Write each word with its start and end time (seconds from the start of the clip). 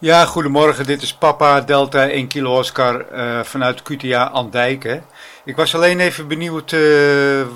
Ja, 0.00 0.24
goedemorgen. 0.24 0.86
Dit 0.86 1.02
is 1.02 1.14
Papa 1.14 1.60
Delta 1.60 2.08
1 2.08 2.28
Kilo 2.28 2.58
Oscar 2.58 3.04
uh, 3.12 3.40
vanuit 3.42 3.82
QTA 3.82 4.24
Andijk. 4.32 5.00
Ik 5.44 5.56
was 5.56 5.74
alleen 5.74 6.00
even 6.00 6.28
benieuwd 6.28 6.72
uh, 6.72 6.80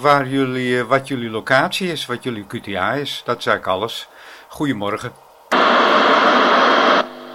waar 0.01 0.27
jullie, 0.27 0.77
uh, 0.77 0.83
wat 0.83 1.09
jullie 1.09 1.31
locatie 1.31 1.93
is, 1.93 2.07
wat 2.07 2.23
jullie 2.23 2.47
QTA 2.47 2.93
is. 2.93 3.23
Dat 3.25 3.43
zei 3.43 3.57
ik 3.57 3.67
alles. 3.67 4.09
Goedemorgen. 4.49 5.13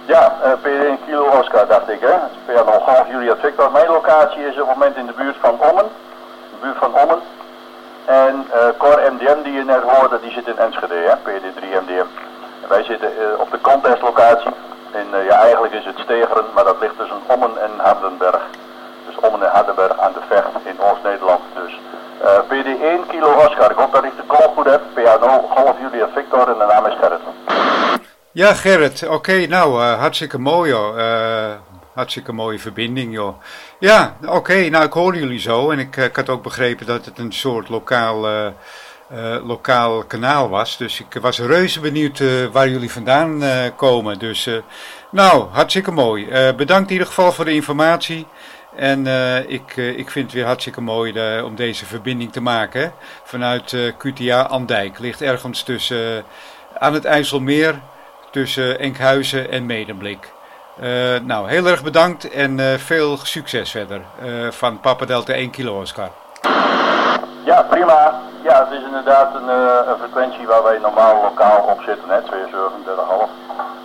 Ja, 0.06 0.36
P1 0.62 1.04
Kilo 1.06 1.24
Oscar 1.40 1.66
dacht 1.66 1.88
ik 1.88 2.00
hè. 2.00 2.16
Ja, 2.52 2.62
nog 2.62 2.84
half 2.84 3.08
Julia 3.10 3.36
Victor. 3.36 3.72
Mijn 3.72 3.88
locatie 3.88 4.46
is 4.46 4.60
op 4.60 4.68
het 4.68 4.76
moment 4.76 4.96
in 4.96 5.06
de 5.06 5.14
buurt 5.16 5.36
van 5.40 5.60
Ommen. 5.60 5.88
De 6.50 6.56
buurt 6.62 6.78
van 6.78 6.94
Ommen. 6.94 7.18
En 8.06 8.46
Cor 8.78 9.12
MDM 9.12 9.42
die 9.42 9.52
je 9.52 9.64
net 9.64 9.82
hoorde, 9.82 10.20
die 10.22 10.30
zit 10.30 10.46
in 10.46 10.58
Enschede 10.58 10.94
hè, 10.94 11.14
PD3 11.16 11.62
MDM. 11.84 12.06
Wij 12.68 12.82
zitten 12.82 13.10
op 13.40 13.50
de 13.50 13.60
contestlocatie. 13.60 14.67
En 14.92 15.06
uh, 15.14 15.26
ja, 15.26 15.36
eigenlijk 15.38 15.74
is 15.74 15.84
het 15.84 15.98
Stegeren, 15.98 16.44
maar 16.54 16.64
dat 16.64 16.80
ligt 16.80 16.98
tussen 16.98 17.20
Ommen 17.26 17.62
en 17.62 17.70
Hardenberg. 17.76 18.42
Dus 19.06 19.16
Ommen 19.16 19.42
en 19.42 19.52
Hardenberg 19.52 19.98
aan 19.98 20.12
de 20.12 20.20
Vecht 20.28 20.48
in 20.64 20.80
Oost-Nederland. 20.80 21.40
Dus 21.54 21.80
uh, 22.22 22.38
PD1 22.50 23.06
kilo 23.08 23.32
Oscar. 23.32 23.70
Ik 23.70 23.76
hoop 23.76 23.92
dat 23.92 24.04
ik 24.04 24.16
de 24.16 24.26
call 24.26 24.48
goed 24.54 24.66
heb. 24.66 24.82
PA0, 24.94 25.54
half 25.54 25.76
Julia 25.80 26.08
Victor 26.14 26.48
en 26.48 26.58
de 26.58 26.66
naam 26.68 26.86
is 26.86 26.96
Gerrit. 27.00 27.20
Ja, 28.30 28.54
Gerrit. 28.54 29.08
Oké, 29.08 29.46
nou, 29.46 29.82
uh, 29.82 29.98
hartstikke 29.98 30.38
mooi 30.38 30.70
joh. 30.70 30.96
hartstikke 31.94 32.32
mooie 32.32 32.58
verbinding 32.58 33.14
joh. 33.14 33.34
Ja, 33.78 34.16
oké, 34.26 34.68
nou 34.68 34.84
ik 34.84 34.92
hoor 34.92 35.16
jullie 35.16 35.40
zo. 35.40 35.70
En 35.70 35.78
ik, 35.78 35.96
ik 35.96 36.16
had 36.16 36.28
ook 36.28 36.42
begrepen 36.42 36.86
dat 36.86 37.04
het 37.04 37.18
een 37.18 37.32
soort 37.32 37.68
lokaal... 37.68 38.26
Uh, 39.12 39.46
lokaal 39.46 40.04
kanaal 40.04 40.48
was. 40.48 40.76
Dus 40.76 41.00
ik 41.00 41.20
was 41.20 41.38
reuze 41.38 41.80
benieuwd 41.80 42.18
uh, 42.18 42.46
waar 42.46 42.68
jullie 42.68 42.92
vandaan 42.92 43.42
uh, 43.42 43.64
komen. 43.76 44.18
Dus 44.18 44.48
nou, 45.10 45.46
hartstikke 45.50 45.90
mooi. 45.90 46.26
bedankt 46.56 46.86
in 46.86 46.92
ieder 46.92 47.06
geval 47.06 47.32
voor 47.32 47.44
de 47.44 47.54
informatie. 47.54 48.26
En 48.76 49.06
ik, 49.48 49.76
ik 49.76 50.10
vind 50.10 50.24
het 50.24 50.34
weer 50.34 50.44
hartstikke 50.44 50.80
mooi 50.80 51.40
om 51.42 51.54
deze 51.54 51.86
verbinding 51.86 52.32
te 52.32 52.40
maken. 52.40 52.80
Hè? 52.80 52.88
Vanuit 53.24 53.76
QTA 53.98 54.42
Andijk. 54.42 54.98
Ligt 54.98 55.22
ergens 55.22 55.62
tussen 55.62 56.24
aan 56.78 56.94
het 56.94 57.04
IJsselmeer. 57.04 57.80
Tussen 58.30 58.78
Enkhuizen 58.78 59.50
en 59.50 59.66
Medemblik. 59.66 60.32
nou, 61.24 61.48
heel 61.48 61.66
erg 61.66 61.82
bedankt 61.82 62.30
en 62.30 62.80
veel 62.80 63.16
succes 63.16 63.70
verder. 63.70 64.00
van 64.50 64.80
Papa 64.80 65.04
Delta 65.04 65.32
1 65.32 65.50
kilo 65.50 65.80
Oscar. 65.80 66.10
Ja, 67.48 67.62
prima. 67.62 68.20
Ja, 68.42 68.56
het 68.64 68.72
is 68.78 68.84
inderdaad 68.84 69.34
een, 69.34 69.48
uh, 69.48 69.88
een 69.88 69.98
frequentie 69.98 70.46
waar 70.46 70.62
wij 70.62 70.78
normaal 70.78 71.22
lokaal 71.22 71.60
op 71.72 71.80
zitten, 71.82 72.08
hè, 72.08 72.20
237,5 72.22 73.30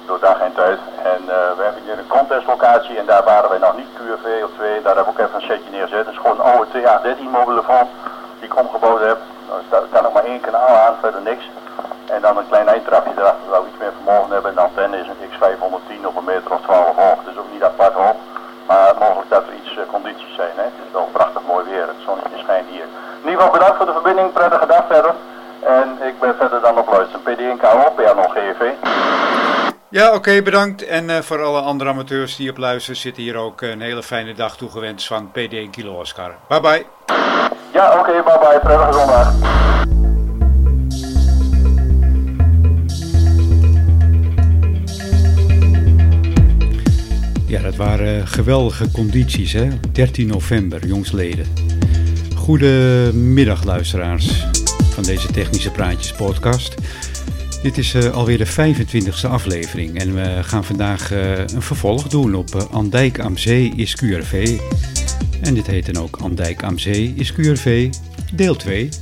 door 0.06 0.20
dag 0.20 0.40
en 0.40 0.54
tijd. 0.54 0.80
En 1.04 1.22
uh, 1.22 1.36
we 1.58 1.64
hebben 1.64 1.84
hier 1.84 1.98
een 1.98 2.16
contestlocatie 2.18 2.98
en 2.98 3.06
daar 3.06 3.24
waren 3.24 3.50
wij 3.50 3.60
nog 3.60 3.76
niet 3.78 3.94
QRV 3.96 4.44
of 4.44 4.52
2, 4.58 4.82
daar 4.82 4.96
heb 4.96 5.06
ik 5.06 5.12
ook 5.12 5.20
even 5.20 5.36
een 5.36 5.50
setje 5.52 5.72
neergezet. 5.72 6.06
Het 6.06 6.16
is 6.16 6.22
gewoon 6.22 6.40
een 6.40 6.52
oude 6.52 6.68
TA13 6.72 7.22
mobielefoon 7.40 7.88
die 8.40 8.50
ik 8.50 8.60
omgebouwd 8.60 9.00
heb. 9.00 9.18
Er 9.70 9.88
kan 9.92 10.04
nog 10.04 10.14
maar 10.14 10.26
één 10.26 10.42
kanaal 10.42 10.76
aan, 10.86 10.96
verder 11.02 11.22
niks. 11.22 11.50
En 12.06 12.22
dan 12.22 12.38
een 12.38 12.48
klein 12.48 12.68
eindtrapje 12.68 13.14
erachter, 13.18 13.50
zou 13.50 13.68
iets 13.68 13.80
meer 13.80 13.94
vermogen 14.02 14.32
hebben. 14.32 14.50
En 14.50 14.56
de 14.56 14.68
antenne 14.68 14.98
is 14.98 15.08
een 15.08 15.30
X510 15.32 16.06
op 16.06 16.16
een 16.18 16.32
meter 16.34 16.52
of 16.52 16.62
12 16.62 16.96
hoog, 16.96 17.24
dus 17.24 17.38
ook 17.38 17.52
niet 17.52 17.64
apart 17.64 17.94
hoog. 17.94 18.16
Maar 18.68 18.94
mogelijk 19.00 19.30
dat 19.30 19.44
er 19.48 19.54
iets 19.54 19.76
uh, 19.78 19.84
condities 19.92 20.36
zijn. 20.36 20.56
Hè. 20.56 20.64
Het 20.64 20.80
is 20.86 20.92
wel 20.92 21.10
prachtig 21.12 21.42
mooi 21.48 21.66
weer, 21.70 21.88
het 21.88 22.06
zonnetje 22.06 22.38
schijnt 22.38 22.70
hier. 22.70 22.88
In 23.24 23.30
ieder 23.30 23.44
geval 23.44 23.60
bedankt 23.60 23.78
voor 23.78 23.86
de 23.86 23.92
verbinding, 23.92 24.34
prettige 24.34 24.66
dag 24.66 24.84
verder. 24.88 25.14
En 25.60 25.98
ik 26.02 26.20
ben 26.20 26.36
verder 26.36 26.62
dan 26.62 26.78
op 26.78 26.88
luisteren. 26.92 27.24
PD1KO, 27.26 27.94
PA0GV. 27.98 28.64
Ja, 30.04 30.10
oké, 30.10 30.18
okay, 30.18 30.44
bedankt. 30.44 30.86
En 30.86 31.10
uh, 31.10 31.18
voor 31.18 31.44
alle 31.44 31.60
andere 31.60 31.90
amateurs 31.90 32.36
die 32.36 32.50
op 32.50 32.58
luisteren, 32.58 33.00
zitten 33.00 33.24
hier 33.24 33.36
ook 33.36 33.62
een 33.62 33.82
hele 33.82 34.04
fijne 34.04 34.34
dag 34.34 34.58
toegewenst 34.58 35.08
van 35.08 35.30
PD1 35.30 35.70
Kilo 35.72 35.94
Oscar. 36.00 36.36
Bye 36.48 36.60
bye. 36.60 36.86
Ja, 37.74 38.00
oké, 38.00 38.00
okay, 38.00 38.24
bye 38.24 38.40
bye. 38.40 38.60
Prettige 38.64 38.94
zondag. 38.94 39.34
Ja, 47.48 47.62
dat 47.62 47.76
waren 47.76 48.28
geweldige 48.28 48.92
condities, 48.92 49.54
hè? 49.54 49.68
13 49.92 50.28
november, 50.28 50.86
jongsleden. 50.86 51.46
Goedemiddag, 52.36 53.64
luisteraars 53.64 54.46
van 54.94 55.04
deze 55.04 55.32
Technische 55.32 55.72
Praatjes 55.72 56.12
podcast. 56.12 56.76
Dit 57.64 57.78
is 57.78 57.94
uh, 57.94 58.12
alweer 58.12 58.38
de 58.38 58.48
25e 58.48 59.30
aflevering 59.30 60.00
en 60.00 60.16
we 60.16 60.44
gaan 60.44 60.64
vandaag 60.64 61.12
uh, 61.12 61.38
een 61.38 61.62
vervolg 61.62 62.08
doen 62.08 62.36
op 62.36 62.56
uh, 62.56 62.62
Andijk 62.72 63.20
am 63.20 63.38
Zee 63.38 63.74
is 63.76 63.96
QRV. 63.96 64.60
En 65.42 65.54
dit 65.54 65.68
heet 65.68 65.94
dan 65.94 66.04
ook 66.04 66.18
Andijk 66.18 66.64
am 66.64 66.80
Zee 66.80 67.14
is 67.16 67.34
QRV, 67.34 67.90
deel 68.34 68.56
2. 68.56 68.90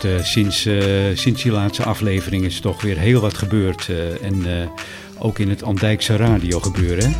de, 0.00 0.18
sinds, 0.22 0.68
sinds 1.14 1.42
die 1.42 1.52
laatste 1.52 1.82
aflevering 1.82 2.44
is 2.44 2.60
toch 2.60 2.82
weer 2.82 2.98
heel 2.98 3.20
wat 3.20 3.38
gebeurd 3.38 3.90
en 4.22 4.44
ook 5.18 5.38
in 5.38 5.48
het 5.48 5.62
Andijkse 5.62 6.16
radio 6.16 6.60
gebeuren. 6.60 7.14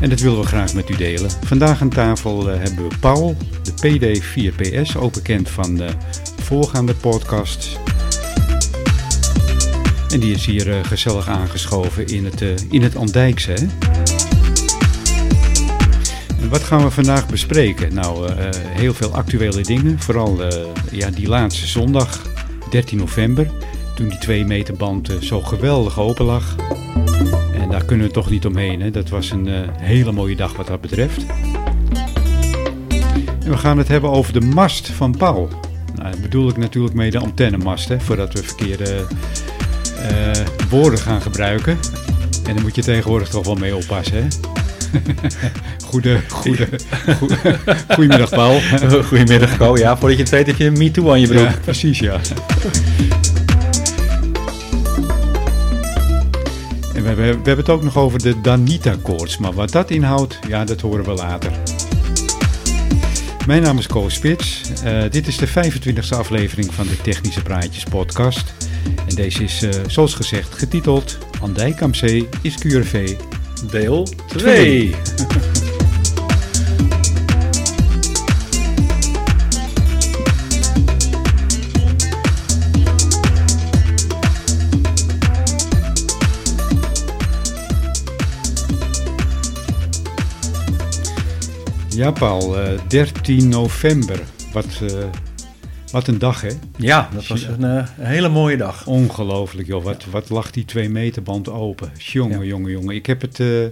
En 0.00 0.08
dat 0.08 0.20
willen 0.20 0.40
we 0.40 0.46
graag 0.46 0.74
met 0.74 0.90
u 0.90 0.96
delen. 0.96 1.30
Vandaag 1.44 1.80
aan 1.80 1.88
tafel 1.88 2.46
hebben 2.46 2.88
we 2.88 2.98
Paul, 3.00 3.36
de 3.62 3.72
PD4PS, 3.72 4.96
ook 4.96 5.12
bekend 5.12 5.48
van 5.48 5.80
voorgaande 6.48 6.94
podcast. 6.94 7.78
En 10.08 10.20
die 10.20 10.34
is 10.34 10.46
hier 10.46 10.66
uh, 10.66 10.84
gezellig 10.84 11.28
aangeschoven 11.28 12.06
in 12.06 12.24
het, 12.24 12.40
uh, 12.40 12.54
in 12.70 12.82
het 12.82 12.96
Andijkse. 12.96 13.50
Hè? 13.50 13.66
En 16.40 16.48
wat 16.48 16.62
gaan 16.62 16.82
we 16.82 16.90
vandaag 16.90 17.26
bespreken? 17.26 17.94
Nou, 17.94 18.32
heel 18.54 18.94
veel 18.94 19.14
actuele 19.14 19.62
dingen. 19.62 20.00
Vooral 20.00 20.38
ja, 20.90 21.10
die 21.10 21.28
laatste 21.28 21.66
zondag, 21.66 22.22
13 22.70 22.98
november, 22.98 23.50
toen 23.94 24.08
die 24.08 24.18
2 24.18 24.44
meter 24.44 24.74
band 24.74 25.12
zo 25.20 25.40
geweldig 25.40 25.98
open 25.98 26.24
lag. 26.24 26.56
En 27.52 27.70
daar 27.70 27.84
kunnen 27.84 28.06
we 28.06 28.12
toch 28.12 28.30
niet 28.30 28.46
omheen. 28.46 28.80
Hè? 28.80 28.90
Dat 28.90 29.08
was 29.08 29.30
een 29.30 29.48
hele 29.72 30.12
mooie 30.12 30.36
dag 30.36 30.56
wat 30.56 30.66
dat 30.66 30.80
betreft. 30.80 31.26
En 33.44 33.50
we 33.50 33.56
gaan 33.56 33.78
het 33.78 33.88
hebben 33.88 34.10
over 34.10 34.32
de 34.32 34.40
mast 34.40 34.88
van 34.88 35.16
Paul. 35.16 35.67
Nou, 35.94 36.10
dat 36.10 36.20
bedoel 36.20 36.48
ik 36.48 36.56
natuurlijk 36.56 36.94
mee 36.94 37.10
de 37.10 37.18
antennemast, 37.18 37.88
hè, 37.88 38.00
voordat 38.00 38.32
we 38.32 38.42
verkeerde 38.42 39.06
uh, 40.10 40.30
woorden 40.70 40.98
gaan 40.98 41.22
gebruiken. 41.22 41.78
En 42.46 42.54
daar 42.54 42.62
moet 42.62 42.74
je 42.74 42.82
tegenwoordig 42.82 43.28
toch 43.28 43.44
wel 43.44 43.54
mee 43.54 43.76
oppassen, 43.76 44.16
hè? 44.16 44.28
Goede, 45.88 46.20
goede, 46.28 46.68
goede, 47.18 47.58
goedemiddag 47.94 48.30
Paul. 48.30 48.60
Goedemiddag 49.08 49.56
Paul, 49.56 49.76
ja, 49.76 49.96
voordat 49.96 50.16
je 50.16 50.22
het 50.22 50.32
weet 50.32 50.46
heb 50.46 50.56
je 50.56 50.64
een 50.64 50.78
MeToo 50.78 51.10
aan 51.10 51.20
je 51.20 51.26
broek. 51.26 51.40
Ja, 51.40 51.54
precies, 51.64 51.98
ja. 51.98 52.20
En 56.94 57.02
we, 57.02 57.14
we, 57.14 57.14
we, 57.14 57.22
hebben 57.22 57.56
het 57.56 57.68
ook 57.68 57.82
nog 57.82 57.96
over 57.96 58.22
de 58.22 58.40
Danita-koorts, 58.40 59.38
maar 59.38 59.52
wat 59.52 59.70
dat 59.70 59.90
inhoudt, 59.90 60.38
ja, 60.48 60.64
dat 60.64 60.80
horen 60.80 61.04
we 61.04 61.12
later. 61.12 61.52
Mijn 63.48 63.62
naam 63.62 63.78
is 63.78 63.86
Koos 63.86 64.14
Spits. 64.14 64.62
Uh, 64.84 65.02
dit 65.10 65.26
is 65.26 65.36
de 65.36 65.48
25e 65.48 66.16
aflevering 66.16 66.74
van 66.74 66.86
de 66.86 66.96
Technische 66.96 67.42
Praatjes 67.42 67.84
podcast. 67.84 68.54
En 69.08 69.14
deze 69.14 69.42
is, 69.42 69.62
uh, 69.62 69.70
zoals 69.86 70.14
gezegd, 70.14 70.54
getiteld 70.54 71.18
Andijk 71.40 71.80
is 72.42 72.54
QRV 72.54 73.16
deel 73.70 74.08
2. 74.26 74.94
Ja, 91.98 92.10
Paul, 92.10 92.60
uh, 92.60 92.80
13 92.88 93.48
november. 93.48 94.20
Wat, 94.52 94.80
uh, 94.82 95.04
wat 95.92 96.08
een 96.08 96.18
dag, 96.18 96.40
hè? 96.40 96.48
Ja, 96.76 97.08
dat 97.14 97.26
was 97.26 97.42
een, 97.42 97.60
uh, 97.60 97.88
hele 97.90 98.28
mooie 98.28 98.56
dag. 98.56 98.86
Ongelooflijk, 98.86 99.66
joh. 99.66 99.84
Wat, 99.84 100.02
ja. 100.02 100.10
wat 100.10 100.28
lag 100.28 100.50
die 100.50 100.64
2 100.64 100.88
meter 100.88 101.22
band 101.22 101.48
open. 101.48 101.92
Jongen, 101.96 102.38
ja. 102.38 102.44
jongen, 102.44 102.70
jongen. 102.70 102.94
Ik 102.94 103.06
heb 103.06 103.20
het 103.20 103.38
uh, 103.38 103.66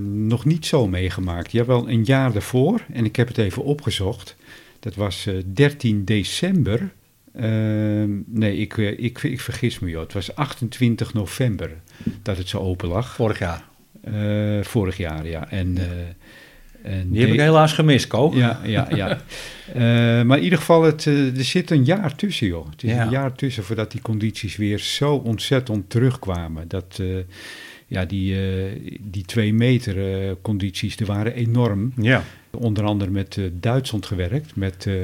nog 0.00 0.44
niet 0.44 0.66
zo 0.66 0.86
meegemaakt. 0.86 1.52
Ja, 1.52 1.64
wel 1.64 1.88
een 1.88 2.04
jaar 2.04 2.32
daarvoor. 2.32 2.80
En 2.92 3.04
ik 3.04 3.16
heb 3.16 3.28
het 3.28 3.38
even 3.38 3.64
opgezocht. 3.64 4.36
Dat 4.80 4.94
was 4.94 5.28
13 5.54 6.04
december. 6.04 6.92
Ehm, 7.34 8.10
nee, 8.26 8.56
ik, 8.56 8.76
ik, 8.76 9.22
ik 9.22 9.40
vergis 9.40 9.78
me, 9.78 9.88
joh. 9.88 10.02
Het 10.02 10.12
was 10.12 10.34
28 10.34 11.14
november 11.14 11.70
dat 12.22 12.36
het 12.36 12.48
zo 12.48 12.58
open 12.58 12.88
lag. 12.88 13.14
Vorig 13.14 13.38
jaar. 13.38 13.68
Vorig 14.62 14.96
jaar, 14.96 15.26
ja. 15.26 15.50
En... 15.50 15.78
En 16.82 17.10
Die 17.10 17.20
heb 17.20 17.30
ik 17.32 17.40
helaas 17.40 17.72
gemist, 17.72 18.06
Ko. 18.06 18.32
Ja, 18.34 18.60
ja, 18.64 18.88
ja. 18.94 19.18
Eh, 19.74 20.22
maar 20.22 20.36
in 20.38 20.44
ieder 20.44 20.58
geval, 20.58 20.82
het, 20.82 21.06
eh, 21.06 21.36
er 21.36 21.44
zit 21.44 21.70
een 21.70 21.84
jaar 21.84 22.14
tussen, 22.14 22.46
joh. 22.46 22.70
Het 22.70 22.82
is 22.82 22.90
Ja. 22.90 23.02
een 23.04 23.10
jaar 23.10 23.32
tussen 23.32 23.64
voordat 23.64 23.90
die 23.90 24.00
condities 24.00 24.56
weer 24.56 24.78
zo 24.78 25.14
ontzettend 25.14 25.90
terugkwamen. 25.90 26.68
Dat, 26.68 26.98
eh, 27.00 27.06
ja, 27.86 28.04
die, 28.04 28.34
eh, 28.36 28.94
die 29.00 29.24
twee 29.24 29.52
meter 29.54 30.24
eh, 30.28 30.30
condities, 30.42 30.96
die 30.96 31.06
waren 31.06 31.34
enorm. 31.34 31.92
Ja. 32.00 32.24
Onder 32.50 32.84
andere 32.84 33.10
met 33.10 33.36
eh, 33.36 33.44
Duitsland 33.52 34.06
gewerkt, 34.06 34.56
met 34.56 34.86
eh, 34.86 34.94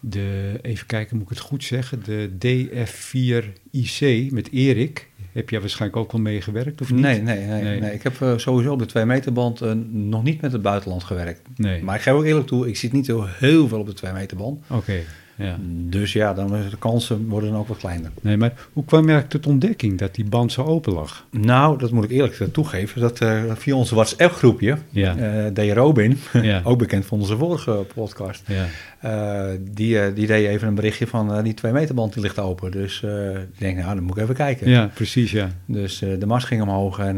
de, 0.00 0.58
even 0.62 0.86
kijken, 0.86 1.16
moet 1.16 1.24
ik 1.30 1.30
het 1.36 1.46
goed 1.46 1.64
zeggen, 1.64 2.02
de 2.04 2.30
DF4IC 2.38 4.30
met 4.32 4.48
Erik. 4.52 5.08
Heb 5.32 5.50
jij 5.50 5.60
waarschijnlijk 5.60 6.00
ook 6.02 6.12
wel 6.12 6.20
meegewerkt, 6.20 6.80
of 6.80 6.90
niet? 6.92 7.00
Nee, 7.00 7.22
nee, 7.22 7.38
nee, 7.46 7.62
Nee. 7.62 7.80
nee. 7.80 7.94
Ik 7.94 8.02
heb 8.02 8.20
eh, 8.20 8.32
sowieso 8.36 8.72
op 8.72 8.78
de 8.78 8.86
2 8.86 9.04
meter 9.04 9.32
band 9.32 9.60
eh, 9.60 9.72
nog 9.90 10.22
niet 10.22 10.40
met 10.40 10.52
het 10.52 10.62
buitenland 10.62 11.04
gewerkt. 11.04 11.40
Nee, 11.56 11.82
Maar 11.82 11.96
ik 11.96 12.02
geef 12.02 12.14
ook 12.14 12.24
eerlijk 12.24 12.46
toe, 12.46 12.68
ik 12.68 12.76
zit 12.76 12.92
niet 12.92 13.06
zo 13.06 13.26
heel 13.28 13.68
veel 13.68 13.78
op 13.78 13.86
de 13.86 13.92
2 13.92 14.12
meter 14.12 14.36
band. 14.36 14.64
oké. 14.68 15.00
Ja. 15.42 15.56
Dus 15.88 16.12
ja, 16.12 16.34
dan 16.34 16.48
de 16.50 16.76
kansen 16.78 17.28
worden 17.28 17.50
dan 17.50 17.58
ook 17.58 17.68
wat 17.68 17.76
kleiner. 17.76 18.10
Nee, 18.20 18.36
maar 18.36 18.52
hoe 18.72 18.84
kwam 18.84 19.08
je 19.08 19.26
tot 19.26 19.46
ontdekking 19.46 19.98
dat 19.98 20.14
die 20.14 20.24
band 20.24 20.52
zo 20.52 20.62
open 20.64 20.92
lag? 20.92 21.26
Nou, 21.30 21.78
dat 21.78 21.90
moet 21.90 22.04
ik 22.04 22.10
eerlijk 22.10 22.46
toegeven. 22.52 23.00
Dat 23.00 23.20
eh, 23.20 23.42
via 23.54 23.74
ons 23.74 23.90
WhatsApp-groepje, 23.90 24.76
Ja. 24.90 25.14
deed 25.50 25.72
Robin, 25.72 26.18
Ja. 26.42 26.60
ook 26.64 26.78
bekend 26.78 27.06
van 27.06 27.18
onze 27.20 27.36
vorige 27.36 27.86
podcast, 27.94 28.42
Ja. 28.46 28.66
eh, 29.00 29.56
die, 29.60 30.12
die 30.12 30.26
deed 30.26 30.46
even 30.46 30.68
een 30.68 30.74
berichtje 30.74 31.06
van 31.06 31.42
die 31.42 31.54
2 31.54 31.72
meter 31.72 31.94
band 31.94 32.12
die 32.12 32.22
ligt 32.22 32.38
open. 32.38 32.70
Dus 32.70 33.02
ik 33.02 33.58
denk, 33.58 33.76
nou, 33.76 33.94
dan 33.94 34.04
moet 34.04 34.16
ik 34.16 34.22
even 34.22 34.34
kijken. 34.34 34.70
Ja, 34.70 34.90
precies, 34.94 35.30
ja. 35.30 35.48
Dus 35.66 35.98
de 35.98 36.26
mast 36.26 36.46
ging 36.46 36.62
omhoog 36.62 36.98
en 36.98 37.16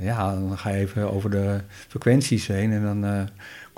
ja, 0.00 0.34
dan 0.34 0.58
ga 0.58 0.70
je 0.70 0.76
even 0.76 1.12
over 1.12 1.30
de 1.30 1.60
frequenties 1.88 2.46
heen 2.46 2.72
en 2.72 2.82
dan 2.82 3.28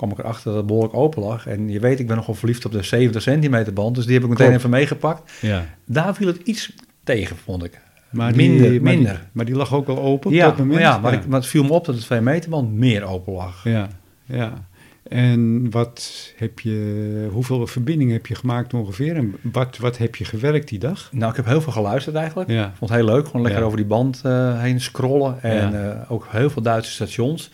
kwam 0.00 0.10
ik 0.10 0.18
erachter 0.18 0.44
dat 0.44 0.56
het 0.56 0.66
behoorlijk 0.66 0.94
open 0.94 1.22
lag. 1.22 1.46
En 1.46 1.68
je 1.68 1.80
weet, 1.80 1.98
ik 2.00 2.06
ben 2.06 2.16
nogal 2.16 2.34
verliefd 2.34 2.64
op 2.64 2.72
de 2.72 2.82
70 2.82 3.22
centimeter 3.22 3.72
band, 3.72 3.94
dus 3.94 4.04
die 4.04 4.14
heb 4.14 4.22
ik 4.22 4.28
meteen 4.28 4.46
Klopt. 4.46 4.58
even 4.60 4.70
meegepakt. 4.78 5.32
ja. 5.40 5.64
Daar 5.84 6.14
viel 6.14 6.26
het 6.26 6.40
iets 6.44 6.72
tegen, 7.04 7.36
vond 7.36 7.64
ik. 7.64 7.80
Maar 8.10 8.34
minder, 8.36 8.70
die, 8.70 8.80
maar 8.80 8.92
minder. 8.94 9.12
Die, 9.12 9.20
maar 9.32 9.44
die 9.44 9.54
lag 9.54 9.74
ook 9.74 9.86
wel 9.86 9.98
open 9.98 10.30
ja, 10.32 10.48
op 10.48 10.56
dat 10.56 10.66
moment? 10.66 10.82
maar 10.84 10.92
ja, 10.92 10.98
maar, 10.98 11.12
Ik, 11.12 11.26
maar 11.26 11.40
het 11.40 11.48
viel 11.48 11.62
me 11.64 11.72
op 11.72 11.84
dat 11.84 11.94
de 11.94 12.00
2 12.00 12.20
meter 12.20 12.50
band 12.50 12.72
meer 12.72 13.02
open 13.04 13.32
lag. 13.32 13.64
ja, 13.64 13.88
ja. 14.24 14.68
En 15.08 15.70
wat 15.70 16.32
heb 16.36 16.60
je, 16.60 17.28
hoeveel 17.32 17.66
verbindingen 17.66 18.12
heb 18.12 18.26
je 18.26 18.34
gemaakt 18.34 18.74
ongeveer? 18.74 19.16
En 19.16 19.34
wat, 19.42 19.76
wat 19.78 19.98
heb 19.98 20.16
je 20.16 20.24
gewerkt 20.24 20.68
die 20.68 20.78
dag? 20.78 21.08
Nou, 21.12 21.30
ik 21.30 21.36
heb 21.36 21.46
heel 21.46 21.60
veel 21.60 21.72
geluisterd 21.72 22.16
eigenlijk. 22.16 22.50
Ja, 22.50 22.64
Ik 22.66 22.72
vond 22.76 22.90
het 22.90 23.00
heel 23.00 23.08
leuk, 23.08 23.26
gewoon 23.26 23.42
lekker 23.42 23.60
Ja. 23.60 23.66
over 23.66 23.76
die 23.78 23.86
band 23.86 24.20
eh, 24.24 24.60
heen 24.60 24.80
scrollen. 24.80 25.42
En 25.42 25.72
Ja. 25.72 25.92
eh, 26.00 26.10
ook 26.12 26.26
heel 26.30 26.50
veel 26.50 26.62
Duitse 26.62 26.90
stations. 26.92 27.50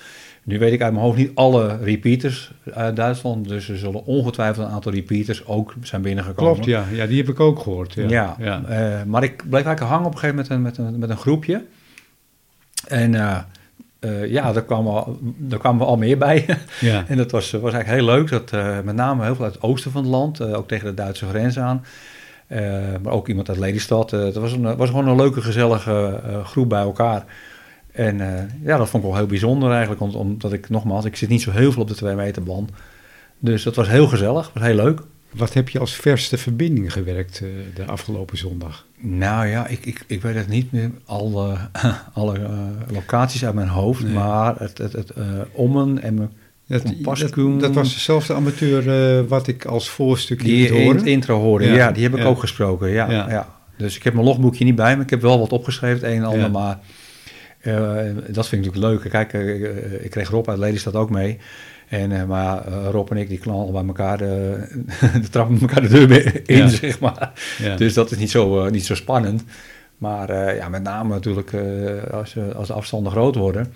Nu 0.46 0.58
weet 0.58 0.72
ik 0.72 0.82
uit 0.82 0.92
mijn 0.92 1.04
hoofd 1.04 1.16
niet 1.18 1.30
alle 1.34 1.76
repeaters 1.82 2.52
uit 2.74 2.96
Duitsland. 2.96 3.48
Dus 3.48 3.68
er 3.68 3.78
zullen 3.78 4.04
ongetwijfeld 4.04 4.66
een 4.66 4.72
aantal 4.72 4.92
repeaters 4.92 5.46
ook 5.46 5.74
zijn 5.82 6.02
binnengekomen. 6.02 6.52
klopt, 6.52 6.66
ja. 6.68 6.84
Ja, 6.92 7.06
die 7.06 7.16
heb 7.16 7.28
ik 7.28 7.40
ook 7.40 7.58
gehoord. 7.60 7.94
Ja, 7.94 8.08
Ja, 8.08 8.36
ja. 8.38 8.62
eh, 8.64 9.02
maar 9.04 9.22
ik 9.22 9.36
bleef 9.36 9.64
eigenlijk 9.64 9.80
hangen 9.80 10.06
op 10.06 10.12
een 10.12 10.18
gegeven 10.18 10.36
moment 10.36 10.48
met 10.62 10.78
een, 10.78 10.84
met 10.84 10.92
een, 10.92 10.98
met 10.98 11.10
een 11.10 11.16
groepje. 11.16 11.64
En 12.88 13.14
eh, 13.14 13.38
eh, 13.98 14.30
ja, 14.30 14.52
daar 14.52 14.62
kwamen, 14.64 14.92
we 14.92 14.98
al- 14.98 15.18
daar 15.36 15.58
kwamen 15.58 15.78
we 15.80 15.86
al 15.86 15.96
meer 15.96 16.18
bij. 16.18 16.44
ja. 16.80 17.04
en 17.08 17.16
dat 17.16 17.30
was, 17.30 17.50
was 17.50 17.72
eigenlijk 17.72 18.02
heel 18.02 18.14
leuk. 18.16 18.30
Dat, 18.30 18.50
met 18.84 18.94
name 18.94 19.24
heel 19.24 19.34
veel 19.34 19.44
uit 19.44 19.54
het 19.54 19.62
oosten 19.62 19.90
van 19.90 20.02
het 20.02 20.10
land, 20.10 20.40
ook 20.40 20.68
tegen 20.68 20.86
de 20.86 20.94
Duitse 20.94 21.26
grens 21.28 21.58
aan. 21.58 21.84
Maar 23.02 23.12
ook 23.12 23.28
iemand 23.28 23.48
uit 23.48 23.58
Lelystad. 23.58 24.10
Het 24.10 24.34
was, 24.34 24.52
een, 24.52 24.76
was 24.76 24.88
gewoon 24.88 25.08
een 25.08 25.16
leuke, 25.16 25.40
gezellige 25.40 26.20
groep 26.44 26.68
bij 26.68 26.80
elkaar. 26.80 27.24
En 27.96 28.20
eh, 28.20 28.42
ja, 28.64 28.76
dat 28.76 28.88
vond 28.88 29.02
ik 29.02 29.08
wel 29.08 29.18
heel 29.18 29.26
bijzonder 29.28 29.70
eigenlijk. 29.70 30.00
Omdat 30.00 30.52
ik, 30.52 30.68
nogmaals, 30.68 31.04
ik 31.04 31.16
zit 31.16 31.28
niet 31.28 31.42
zo 31.42 31.50
heel 31.50 31.72
veel 31.72 31.82
op 31.82 31.88
de 31.88 31.94
2 31.94 32.14
meter 32.14 32.42
band. 32.42 32.70
Dus 33.38 33.62
dat 33.62 33.74
was 33.76 33.88
heel 33.88 34.06
gezellig, 34.06 34.50
was 34.54 34.62
heel 34.62 34.74
leuk. 34.74 35.00
Wat 35.30 35.52
heb 35.54 35.68
je 35.68 35.78
als 35.78 35.94
verste 35.94 36.38
verbinding 36.38 36.92
gewerkt 36.92 37.40
eh, 37.42 37.48
de 37.74 37.84
afgelopen 37.84 38.38
zondag? 38.38 38.86
Nou 38.98 39.46
ja, 39.46 39.66
ik, 39.66 39.86
ik, 39.86 40.04
ik 40.06 40.22
weet 40.22 40.34
het 40.34 40.48
niet 40.48 40.72
meer, 40.72 40.90
alle, 41.04 41.56
alle 42.14 42.38
eh, 42.38 42.50
locaties 42.92 43.44
uit 43.44 43.54
mijn 43.54 43.68
hoofd, 43.68 44.02
Nee. 44.02 44.12
maar 44.12 44.54
het, 44.58 44.78
het, 44.78 44.92
het 44.92 45.10
eh, 45.10 45.24
Ommen 45.52 46.02
en 46.02 46.14
mijn- 46.14 46.30
Dat, 46.66 46.82
dat, 47.02 47.60
dat 47.60 47.74
was 47.74 47.94
dezelfde 47.94 48.34
amateur 48.34 49.18
eh, 49.18 49.24
wat 49.28 49.46
ik 49.46 49.64
als 49.64 49.88
voorstukje 49.88 50.46
die 50.46 50.68
in 50.68 50.96
het 50.96 51.06
intro 51.06 51.40
hoorde, 51.40 51.64
Ja, 51.66 51.74
ja, 51.74 51.92
die 51.92 52.02
heb 52.02 52.12
ik 52.12 52.18
ja. 52.18 52.24
ook 52.24 52.40
gesproken, 52.40 52.88
ja, 52.88 53.10
Ja. 53.10 53.30
ja. 53.30 53.54
Dus 53.78 53.96
ik 53.96 54.02
heb 54.02 54.12
mijn 54.14 54.26
logboekje 54.26 54.64
niet 54.64 54.74
bij 54.74 54.96
me, 54.96 55.02
ik 55.02 55.10
heb 55.10 55.20
wel 55.20 55.38
wat 55.38 55.52
opgeschreven, 55.52 55.96
het 56.06 56.16
een 56.16 56.22
en 56.22 56.28
ander, 56.28 56.50
maar 56.50 56.70
eh, 56.72 56.76
dat 58.30 58.48
vind 58.48 58.66
ik 58.66 58.72
natuurlijk 58.72 59.02
leuk. 59.02 59.10
Kijk, 59.10 59.32
eh, 59.32 59.64
eh, 59.64 60.04
ik 60.04 60.10
kreeg 60.10 60.28
Rob 60.30 60.48
uit 60.48 60.58
Lelystad 60.58 60.94
ook 60.94 61.10
mee. 61.10 61.38
En, 61.88 62.12
eh, 62.12 62.24
maar 62.24 62.66
eh, 62.66 62.88
Rob 62.90 63.10
en 63.10 63.16
ik 63.16 63.28
die 63.28 63.38
knallen 63.38 63.72
bij 63.78 63.84
elkaar 63.86 64.18
de, 64.18 64.66
de 65.22 65.28
trap 65.30 65.48
met 65.48 65.60
elkaar 65.60 65.82
de 65.82 65.88
deur 65.88 66.48
in, 66.48 66.56
Ja. 66.56 66.68
zeg 66.68 66.98
maar. 67.00 67.32
Ja. 67.58 67.76
Dus 67.76 67.94
dat 67.94 68.10
is 68.10 68.18
niet 68.18 68.30
zo, 68.30 68.64
eh, 68.64 68.70
niet 68.70 68.86
zo 68.86 68.94
spannend. 68.94 69.44
Maar 69.98 70.28
eh, 70.30 70.56
ja, 70.56 70.68
met 70.68 70.82
name 70.82 71.08
natuurlijk 71.14 71.52
eh, 71.52 72.12
als, 72.12 72.36
eh, 72.36 72.54
als 72.54 72.66
de 72.68 72.72
afstanden 72.74 73.12
groot 73.12 73.34
worden. 73.34 73.72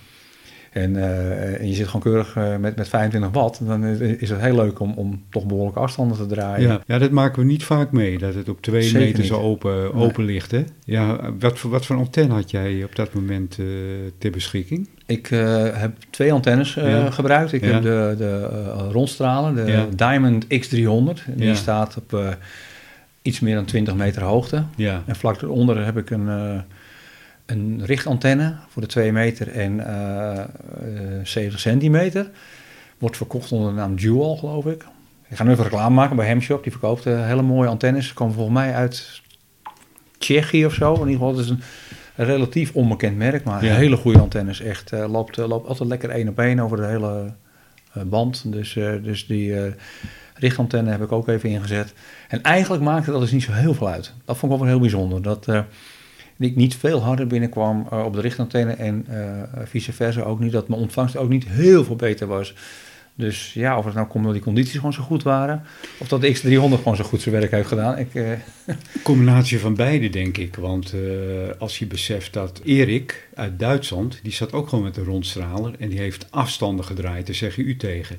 En, 0.71 0.97
eh, 0.97 1.61
en 1.61 1.69
je 1.69 1.75
zit 1.75 1.87
gewoon 1.87 2.03
keurig 2.03 2.37
eh, 2.37 2.57
met, 2.57 2.77
met 2.77 2.89
25 2.89 3.31
watt. 3.31 3.67
Dan 3.67 3.85
is- 3.85 4.29
het 4.31 4.41
heel 4.41 4.55
leuk 4.55 4.81
om, 4.81 4.93
om 4.97 5.23
toch 5.31 5.47
behoorlijke 5.47 5.81
afstanden 5.81 6.17
te 6.17 6.27
draaien. 6.27 6.69
Ja, 6.69 6.81
ja, 6.87 6.99
dat 6.99 7.11
maken 7.11 7.39
we 7.43 7.45
niet 7.49 7.65
vaak 7.65 7.93
mee, 7.93 8.19
dat 8.19 8.35
het 8.35 8.49
op 8.49 8.63
twee 8.63 8.83
Zeker 8.83 9.01
meter 9.07 9.25
zo 9.25 9.41
open, 9.41 9.95
open 9.95 10.25
ligt. 10.25 10.51
Hè? 10.51 10.65
Ja, 10.85 11.31
wat, 11.39 11.59
voor, 11.59 11.71
wat 11.71 11.87
voor 11.87 11.97
antenne 11.97 12.35
had 12.35 12.51
jij 12.51 12.85
op 12.85 12.97
dat 12.97 13.15
moment 13.15 13.57
eh, 13.59 13.67
ter 14.19 14.31
beschikking? 14.31 14.89
Ik 15.07 15.27
heb 15.73 15.93
twee 16.11 16.33
antennes 16.33 16.75
Ja. 16.75 17.11
gebruikt. 17.11 17.53
Ik 17.53 17.65
Ja. 17.65 17.71
heb 17.73 17.83
de, 17.83 18.15
de 18.19 18.47
rondstralen, 18.91 19.55
de 19.67 19.73
Ja. 19.73 19.87
Diamond 19.97 20.45
X300. 20.45 21.25
En 21.27 21.37
Die 21.37 21.55
staat 21.55 21.97
op 21.97 22.37
iets 23.23 23.41
meer 23.41 23.55
dan 23.55 23.65
20 23.65 23.95
meter 23.95 24.23
hoogte. 24.23 24.65
Ja, 24.77 25.03
En 25.07 25.17
vlak 25.17 25.43
eronder 25.43 25.85
heb 25.85 25.97
ik 25.97 26.11
een, 26.11 26.29
een 27.51 27.81
richtantenne 27.85 28.57
voor 28.69 28.83
de 28.83 28.89
2 28.89 29.13
meter 29.13 29.49
en 29.49 29.87
eh, 29.87 30.39
eh, 30.39 30.47
70 31.23 31.61
centimeter. 31.61 32.31
Wordt 32.99 33.17
verkocht 33.17 33.53
onder 33.53 33.69
de 33.71 33.77
naam 33.77 33.97
Dual, 33.97 34.37
geloof 34.37 34.67
ik. 34.67 34.85
Ik 35.29 35.37
ga 35.37 35.45
nu 35.45 35.51
even 35.51 35.65
reclame 35.65 35.95
maken 35.95 36.17
bij 36.17 36.27
Hemshop. 36.27 36.63
Die 36.63 36.73
verkoopt 36.73 37.07
eh, 37.07 37.27
hele 37.27 37.43
mooie 37.43 37.69
antennes. 37.69 38.07
Ze 38.09 38.15
komen 38.15 38.35
volgens 38.35 38.57
mij 38.57 38.75
uit 38.75 39.21
Tsjechië 40.19 40.67
of 40.67 40.75
zo. 40.75 40.93
In 40.95 40.99
ieder 40.99 41.13
geval, 41.13 41.29
het 41.37 41.39
is 41.45 41.51
een, 41.51 41.61
een 42.17 42.25
relatief 42.27 42.73
onbekend 42.75 43.17
merk. 43.17 43.45
Maar 43.45 43.65
Ja. 43.65 43.75
hele 43.75 43.97
goede 43.97 44.19
antennes. 44.19 44.61
Echt, 44.61 44.93
eh, 44.93 45.11
loopt, 45.11 45.39
eh, 45.39 45.49
loopt 45.49 45.69
altijd 45.69 45.89
lekker 45.89 46.11
één 46.11 46.29
op 46.29 46.39
één 46.39 46.61
over 46.61 46.77
de 46.77 46.87
hele 46.87 47.33
eh, 47.93 48.03
band. 48.03 48.53
Dus, 48.53 48.77
eh, 48.77 48.93
dus 49.03 49.27
die 49.27 49.61
eh, 49.61 49.73
richtantenne 50.35 50.91
heb 50.91 51.03
ik 51.03 51.13
ook 51.13 51.29
even 51.29 51.49
ingezet. 51.49 51.93
En 52.29 52.43
eigenlijk 52.43 52.83
maakte 52.83 53.11
dat 53.11 53.21
dus 53.21 53.31
niet 53.33 53.43
zo 53.43 53.53
heel 53.53 53.75
veel 53.75 53.89
uit. 53.89 54.13
Dat 54.25 54.37
vond 54.37 54.53
ik 54.53 54.59
wel 54.59 54.69
heel 54.69 54.81
bijzonder. 54.81 55.23
Dat 55.23 55.49
eh, 55.49 55.61
ik 56.49 56.57
niet 56.57 56.77
veel 56.77 57.03
harder 57.03 57.27
binnenkwam 57.27 57.87
eh, 57.91 58.05
op 58.05 58.15
de 58.15 58.21
richtantenne 58.21 58.73
en 58.73 59.05
eh, 59.09 59.63
vice 59.65 59.93
versa 59.93 60.21
ook 60.21 60.41
niet. 60.41 60.53
Dat 60.53 60.69
mijn 60.69 60.81
ontvangst 60.81 61.17
ook 61.17 61.29
niet 61.29 61.49
heel 61.49 61.85
veel 61.85 61.97
beter 61.97 62.27
was. 62.27 62.55
Dus 63.15 63.53
ja, 63.55 63.79
of 63.79 63.85
het 63.85 63.95
nou 63.95 64.07
komt 64.07 64.17
omdat 64.17 64.33
die 64.33 64.43
condities 64.43 64.75
gewoon 64.75 64.93
zo 64.93 65.03
goed 65.03 65.23
waren. 65.23 65.63
Of 65.99 66.09
dat 66.09 66.21
de 66.21 66.35
X300 66.35 66.43
gewoon 66.43 66.97
zo 66.97 67.05
goed 67.05 67.21
zijn 67.21 67.35
werk 67.35 67.51
heeft 67.51 67.69
gedaan. 67.69 67.99
Ik, 67.99 68.15
eh, 68.15 68.33
combinatie 69.03 69.61
van 69.61 69.75
beide 69.75 70.09
denk 70.09 70.37
ik. 70.37 70.55
Want 70.57 70.95
als 71.59 71.79
je 71.79 71.87
beseft 71.87 72.33
dat 72.33 72.61
Erik 72.65 73.29
uit 73.35 73.59
Duitsland, 73.59 74.21
die 74.23 74.33
zat 74.33 74.53
ook 74.53 74.69
gewoon 74.69 74.85
met 74.85 74.97
een 74.97 75.05
rondstraler 75.05 75.75
en 75.79 75.89
die 75.89 75.99
heeft 75.99 76.27
afstanden 76.31 76.85
gedraaid, 76.85 77.27
daar 77.27 77.35
zeg 77.35 77.57
je 77.57 77.63
u 77.63 77.77
tegen. 77.77 78.19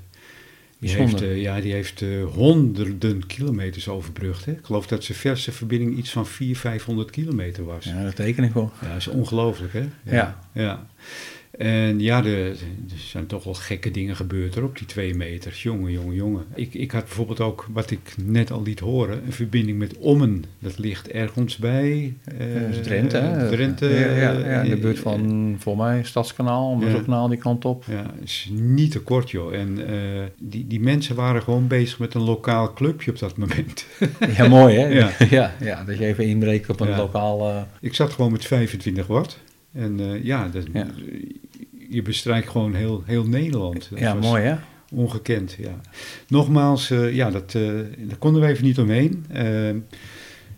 Die 0.81 0.95
heeft, 0.95 1.21
eh, 1.21 1.41
ja, 1.41 1.61
die 1.61 1.73
heeft 1.73 2.01
eh, 2.01 2.23
honderden 2.25 3.27
kilometers 3.27 3.87
overbrugd. 3.87 4.45
Hè? 4.45 4.51
Ik 4.51 4.65
geloof 4.65 4.87
dat 4.87 5.03
zijn 5.03 5.17
verste 5.17 5.51
verbinding 5.51 5.97
iets 5.97 6.09
van 6.09 6.25
400, 6.25 6.59
500 6.59 7.11
kilometer 7.11 7.63
was. 7.63 7.85
ja, 7.85 8.03
dat 8.03 8.15
teken 8.15 8.43
ik 8.43 8.53
wel. 8.53 8.71
Ja, 8.81 8.87
dat 8.87 8.97
is 8.97 9.07
ongelooflijk, 9.07 9.73
hè? 9.73 9.85
Ja. 10.03 10.39
ja. 10.53 10.87
En 11.57 11.99
ja, 11.99 12.23
er, 12.25 12.55
zijn 12.95 13.25
toch 13.25 13.43
wel 13.43 13.53
gekke 13.53 13.91
dingen 13.91 14.15
gebeurd 14.15 14.55
er 14.55 14.63
op 14.63 14.77
die 14.77 14.87
twee 14.87 15.15
meters. 15.15 15.63
Jongen, 15.63 15.91
jongen, 15.91 16.15
jongen. 16.15 16.43
Ik, 16.55 16.73
ik 16.73 16.91
had 16.91 17.03
bijvoorbeeld 17.03 17.39
ook, 17.39 17.67
wat 17.73 17.91
ik 17.91 18.13
net 18.25 18.51
al 18.51 18.63
liet 18.63 18.79
horen, 18.79 19.21
een 19.25 19.31
verbinding 19.33 19.77
met 19.77 19.97
Ommen. 19.97 20.43
Dat 20.59 20.77
ligt 20.77 21.09
ergens 21.09 21.57
bij... 21.57 22.13
eh, 22.37 22.47
Drenthe, 22.81 23.17
hè? 23.17 23.49
Drenthe. 23.49 23.85
Ja, 23.89 23.99
ja, 24.15 24.31
ja, 24.31 24.61
in 24.61 24.69
de 24.69 24.75
eh, 24.75 24.81
buurt 24.81 24.99
van, 24.99 25.55
voor 25.59 25.77
mij, 25.77 26.03
Stadskanaal, 26.03 26.75
Muzzelkanaal, 26.75 27.27
die 27.27 27.37
kant 27.37 27.65
op. 27.65 27.83
Ja, 27.87 28.13
is 28.23 28.49
niet 28.51 28.91
te 28.91 28.99
kort, 28.99 29.31
joh. 29.31 29.53
En 29.53 29.87
eh, 29.87 29.95
die, 30.39 30.67
die 30.67 30.79
mensen 30.79 31.15
waren 31.15 31.41
gewoon 31.41 31.67
bezig 31.67 31.99
met 31.99 32.13
een 32.13 32.21
lokaal 32.23 32.73
clubje 32.73 33.11
op 33.11 33.19
dat 33.19 33.37
moment. 33.37 33.85
Ja, 34.37 34.47
mooi 34.47 34.75
hè? 34.77 34.85
Ja. 34.87 35.11
Ja. 35.29 35.55
Ja, 35.59 35.83
dat 35.83 35.97
je 35.97 36.05
even 36.05 36.25
inbreekt 36.27 36.69
op 36.69 36.79
een 36.79 36.95
lokaal... 36.95 37.49
eh, 37.49 37.61
Ik 37.81 37.95
zat 37.95 38.11
gewoon 38.13 38.31
met 38.31 38.45
25 38.45 39.07
watt. 39.07 39.39
En 39.73 39.99
eh, 39.99 40.23
ja, 40.23 40.47
dat, 40.47 40.63
Ja. 40.73 40.87
je 41.89 42.01
bestrijkt 42.01 42.49
gewoon 42.49 42.73
heel, 42.73 43.03
heel 43.05 43.25
Nederland. 43.25 43.87
Dat 43.89 43.99
ja, 43.99 44.13
mooi 44.13 44.43
hè? 44.43 44.55
Ongekend, 44.93 45.55
ja. 45.59 45.79
Nogmaals, 46.27 46.89
eh, 46.89 47.13
ja, 47.13 47.29
dat, 47.29 47.55
eh, 47.55 47.63
daar 47.97 48.17
konden 48.19 48.41
we 48.41 48.47
even 48.47 48.63
niet 48.63 48.79
omheen. 48.79 49.25
Eh, 49.29 49.45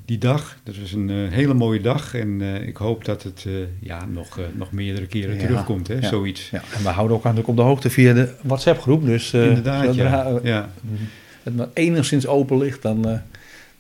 die 0.05 0.17
dag. 0.17 0.57
Dat 0.63 0.77
was 0.77 0.91
een 0.91 1.09
hele 1.09 1.53
mooie 1.53 1.81
dag 1.81 2.15
en 2.15 2.41
ik 2.67 2.77
hoop 2.77 3.05
dat 3.05 3.23
het 3.23 3.45
ja, 3.79 4.05
nog, 4.05 4.39
nog 4.55 4.71
meerdere 4.71 5.07
keren 5.07 5.35
Ja, 5.35 5.41
terugkomt, 5.41 5.87
hè, 5.87 5.93
ja. 5.93 6.07
zoiets. 6.07 6.49
Ja, 6.49 6.61
en 6.77 6.83
we 6.83 6.89
houden 6.89 7.17
ook 7.17 7.23
natuurlijk 7.23 7.49
op 7.49 7.55
de 7.55 7.61
hoogte 7.61 7.89
via 7.89 8.13
de 8.13 8.33
WhatsApp-groep. 8.41 9.05
Dus 9.05 9.33
Inderdaad, 9.33 9.85
zodra 9.85 10.27
ja. 10.27 10.39
ja. 10.43 10.69
het 11.43 11.55
maar 11.55 11.67
enigszins 11.73 12.27
open 12.27 12.57
ligt, 12.57 12.81
dan, 12.81 13.21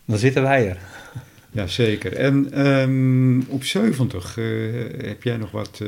dan 0.05 0.17
zitten 0.17 0.41
wij 0.41 0.69
er. 0.69 0.77
Ja, 1.53 1.67
zeker. 1.67 2.13
En 2.13 2.51
ehm, 2.51 3.39
op 3.51 3.63
70 3.63 4.37
eh, 4.37 4.45
heb 5.05 5.23
jij 5.23 5.37
nog 5.37 5.51
wat, 5.51 5.79
eh, 5.81 5.87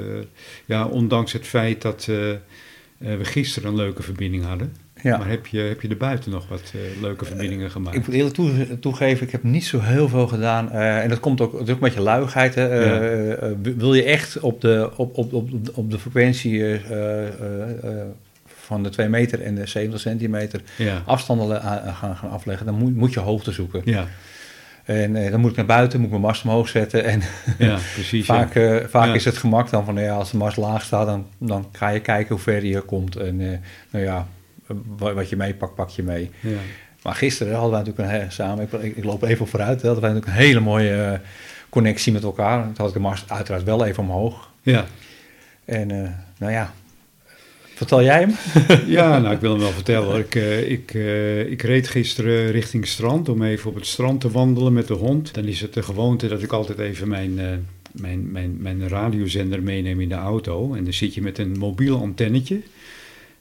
ja, 0.65 0.85
ondanks 0.85 1.33
het 1.33 1.47
feit 1.47 1.81
dat 1.81 2.07
eh, 2.09 2.15
we 3.17 3.25
gisteren 3.25 3.69
een 3.69 3.75
leuke 3.75 4.03
verbinding 4.03 4.45
hadden. 4.45 4.73
Ja. 5.01 5.17
Maar 5.17 5.29
heb 5.29 5.47
je, 5.47 5.59
heb 5.59 5.81
je 5.81 5.87
er 5.87 5.97
buiten 5.97 6.31
nog 6.31 6.47
wat 6.47 6.73
leuke 7.01 7.25
verbindingen 7.25 7.71
gemaakt? 7.71 7.95
Ik 7.95 8.05
moet 8.05 8.15
eerlijk 8.15 8.35
toe- 8.35 8.79
toegeven, 8.79 9.25
ik 9.25 9.31
heb 9.31 9.43
niet 9.43 9.65
zo 9.65 9.79
heel 9.79 10.09
veel 10.09 10.27
gedaan. 10.27 10.71
En 10.71 11.09
dat 11.09 11.19
komt 11.19 11.41
ook, 11.41 11.53
ook 11.53 11.67
een 11.67 11.79
beetje 11.79 12.01
luigheid. 12.01 12.55
Hè. 12.55 12.67
Ja. 12.67 13.53
wil 13.77 13.93
je 13.93 14.03
echt 14.03 14.39
op 14.39 14.61
de, 14.61 14.89
op, 14.95 15.17
op, 15.17 15.33
op, 15.33 15.49
op 15.73 15.91
de 15.91 15.99
frequentie 15.99 16.79
van 18.45 18.83
de 18.83 18.89
2 18.89 19.09
meter 19.09 19.41
en 19.41 19.55
de 19.55 19.65
70 19.65 19.99
centimeter 19.99 20.61
ja. 20.77 21.01
afstanden 21.05 21.61
gaan, 21.61 22.15
gaan 22.15 22.29
afleggen, 22.29 22.65
dan 22.65 22.75
moet, 22.75 22.95
moet 22.95 23.13
je 23.13 23.19
hoogte 23.19 23.51
zoeken. 23.51 23.81
Ja, 23.85 24.07
En 24.85 25.15
eh, 25.15 25.31
dan 25.31 25.39
moet 25.39 25.49
ik 25.51 25.57
naar 25.57 25.65
buiten, 25.65 25.99
moet 25.99 26.07
ik 26.07 26.13
mijn 26.13 26.27
mast 26.27 26.43
omhoog 26.43 26.67
zetten. 26.67 27.03
En 27.03 27.21
ja, 27.57 27.77
precies. 27.93 28.25
vaak, 28.25 28.53
ja. 28.53 28.77
eh, 28.77 28.87
vaak 28.87 29.07
Ja. 29.07 29.13
is 29.13 29.25
het 29.25 29.37
gemak 29.37 29.69
dan 29.69 29.85
van, 29.85 29.93
nou 29.93 30.05
ja, 30.05 30.15
als 30.15 30.31
de 30.31 30.37
mast 30.37 30.57
laag 30.57 30.83
staat, 30.83 31.05
dan, 31.05 31.27
dan 31.37 31.67
ga 31.71 31.89
je 31.89 31.99
kijken 31.99 32.35
hoe 32.35 32.43
ver 32.43 32.65
je 32.65 32.81
komt. 32.81 33.15
En 33.15 33.41
eh, 33.41 33.57
nou 33.89 34.05
ja, 34.05 34.27
wat, 34.97 35.29
je 35.29 35.35
meepakt, 35.35 35.75
pak 35.75 35.89
je 35.89 36.03
mee. 36.03 36.31
Ja. 36.39 36.57
Maar 37.01 37.15
gisteren 37.15 37.53
hadden 37.53 37.71
wij 37.71 37.83
natuurlijk 37.83 38.23
een, 38.23 38.31
samen, 38.31 38.67
ik, 38.71 38.95
ik, 38.95 39.03
loop 39.03 39.23
even 39.23 39.47
vooruit, 39.47 39.81
hadden 39.81 40.01
wij 40.01 40.11
natuurlijk 40.11 40.37
een 40.37 40.45
hele 40.45 40.59
mooie 40.59 41.19
connectie 41.69 42.13
met 42.13 42.23
elkaar. 42.23 42.63
Toen 42.63 42.73
had 42.75 42.87
ik 42.87 42.93
de 42.93 42.99
mast 42.99 43.31
uiteraard 43.31 43.63
wel 43.63 43.85
even 43.85 44.03
omhoog. 44.03 44.49
Ja. 44.61 44.85
En 45.65 45.87
nou 46.37 46.51
ja, 46.51 46.73
vertel 47.75 48.03
jij 48.03 48.19
hem? 48.19 48.35
ja, 48.97 49.19
nou 49.19 49.35
ik 49.35 49.41
wil 49.41 49.51
hem 49.51 49.59
wel 49.59 49.71
vertellen. 49.71 50.19
Ik, 50.19 50.35
eh, 50.35 50.71
ik, 50.71 50.93
eh, 50.93 51.51
ik 51.51 51.61
reed 51.61 51.87
gisteren 51.87 52.51
richting 52.51 52.87
strand 52.87 53.29
om 53.29 53.43
even 53.43 53.69
op 53.69 53.75
het 53.75 53.85
strand 53.85 54.21
te 54.21 54.31
wandelen 54.31 54.73
met 54.73 54.87
de 54.87 54.93
hond. 54.93 55.33
Dan 55.33 55.45
is 55.45 55.61
het 55.61 55.73
de 55.73 55.83
gewoonte 55.83 56.27
dat 56.27 56.43
ik 56.43 56.51
altijd 56.51 56.79
even 56.79 57.07
mijn, 57.07 57.39
eh, 57.39 57.45
mijn, 57.91 58.31
mijn, 58.31 58.57
mijn 58.59 58.87
radiozender 58.87 59.63
meeneem 59.63 60.01
in 60.01 60.09
de 60.09 60.15
auto. 60.15 60.73
En 60.73 60.83
dan 60.83 60.93
zit 60.93 61.13
je 61.13 61.21
met 61.21 61.37
een 61.37 61.57
mobiel 61.57 61.99
antennetje. 61.99 62.61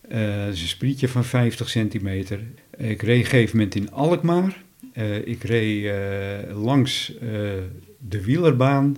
Dat 0.09 0.53
is 0.53 0.62
een 0.62 0.69
sprietje 0.69 1.09
van 1.09 1.25
50 1.25 1.69
centimeter. 1.69 2.41
Ik 2.76 3.03
reed 3.03 3.19
een 3.19 3.25
gegeven 3.25 3.57
moment 3.57 3.75
in 3.75 3.93
Alkmaar. 3.93 4.62
Ik 5.25 5.43
reed 5.43 5.93
langs 6.53 7.12
de 7.99 8.25
wielerbaan. 8.25 8.97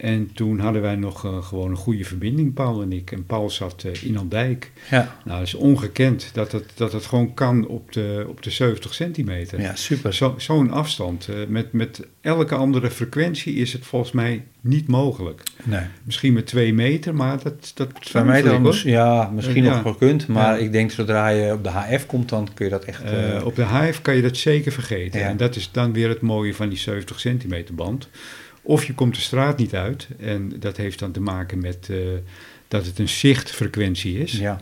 En 0.00 0.30
toen 0.34 0.58
hadden 0.58 0.82
wij 0.82 0.96
nog 0.96 1.24
eh, 1.24 1.42
gewoon 1.42 1.70
een 1.70 1.76
goede 1.76 2.04
verbinding, 2.04 2.54
Paul 2.54 2.82
en 2.82 2.92
ik. 2.92 3.12
En 3.12 3.26
Paul 3.26 3.50
zat 3.50 3.84
eh, 3.84 4.02
in 4.04 4.18
Andijk. 4.18 4.70
Ja, 4.90 5.16
Nou, 5.24 5.38
dat 5.38 5.46
is 5.46 5.54
ongekend 5.54 6.30
dat 6.32 6.52
het, 6.52 6.64
dat 6.74 6.92
het 6.92 7.06
gewoon 7.06 7.34
kan 7.34 7.66
op 7.66 7.92
de, 7.92 8.24
op 8.28 8.42
de 8.42 8.50
70 8.50 8.94
centimeter. 8.94 9.60
ja 9.60 9.74
super. 9.76 10.14
Zo- 10.14 10.34
Zo'n 10.36 10.70
afstand. 10.70 11.28
eh, 11.28 11.34
met, 11.48 11.72
met 11.72 12.06
elke 12.20 12.54
andere 12.54 12.90
frequentie 12.90 13.54
is 13.54 13.72
het 13.72 13.86
volgens 13.86 14.12
mij 14.12 14.44
niet 14.60 14.88
mogelijk. 14.88 15.42
Nee. 15.64 15.84
Misschien 16.04 16.32
met 16.32 16.46
2 16.46 16.74
meter, 16.74 17.14
maar 17.14 17.42
dat, 17.42 17.72
dat 17.74 17.88
Twee 18.00 18.22
ik, 18.22 18.60
mis- 18.60 18.82
hoor. 18.82 18.92
ja, 18.92 19.30
misschien 19.34 19.64
Ja. 19.64 19.74
nog 19.74 19.82
wel 19.82 19.94
kunt. 19.94 20.26
Maar 20.26 20.58
Ja. 20.58 20.64
ik 20.64 20.72
denk 20.72 20.90
zodra 20.90 21.28
je 21.28 21.52
op 21.52 21.64
de 21.64 21.70
HF 21.70 22.06
komt, 22.06 22.28
dan 22.28 22.48
kun 22.54 22.64
je 22.64 22.70
dat 22.70 22.84
echt... 22.84 23.02
Op 23.44 23.56
de 23.56 23.66
hive 23.66 24.00
kan 24.02 24.16
je 24.16 24.22
dat 24.22 24.36
zeker 24.36 24.72
vergeten. 24.72 25.20
Ja. 25.20 25.26
En 25.28 25.36
dat 25.36 25.56
is 25.56 25.70
dan 25.72 25.92
weer 25.92 26.08
het 26.08 26.20
mooie 26.20 26.54
van 26.54 26.68
die 26.68 26.78
70 26.78 27.20
centimeter 27.20 27.74
band. 27.74 28.08
Of 28.70 28.84
je 28.84 28.94
komt 28.94 29.14
de 29.14 29.20
straat 29.20 29.58
niet 29.58 29.74
uit. 29.74 30.08
En 30.18 30.52
dat 30.58 30.76
heeft 30.76 30.98
dan 30.98 31.12
te 31.12 31.20
maken 31.20 31.58
met 31.60 31.88
eh, 31.90 31.96
dat 32.68 32.86
het 32.86 32.98
een 32.98 33.08
zichtfrequentie 33.08 34.18
is. 34.18 34.32
ja. 34.32 34.60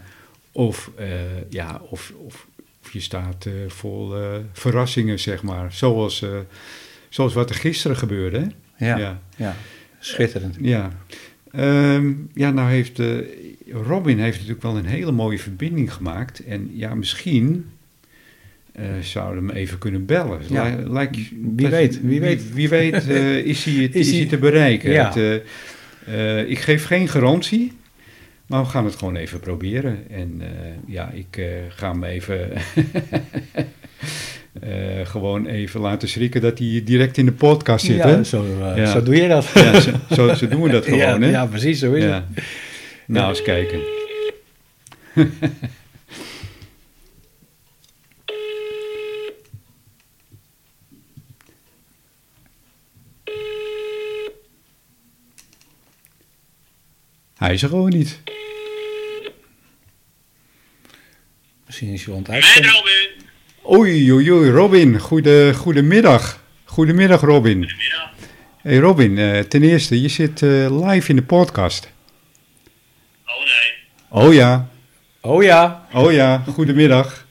Of, 0.52 0.90
eh, 0.96 1.08
ja, 1.48 1.80
of, 1.90 2.12
of, 2.16 2.46
of 2.82 2.92
je 2.92 3.00
staat 3.00 3.46
eh, 3.46 3.52
vol 3.66 4.14
verrassingen, 4.52 5.18
zeg 5.18 5.42
maar. 5.42 5.72
Zoals, 5.72 6.24
zoals 7.08 7.34
wat 7.34 7.50
er 7.50 7.56
gisteren 7.56 7.96
gebeurde. 7.96 8.38
hè? 8.38 8.86
Ja, 8.86 8.98
Ja. 8.98 9.20
ja. 9.36 9.56
schitterend. 9.98 10.56
Ja, 10.60 10.92
Ehm, 11.50 12.12
ja 12.34 12.50
nou 12.50 12.70
heeft 12.70 13.00
Robin 13.72 14.18
heeft 14.18 14.36
natuurlijk 14.36 14.62
wel 14.62 14.76
een 14.76 14.86
hele 14.86 15.12
mooie 15.12 15.38
verbinding 15.38 15.92
gemaakt. 15.92 16.44
En 16.44 16.70
ja, 16.72 16.94
misschien 16.94 17.70
eh, 18.78 18.84
zouden 19.02 19.46
we 19.46 19.52
hem 19.52 19.60
even 19.60 19.78
kunnen 19.78 20.04
bellen. 20.06 20.40
Ja. 20.48 20.64
Li- 20.64 20.92
lijkt- 20.92 21.18
Wie 21.56 21.68
weet, 21.68 22.00
wie 22.02 22.20
weet. 22.20 22.52
Wie, 22.54 22.68
weet 22.68 23.08
eh, 23.08 23.36
is, 23.52 23.64
hij, 23.64 23.74
het- 23.74 23.94
Is 23.94 24.00
is 24.06 24.10
hij 24.10 24.18
hij- 24.20 24.28
te 24.28 24.38
bereiken. 24.38 24.90
Ja. 24.92 25.12
Het, 25.14 25.42
eh, 26.06 26.50
ik 26.50 26.58
geef 26.58 26.84
geen 26.86 27.08
garantie. 27.08 27.72
Maar 28.46 28.62
we 28.62 28.68
gaan 28.68 28.84
het 28.84 28.96
gewoon 28.96 29.16
even 29.16 29.40
proberen. 29.40 29.98
En 30.10 30.42
ja, 30.86 31.10
ik 31.10 31.40
ga 31.68 31.90
hem 31.92 32.04
even 32.04 32.50
gewoon 35.04 35.46
even 35.46 35.80
laten 35.80 36.08
schrikken 36.08 36.40
dat 36.40 36.58
hij 36.58 36.82
direct 36.84 37.16
in 37.18 37.24
de 37.26 37.32
podcast 37.32 37.84
zit. 37.86 37.96
ja, 37.96 38.08
hè? 38.08 38.24
zo, 38.24 38.44
Ja. 38.76 38.86
zo 38.86 39.02
doe 39.02 39.16
je 39.16 39.28
dat. 39.28 39.50
Ja, 39.54 39.80
zo, 39.80 39.90
zo, 40.10 40.34
zo 40.34 40.48
doen 40.48 40.62
we 40.62 40.68
dat 40.70 40.84
gewoon, 40.90 40.98
ja, 40.98 41.18
hè? 41.20 41.30
ja, 41.30 41.46
precies, 41.46 41.78
zo 41.78 41.92
is 41.92 42.04
Ja. 42.04 42.26
Nou, 43.06 43.28
eens 43.28 43.42
kijken. 43.42 43.80
Hij 57.38 57.52
is 57.54 57.62
er 57.62 57.68
gewoon 57.68 57.88
niet. 57.88 58.20
Misschien 61.66 61.92
is 61.92 62.04
hij 62.04 62.14
Met 62.14 62.30
uitzenden. 62.30 62.70
Robin. 62.70 63.26
Oei, 63.70 64.12
oei, 64.12 64.32
oei, 64.32 64.50
Robin. 64.50 64.98
Goede, 65.00 65.54
goedemiddag. 65.54 66.40
Goedemiddag, 66.64 67.20
Robin. 67.20 67.62
Goedemiddag. 67.62 68.10
Hey 68.62 68.76
Robin, 68.78 69.18
eh, 69.18 69.40
ten 69.40 69.62
eerste, 69.62 70.00
je 70.00 70.08
zit 70.08 70.42
eh, 70.42 70.86
live 70.86 71.10
in 71.10 71.16
de 71.16 71.22
podcast. 71.22 71.92
Oh 73.24 73.44
nee. 73.44 73.74
Oh 74.08 74.34
ja, 74.34 74.70
Oh 75.20 75.42
ja, 75.42 75.86
oh 75.92 76.12
ja, 76.12 76.38
goedemiddag. 76.38 77.26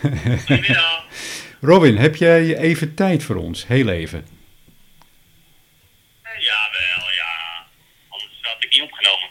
Goedemiddag. 0.00 1.04
Robin, 1.70 1.96
heb 1.96 2.16
jij 2.16 2.56
even 2.56 2.94
tijd 2.94 3.22
voor 3.22 3.36
ons? 3.36 3.66
Heel 3.66 3.88
even. 3.88 4.26
ja, 6.22 6.68
wel, 6.72 7.06
ja. 7.16 7.66
Anders 8.08 8.38
had 8.40 8.64
ik 8.64 8.70
niet 8.70 8.82
opgenomen, 8.82 9.28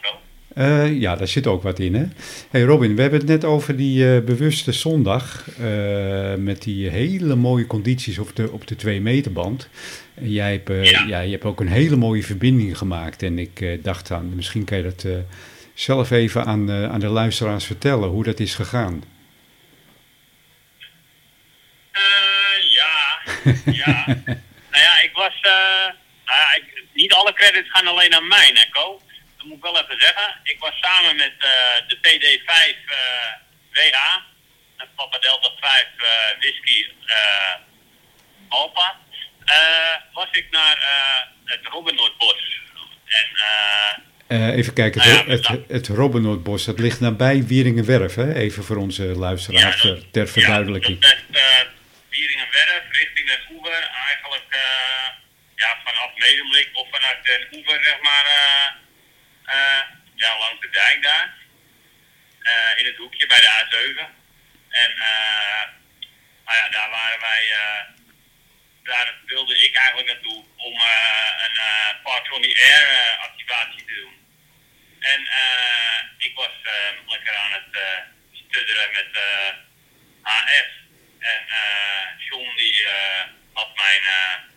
Eh, 0.54 1.00
ja, 1.00 1.16
daar 1.16 1.28
zit 1.28 1.46
ook 1.46 1.62
wat 1.62 1.78
in, 1.78 1.94
hè? 1.94 2.04
Hey 2.50 2.62
Robin, 2.62 2.94
we 2.94 3.00
hebben 3.00 3.20
het 3.20 3.28
net 3.28 3.44
over 3.44 3.76
die 3.76 4.14
eh, 4.14 4.22
bewuste 4.24 4.72
zondag. 4.72 5.48
eh, 5.60 6.34
met 6.34 6.62
die 6.62 6.88
hele 6.88 7.34
mooie 7.34 7.66
condities 7.66 8.18
op 8.18 8.36
de, 8.36 8.50
op 8.50 8.66
de 8.66 8.76
2 8.76 9.00
meter 9.00 9.32
band. 9.32 9.68
En 10.14 10.30
jij 10.30 10.52
hebt, 10.52 10.88
Ja. 10.88 11.04
ja, 11.06 11.20
je 11.20 11.30
hebt 11.30 11.44
ook 11.44 11.60
een 11.60 11.68
hele 11.68 11.96
mooie 11.96 12.22
verbinding 12.22 12.78
gemaakt. 12.78 13.22
En 13.22 13.38
ik 13.38 13.84
dacht 13.84 14.10
aan, 14.10 14.34
misschien 14.34 14.64
kan 14.64 14.76
je 14.78 14.82
dat 14.84 15.06
zelf 15.74 16.10
even 16.10 16.44
aan, 16.44 16.70
aan 16.70 17.00
de 17.00 17.06
luisteraars 17.06 17.64
vertellen 17.64 18.08
hoe 18.08 18.24
dat 18.24 18.40
is 18.40 18.54
gegaan. 18.54 19.02
Ja. 22.70 23.20
Ja. 23.72 24.06
nou 24.72 24.82
ja, 24.86 25.02
ik 25.02 25.10
was... 25.14 25.40
nou 26.26 26.38
ja, 26.38 26.56
ik, 26.56 26.84
niet 26.94 27.12
alle 27.12 27.32
credits 27.32 27.70
gaan 27.70 27.86
alleen 27.86 28.14
aan 28.14 28.28
mij, 28.28 28.50
Nico. 28.54 29.00
Dat 29.42 29.50
moet 29.50 29.60
ik 29.64 29.72
wel 29.72 29.82
even 29.82 30.00
zeggen. 30.00 30.40
Ik 30.42 30.58
was 30.58 30.72
samen 30.80 31.16
met 31.16 31.34
eh, 31.38 31.88
de 31.88 31.96
PD5 31.96 32.50
eh 32.86 33.32
WA. 33.72 34.24
En 34.76 34.88
Papa 34.96 35.18
Delta 35.18 35.50
5 35.60 35.86
eh, 35.96 36.38
Whisky 36.38 36.86
eh 37.06 37.54
eh, 39.44 39.96
was 40.12 40.28
ik 40.30 40.46
naar 40.50 40.76
het 41.44 41.60
Robin 41.62 41.94
Noordbos. 41.94 42.60
En... 44.28 44.54
even 44.54 44.72
kijken, 44.72 45.00
Nou 45.00 45.12
het, 45.12 45.26
ja, 45.26 45.32
het, 45.32 45.48
nou. 45.48 45.64
het 45.68 45.88
Robbenoordbos, 45.88 46.64
dat 46.64 46.78
ligt 46.78 47.00
nabij 47.00 47.44
Wieringenwerf, 47.46 48.14
hè? 48.14 48.34
Even 48.34 48.64
voor 48.64 48.76
onze 48.76 49.02
luisteraars 49.02 49.82
Ja, 49.82 49.94
ter- 49.94 50.10
ter 50.10 50.28
verduidelijking. 50.28 50.96
Ja, 51.00 51.08
dat 51.08 51.18
is 51.30 51.40
uh, 51.40 51.68
Wieringenwerf 52.08 52.82
richting 52.90 53.28
Den 53.28 53.56
Oever. 53.56 53.90
Eigenlijk 54.06 54.46
uh, 54.48 55.08
ja, 55.54 55.78
vanaf 55.84 56.10
Medemblik 56.16 56.68
of 56.72 56.88
vanuit 56.90 57.24
Den 57.24 57.46
Oever, 57.52 57.84
zeg 57.84 58.00
maar, 58.02 58.26
ja, 60.14 60.38
langs 60.38 60.60
de 60.60 60.70
dijk 60.70 61.02
daar. 61.02 61.34
Uh, 62.42 62.78
in 62.78 62.86
het 62.86 62.96
hoekje 62.96 63.26
bij 63.26 63.40
de 63.40 63.46
A7. 63.46 63.98
En 64.68 64.90
uh, 64.90 65.62
nou 66.44 66.58
ja, 66.58 66.68
daar 66.68 66.90
waren 66.90 67.20
wij, 67.20 67.56
daar 68.82 69.14
wilde 69.26 69.64
ik 69.64 69.76
eigenlijk 69.76 70.08
naartoe 70.08 70.44
om 70.56 70.74
een 71.44 71.56
uh, 71.56 72.02
Park 72.02 72.32
on 72.32 72.42
the 72.42 72.68
Air 72.72 73.18
activatie 73.18 73.84
te 73.84 73.94
doen. 73.94 74.20
En 75.00 75.20
ik 76.18 76.34
was 76.34 76.52
lekker 77.06 77.34
aan 77.36 77.52
het 77.52 78.04
studderen 78.32 78.92
met 78.92 79.22
HF. 80.22 80.70
En 81.18 81.46
John 82.18 82.56
die 82.56 82.86
had 83.52 83.74
mijn 83.76 84.02
uh, 84.02 84.52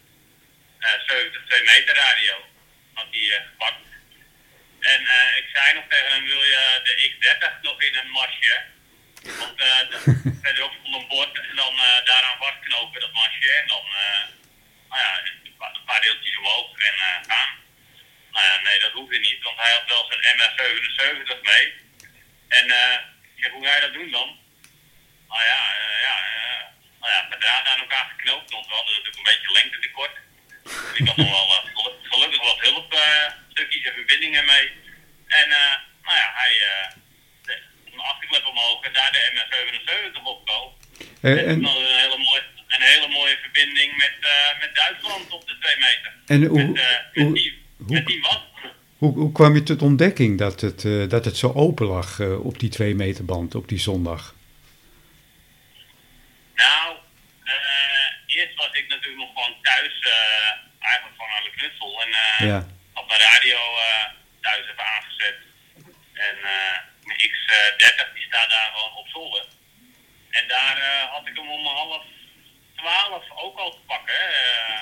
MS-70 0.80 1.48
2 1.48 1.64
meter 1.64 1.96
radio. 1.96 2.34
Had 2.94 3.06
eh, 3.12 3.46
gepakt. 3.50 3.85
Zei 5.56 5.74
nog 5.74 5.84
tegen 5.90 6.12
hem, 6.14 6.24
wil 6.26 6.44
je 6.44 6.64
de 6.84 6.94
X30 7.10 7.62
nog 7.62 7.82
in 7.82 7.96
een 7.96 8.10
masje? 8.10 8.56
Want 9.40 9.60
eh, 9.60 9.80
de- 9.90 10.02
verderop 10.44 10.74
stond 10.80 10.96
een 10.96 11.08
bord 11.08 11.38
en 11.50 11.56
dan 11.56 11.74
eh, 11.80 12.06
daaraan 12.06 12.38
vastknopen 12.38 13.00
dat 13.02 13.12
masje. 13.12 13.52
En 13.62 13.68
dan, 13.68 13.86
eh, 13.86 14.22
nou 14.90 15.02
ja, 15.02 15.12
een 15.76 15.86
paar, 15.86 16.02
deeltjes 16.02 16.38
omhoog 16.38 16.78
en 16.88 16.94
gaan. 17.28 17.52
Nou 18.32 18.46
ja, 18.46 18.60
nee, 18.62 18.80
dat 18.80 18.92
hoefde 18.92 19.18
niet, 19.20 19.44
want 19.44 19.58
hij 19.58 19.72
had 19.72 19.84
wel 19.88 20.06
zijn 20.10 20.36
MS-77 20.38 21.42
mee. 21.42 21.74
En 22.48 22.66
ik 23.36 23.42
zeg, 23.44 23.52
hoe 23.52 23.66
ga 23.66 23.76
je 23.76 23.82
dat 23.82 23.94
doen 23.94 24.12
dan? 24.12 24.40
Nou 25.28 25.44
ja, 25.44 25.62
ja, 26.02 26.16
nou 27.00 27.12
ja, 27.12 27.28
verdraad 27.30 27.68
aan 27.68 27.80
elkaar 27.80 28.14
geknoopt, 28.18 28.52
want 28.52 28.68
we 28.68 28.74
hadden 28.74 28.96
natuurlijk 28.96 29.18
een 29.18 29.36
beetje 29.36 29.52
lengte 29.52 29.80
tekort. 29.80 30.16
Dus 30.64 31.00
ik 31.00 31.08
had 31.08 31.18
nog 31.18 31.30
wel 31.30 31.48
gelu- 31.74 32.00
gelukkig 32.04 32.42
wat 32.42 32.60
hulp, 32.60 32.94
eh, 32.94 33.28
stukjes 33.52 33.84
en 33.86 33.94
verbindingen 33.94 34.46
mee. 34.46 34.84
En 35.42 35.48
eh, 35.52 35.76
nou 36.06 36.16
ja, 36.22 36.28
hij, 36.42 36.54
eh 36.72 36.92
de, 37.46 37.62
de 37.96 38.02
achterklep 38.02 38.46
omhoog 38.46 38.84
en 38.84 38.94
daar 38.94 39.12
de 39.12 39.32
MS-77 39.34 40.22
op 40.24 40.46
koop. 40.46 40.74
Eh, 41.22 41.32
En, 41.32 41.38
en, 41.48 41.64
een 41.64 41.66
hele 42.02 42.18
mooie, 42.18 42.44
een 42.68 42.82
hele 42.82 43.08
mooie 43.08 43.38
verbinding 43.42 43.98
met, 43.98 44.14
met 44.60 44.76
Duitsland 44.76 45.32
op 45.32 45.48
de 45.48 45.58
2 45.60 45.78
meter. 45.78 46.14
en 46.26 46.44
hoe, 46.44 46.64
met, 46.64 46.72
met, 46.74 47.24
hoe, 47.26 47.34
die, 47.34 47.62
hoe- 47.78 47.94
met 47.94 48.06
die 48.06 48.22
wat? 48.22 48.42
hoe, 48.98 49.14
hoe 49.14 49.32
kwam 49.32 49.56
je 49.56 49.64
tot 49.64 49.82
ontdekking 49.82 50.38
dat 50.40 50.62
het, 50.62 50.82
dat 51.10 51.26
het 51.26 51.38
zo 51.38 51.52
open 51.54 51.86
lag 51.86 52.20
op 52.20 52.60
die 52.60 52.70
twee 52.70 52.96
meter 52.96 53.26
band 53.26 53.56
op 53.56 53.68
die 53.68 53.80
zondag? 53.80 54.36
Nou, 56.56 56.96
eerst 58.26 58.56
was 58.56 58.70
ik 58.72 58.88
natuurlijk 58.88 59.18
nog 59.18 59.30
gewoon 59.34 59.56
thuis, 59.62 60.08
eigenlijk 60.80 61.16
van 61.18 61.28
aan 61.28 61.44
de 61.44 61.52
knutsel. 61.56 62.02
En 62.02 62.10
Ja. 62.48 62.68
had 62.94 63.08
mijn 63.08 63.20
radio 63.20 63.58
eh, 64.64 64.96
aangezet. 64.96 65.36
En 66.14 66.36
eh, 66.44 66.78
mijn 67.04 67.20
X30 67.20 68.14
die 68.14 68.24
staat 68.24 68.50
daar 68.50 68.72
gewoon 68.74 68.96
op 68.98 69.08
zolder. 69.08 69.46
En 70.30 70.48
daar 70.48 70.78
eh, 70.78 71.12
had 71.14 71.28
ik 71.28 71.36
hem 71.36 71.50
om 71.50 71.66
half 71.66 72.04
twaalf 72.76 73.24
ook 73.44 73.58
al 73.58 73.72
te 73.72 73.78
pakken, 73.88 74.16
eh, 74.16 74.82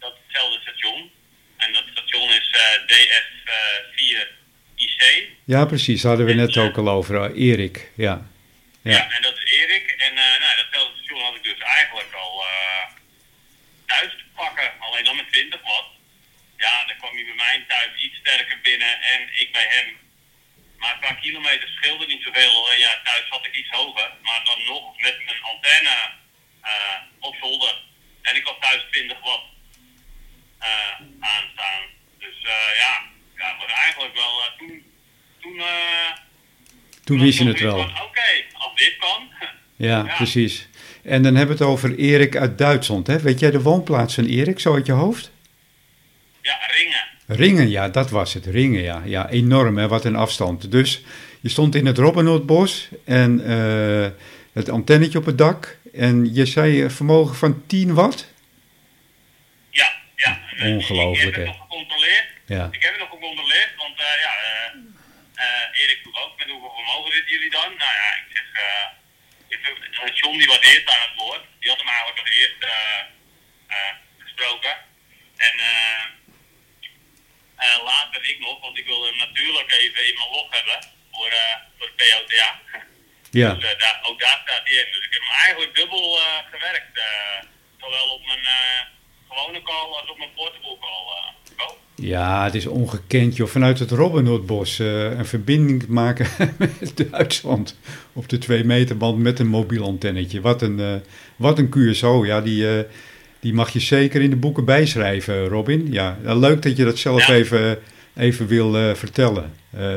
datzelfde 0.00 0.60
station. 0.60 1.10
En 1.56 1.72
dat 1.72 1.84
station 1.92 2.30
is 2.32 2.50
eh, 2.50 2.60
DS4IC. 2.86 5.28
Ja, 5.44 5.64
precies. 5.64 6.02
Daar 6.02 6.10
hadden 6.16 6.26
we 6.30 6.34
net 6.42 6.56
ook 6.56 6.76
al 6.76 6.88
over. 6.88 7.22
eh, 7.24 7.48
Erik, 7.48 7.90
ja. 7.96 8.26
Ja. 8.82 8.92
Ja. 8.92 9.10
en 9.10 9.22
dat 9.22 9.36
is 9.36 9.50
Erik. 9.52 9.90
En 9.98 10.16
eh 10.18 10.40
nou, 10.40 10.56
datzelfde 10.56 10.96
station 10.96 11.20
had 11.22 11.34
ik 11.34 11.42
dus 11.42 11.58
eigenlijk 11.58 12.12
al 12.12 12.44
eh, 12.44 12.90
thuis 13.86 14.10
te 14.12 14.24
pakken. 14.34 14.72
Alleen 14.80 15.04
dan 15.04 15.16
met 15.16 15.32
20 15.32 15.60
watt. 15.62 15.86
Ja, 16.56 16.84
dan 16.86 16.96
kwam 16.96 17.14
hij 17.14 17.24
bij 17.24 17.34
mij 17.44 17.64
thuis 17.68 18.02
iets 18.02 18.16
sterker 18.16 18.58
binnen 18.62 19.02
en 19.12 19.20
ik 19.42 19.48
bij 19.52 19.66
hem. 19.68 19.88
Maar 20.78 20.96
qua 21.00 21.12
kilometers 21.12 21.72
scheelde 21.74 22.06
niet 22.06 22.22
zoveel. 22.22 22.72
Ja, 22.78 23.00
thuis 23.04 23.24
had 23.28 23.46
ik 23.46 23.56
iets 23.56 23.70
hoger. 23.70 24.10
Maar 24.22 24.40
dan 24.44 24.64
nog 24.64 25.00
met 25.00 25.16
mijn 25.24 25.42
antenne 25.42 25.96
eh, 26.60 26.98
op 27.20 27.34
zolder. 27.40 27.74
En 28.22 28.36
ik 28.36 28.44
had 28.44 28.60
thuis 28.60 28.82
20 28.90 29.20
watt 29.20 29.44
eh, 30.58 30.94
aanstaan. 31.20 31.82
Dus 32.18 32.36
eh, 32.42 32.76
ja, 32.82 33.02
ja, 33.36 33.52
maar 33.58 33.68
eigenlijk 33.68 34.14
wel 34.14 34.32
toen... 34.58 34.84
toen 35.40 35.60
Toen 37.04 37.16
was 37.16 37.26
wist 37.26 37.38
je 37.38 37.44
het 37.48 37.60
wel. 37.60 37.78
Oké, 37.80 38.30
als 38.52 38.74
dit 38.74 38.96
kan. 38.98 39.28
Ja, 39.78 40.04
Ja. 40.06 40.14
precies. 40.16 40.68
En 41.04 41.22
dan 41.22 41.34
hebben 41.34 41.56
we 41.56 41.62
het 41.64 41.72
over 41.72 41.98
Erik 41.98 42.36
uit 42.36 42.58
Duitsland. 42.58 43.06
Hè? 43.06 43.18
Weet 43.20 43.40
jij 43.40 43.50
de 43.50 43.60
woonplaats 43.62 44.14
van 44.14 44.24
Erik, 44.24 44.60
zo 44.60 44.74
uit 44.74 44.86
je 44.86 44.92
hoofd? 44.92 45.30
Ja, 46.46 46.58
ringen. 46.66 47.04
Ringen, 47.26 47.70
ja, 47.70 47.88
dat 47.88 48.10
was 48.10 48.34
het. 48.34 48.46
Ringen, 48.46 48.82
ja. 48.82 49.02
Ja, 49.04 49.28
enorm, 49.28 49.78
hè, 49.78 49.88
wat 49.88 50.04
een 50.04 50.16
afstand. 50.16 50.70
Dus 50.70 51.02
je 51.40 51.48
stond 51.48 51.74
in 51.74 51.86
het 51.86 51.98
Robbenhoodbos 51.98 52.88
en 53.04 53.30
eh, 53.46 54.10
het 54.52 54.68
antennetje 54.68 55.18
op 55.18 55.26
het 55.26 55.38
dak. 55.38 55.78
En 55.94 56.34
je 56.34 56.46
zei 56.46 56.82
een 56.82 56.90
vermogen 56.90 57.36
van 57.36 57.66
10 57.66 57.94
watt? 57.94 58.32
Ja, 59.70 59.88
ja. 60.16 60.40
Ongelooflijk, 60.62 61.26
Ik 61.28 61.34
heb 61.34 61.44
hè? 61.44 61.50
het 61.50 61.58
nog 61.58 61.66
gecontroleerd. 61.68 62.26
Ja. 62.46 62.68
Ik 62.72 62.82
heb 62.82 62.92
het 62.92 63.00
nog 63.00 63.10
gecontroleerd, 63.10 63.70
want 63.76 63.98
eh, 63.98 64.04
ja, 64.26 64.32
eh 64.44 64.94
eh, 65.44 65.80
Erik 65.80 65.98
vroeg 66.02 66.24
ook 66.24 66.38
met 66.38 66.48
hoeveel 66.48 66.74
vermogen 66.74 67.12
zitten 67.12 67.32
jullie 67.34 67.50
dan? 67.50 67.68
Nou 67.82 67.94
ja, 68.00 68.08
ik 68.22 68.28
zeg, 68.36 68.46
eh 68.52 68.86
ik 69.48 69.60
eh, 69.62 70.14
John 70.20 70.38
die 70.38 70.46
was 70.46 70.60
eerst 70.60 70.88
aan 70.94 71.06
het 71.08 71.16
woord. 71.16 71.44
Die 71.60 71.70
had 71.70 71.78
hem 71.78 71.88
eigenlijk 71.88 72.18
nog 72.22 72.30
eerst 72.40 72.60
eh, 72.72 73.00
eh, 73.76 73.94
gesproken. 74.24 74.74
En 75.36 75.54
eh, 75.70 76.02
eh, 77.56 77.84
later 77.84 78.28
ik 78.30 78.38
nog, 78.40 78.60
want 78.60 78.78
ik 78.78 78.86
wilde 78.86 79.06
hem 79.06 79.16
natuurlijk 79.16 79.72
even 79.72 80.06
in 80.08 80.14
mijn 80.14 80.30
log 80.30 80.46
hebben 80.50 80.78
voor, 81.12 81.26
eh 81.26 81.56
voor 81.78 81.90
POTA. 81.96 82.50
Ja, 83.30 83.54
Dus 83.54 83.64
eh, 83.64 83.78
daar, 83.78 84.00
ook 84.02 84.20
daar 84.20 84.40
staat 84.44 84.64
hij 84.64 84.76
in. 84.76 84.92
Dus 84.92 85.06
ik 85.06 85.12
heb 85.12 85.22
hem 85.22 85.38
eigenlijk 85.44 85.74
dubbel 85.74 86.18
gewerkt. 86.50 87.00
zowel 87.80 88.08
op 88.08 88.26
mijn 88.26 88.46
gewone 89.28 89.62
call 89.62 89.88
als 90.00 90.10
op 90.10 90.18
mijn 90.18 90.30
portable 90.36 90.76
call. 90.80 91.74
ja 91.94 92.44
het 92.44 92.54
is 92.54 92.66
ongekend, 92.66 93.36
joh. 93.36 93.48
Vanuit 93.48 93.78
het 93.78 93.90
Robbenhoodbos 93.90 94.78
een 94.78 95.26
verbinding 95.26 95.86
maken 95.86 96.28
met 96.58 97.10
Duitsland 97.10 97.78
op 98.12 98.28
de 98.28 98.38
2 98.38 98.64
meter 98.64 98.96
band 98.96 99.18
met 99.18 99.38
een 99.38 99.46
mobiel 99.48 99.84
antennetje. 99.84 100.40
Wat 100.40 100.62
een, 100.62 101.04
wat 101.36 101.58
een 101.58 101.70
QSO, 101.70 102.24
ja, 102.26 102.40
die... 102.40 102.86
eh, 103.46 103.52
die 103.52 103.54
mag 103.54 103.72
je 103.72 103.80
zeker 103.80 104.22
in 104.22 104.30
de 104.30 104.36
boeken 104.36 104.64
bijschrijven, 104.64 105.48
Robin. 105.48 105.92
Ja, 105.92 106.18
nou, 106.22 106.38
leuk 106.38 106.62
dat 106.62 106.76
je 106.76 106.84
dat 106.84 106.98
zelf 106.98 107.26
Ja. 107.26 107.34
even, 107.34 107.82
even 108.16 108.46
wil 108.46 108.76
eh, 108.76 108.94
vertellen. 108.94 109.56
Eh, 109.76 109.96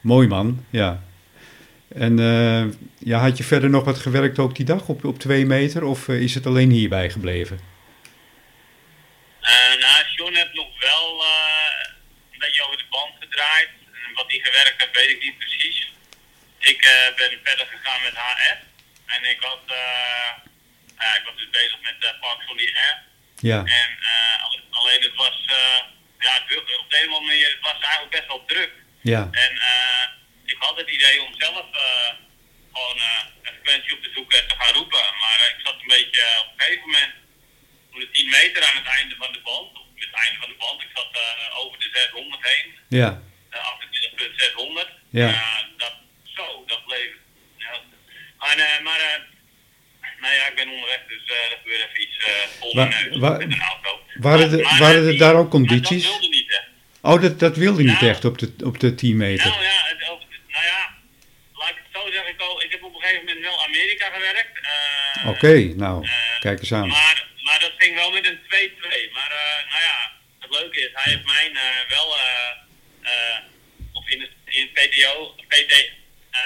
mooi 0.00 0.28
man, 0.28 0.64
ja. 0.70 1.04
En 1.94 2.18
eh, 2.18 2.64
ja, 2.98 3.18
had 3.18 3.36
je 3.36 3.44
verder 3.44 3.70
nog 3.70 3.84
wat 3.84 3.98
gewerkt 3.98 4.38
ook 4.38 4.54
die 4.56 4.64
dag 4.64 4.88
op, 4.88 5.04
op 5.04 5.18
twee 5.18 5.46
meter? 5.46 5.84
Of 5.84 6.08
eh, 6.08 6.20
is 6.20 6.34
het 6.34 6.46
alleen 6.46 6.70
hierbij 6.70 7.10
gebleven? 7.10 7.58
Eh, 9.40 9.52
nou, 9.80 9.98
John 10.16 10.34
heeft 10.34 10.54
nog 10.54 10.70
wel 10.80 11.22
eh, 11.22 11.92
een 12.32 12.38
beetje 12.38 12.62
over 12.64 12.76
de 12.76 12.88
band 12.90 13.12
gedraaid. 13.20 13.68
En 14.06 14.14
wat 14.14 14.24
hij 14.28 14.40
gewerkt 14.42 14.80
heeft, 14.82 14.96
weet 14.96 15.10
ik 15.16 15.22
niet 15.24 15.38
precies. 15.38 15.92
Ik 16.58 16.80
eh, 16.82 17.16
ben 17.16 17.30
verder 17.44 17.66
gegaan 17.74 18.00
met 18.02 18.14
HF. 18.14 18.58
En 19.14 19.30
ik 19.30 19.38
had, 19.40 19.62
eh, 19.66 20.30
ik 21.18 21.22
was 21.24 21.36
dus 21.36 21.50
bezig 21.50 21.80
met 21.80 21.94
uh, 22.00 22.10
Parks 22.20 22.48
on 22.50 22.56
the 22.56 22.72
Air. 22.84 23.02
Ja, 23.36 23.58
En 23.58 23.90
eh, 24.00 24.44
alle- 24.44 24.62
alleen 24.70 25.02
het 25.02 25.14
was, 25.14 25.36
eh, 25.46 25.80
ja, 26.18 26.36
op 26.42 26.48
de 26.48 26.98
een 27.00 27.08
of 27.08 27.14
andere 27.14 27.20
manier, 27.20 27.50
het 27.50 27.60
was 27.60 27.78
eigenlijk 27.80 28.10
best 28.10 28.26
wel 28.26 28.44
druk. 28.46 28.72
ja, 29.02 29.28
En 29.32 29.52
ik 30.44 30.56
had 30.58 30.76
het 30.76 30.90
idee 30.90 31.22
om 31.22 31.34
zelf 31.38 31.66
gewoon 32.72 32.96
een 33.00 33.32
frequentie 33.42 33.96
op 33.96 34.02
te 34.02 34.10
zoeken 34.14 34.38
en 34.42 34.48
te 34.48 34.54
gaan 34.58 34.72
roepen. 34.74 35.04
Maar 35.20 35.38
ik 35.56 35.60
zat 35.66 35.74
een 35.80 35.86
beetje 35.98 36.22
op 36.40 36.52
een 36.52 36.60
gegeven 36.64 36.84
moment, 36.90 37.12
toen 37.90 38.00
de 38.00 38.10
10 38.10 38.28
meter 38.28 38.64
aan 38.64 38.76
het 38.76 38.86
einde 38.98 39.14
van 39.18 39.32
de 39.32 39.40
band, 39.40 39.76
of 39.78 39.84
het 39.94 40.12
einde 40.14 40.38
van 40.38 40.48
de 40.48 40.54
band, 40.58 40.82
ik 40.82 40.88
zat 40.94 41.18
over 41.54 41.78
de 41.78 41.88
600 41.92 42.42
heen, 42.42 42.78
ja, 42.88 43.22
uh, 43.54 43.72
28.600. 43.72 44.88
Ja. 45.10 45.66
Dat, 45.76 45.92
zo, 46.24 46.64
dat 46.66 46.84
bleef. 46.86 47.12
Ja. 47.56 47.80
Eh, 48.38 48.80
maar 48.82 49.26
nou 50.26 50.34
ja, 50.38 50.44
ik 50.50 50.54
ben 50.60 50.68
onderweg, 50.68 51.00
dus 51.08 51.24
eh 51.36 51.50
dat 51.50 51.58
gebeurt 51.62 51.80
even 51.88 52.02
iets 52.02 52.16
eh 52.26 52.32
vol 52.60 52.74
Wa- 52.74 52.84
mijn 52.84 53.04
neus 53.10 53.18
wa- 53.18 53.30
met 53.30 53.42
een 53.52 53.60
auto. 53.72 54.00
waren 54.26 54.50
er- 54.52 54.62
maar, 54.64 54.78
waren 54.78 55.00
eh, 55.00 55.04
er 55.04 55.10
die- 55.10 55.18
daar 55.18 55.34
ook 55.34 55.50
condities? 55.50 56.02
dat 56.02 56.12
wilde 56.12 56.28
niet, 56.36 56.50
hè. 56.56 56.60
Oh, 57.10 57.22
dat, 57.22 57.38
dat 57.40 57.56
wilde 57.56 57.82
niet 57.82 58.00
Nou. 58.00 58.08
echt 58.12 58.24
op 58.24 58.38
de, 58.38 58.54
op 58.64 58.80
de 58.80 58.94
10 58.94 59.16
meter. 59.16 59.46
Nou 59.50 59.62
ja, 59.62 59.68
het, 59.84 59.98
nou 60.54 60.64
ja, 60.72 60.94
laat 61.54 61.70
ik 61.70 61.76
het 61.82 61.86
zo 62.02 62.10
zeggen. 62.12 62.30
Ik, 62.34 62.40
al, 62.40 62.62
ik 62.62 62.70
heb 62.70 62.82
op 62.82 62.94
een 62.94 63.00
gegeven 63.00 63.24
moment 63.24 63.44
wel 63.44 63.64
Amerika 63.64 64.06
gewerkt. 64.14 64.54
eh, 64.62 65.28
Oké, 65.28 65.54
nou, 65.84 66.04
eh, 66.06 66.40
kijk 66.40 66.58
eens 66.58 66.72
aan. 66.72 66.88
Maar, 66.88 67.26
maar 67.42 67.58
dat 67.60 67.72
ging 67.78 67.94
wel 67.94 68.10
met 68.10 68.26
een 68.26 68.38
2-2. 68.48 69.10
Maar 69.12 69.30
eh, 69.30 69.70
nou 69.70 69.82
ja, 69.90 70.12
het 70.40 70.50
leuke 70.50 70.80
is, 70.80 70.90
hij 70.92 71.12
heeft 71.12 71.24
mijn 71.26 71.56
eh, 71.56 71.62
wel, 71.88 72.16
eh, 72.16 72.50
eh, 73.10 73.38
of 73.92 74.08
in 74.08 74.20
het, 74.20 74.30
in 74.44 74.62
het 74.62 74.72
PTO, 74.90 75.34
PT, 75.48 75.72
eh, 76.30 76.40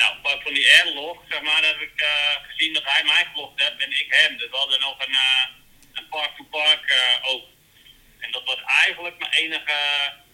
nou, 0.00 0.12
van 0.44 0.54
die 0.54 0.68
airlog, 0.78 1.16
zeg 1.28 1.42
maar, 1.42 1.62
heb 1.72 1.80
ik 1.88 1.96
eh, 2.12 2.34
gezien 2.48 2.72
dat 2.74 2.86
hij 2.92 3.02
mij 3.04 3.24
gelogd 3.32 3.56
heeft 3.62 3.78
en 3.84 3.90
ik 4.02 4.08
hem. 4.08 4.32
Dus 4.36 4.50
we 4.50 4.56
hadden 4.56 4.80
nog 4.80 4.96
een, 5.06 5.16
eh, 5.28 5.44
een 5.96 6.08
park-to-park 6.14 6.84
eh, 7.00 7.30
ook. 7.32 7.44
En 8.18 8.30
dat 8.30 8.44
was 8.44 8.60
eigenlijk 8.84 9.18
mijn 9.18 9.32
enige 9.32 9.76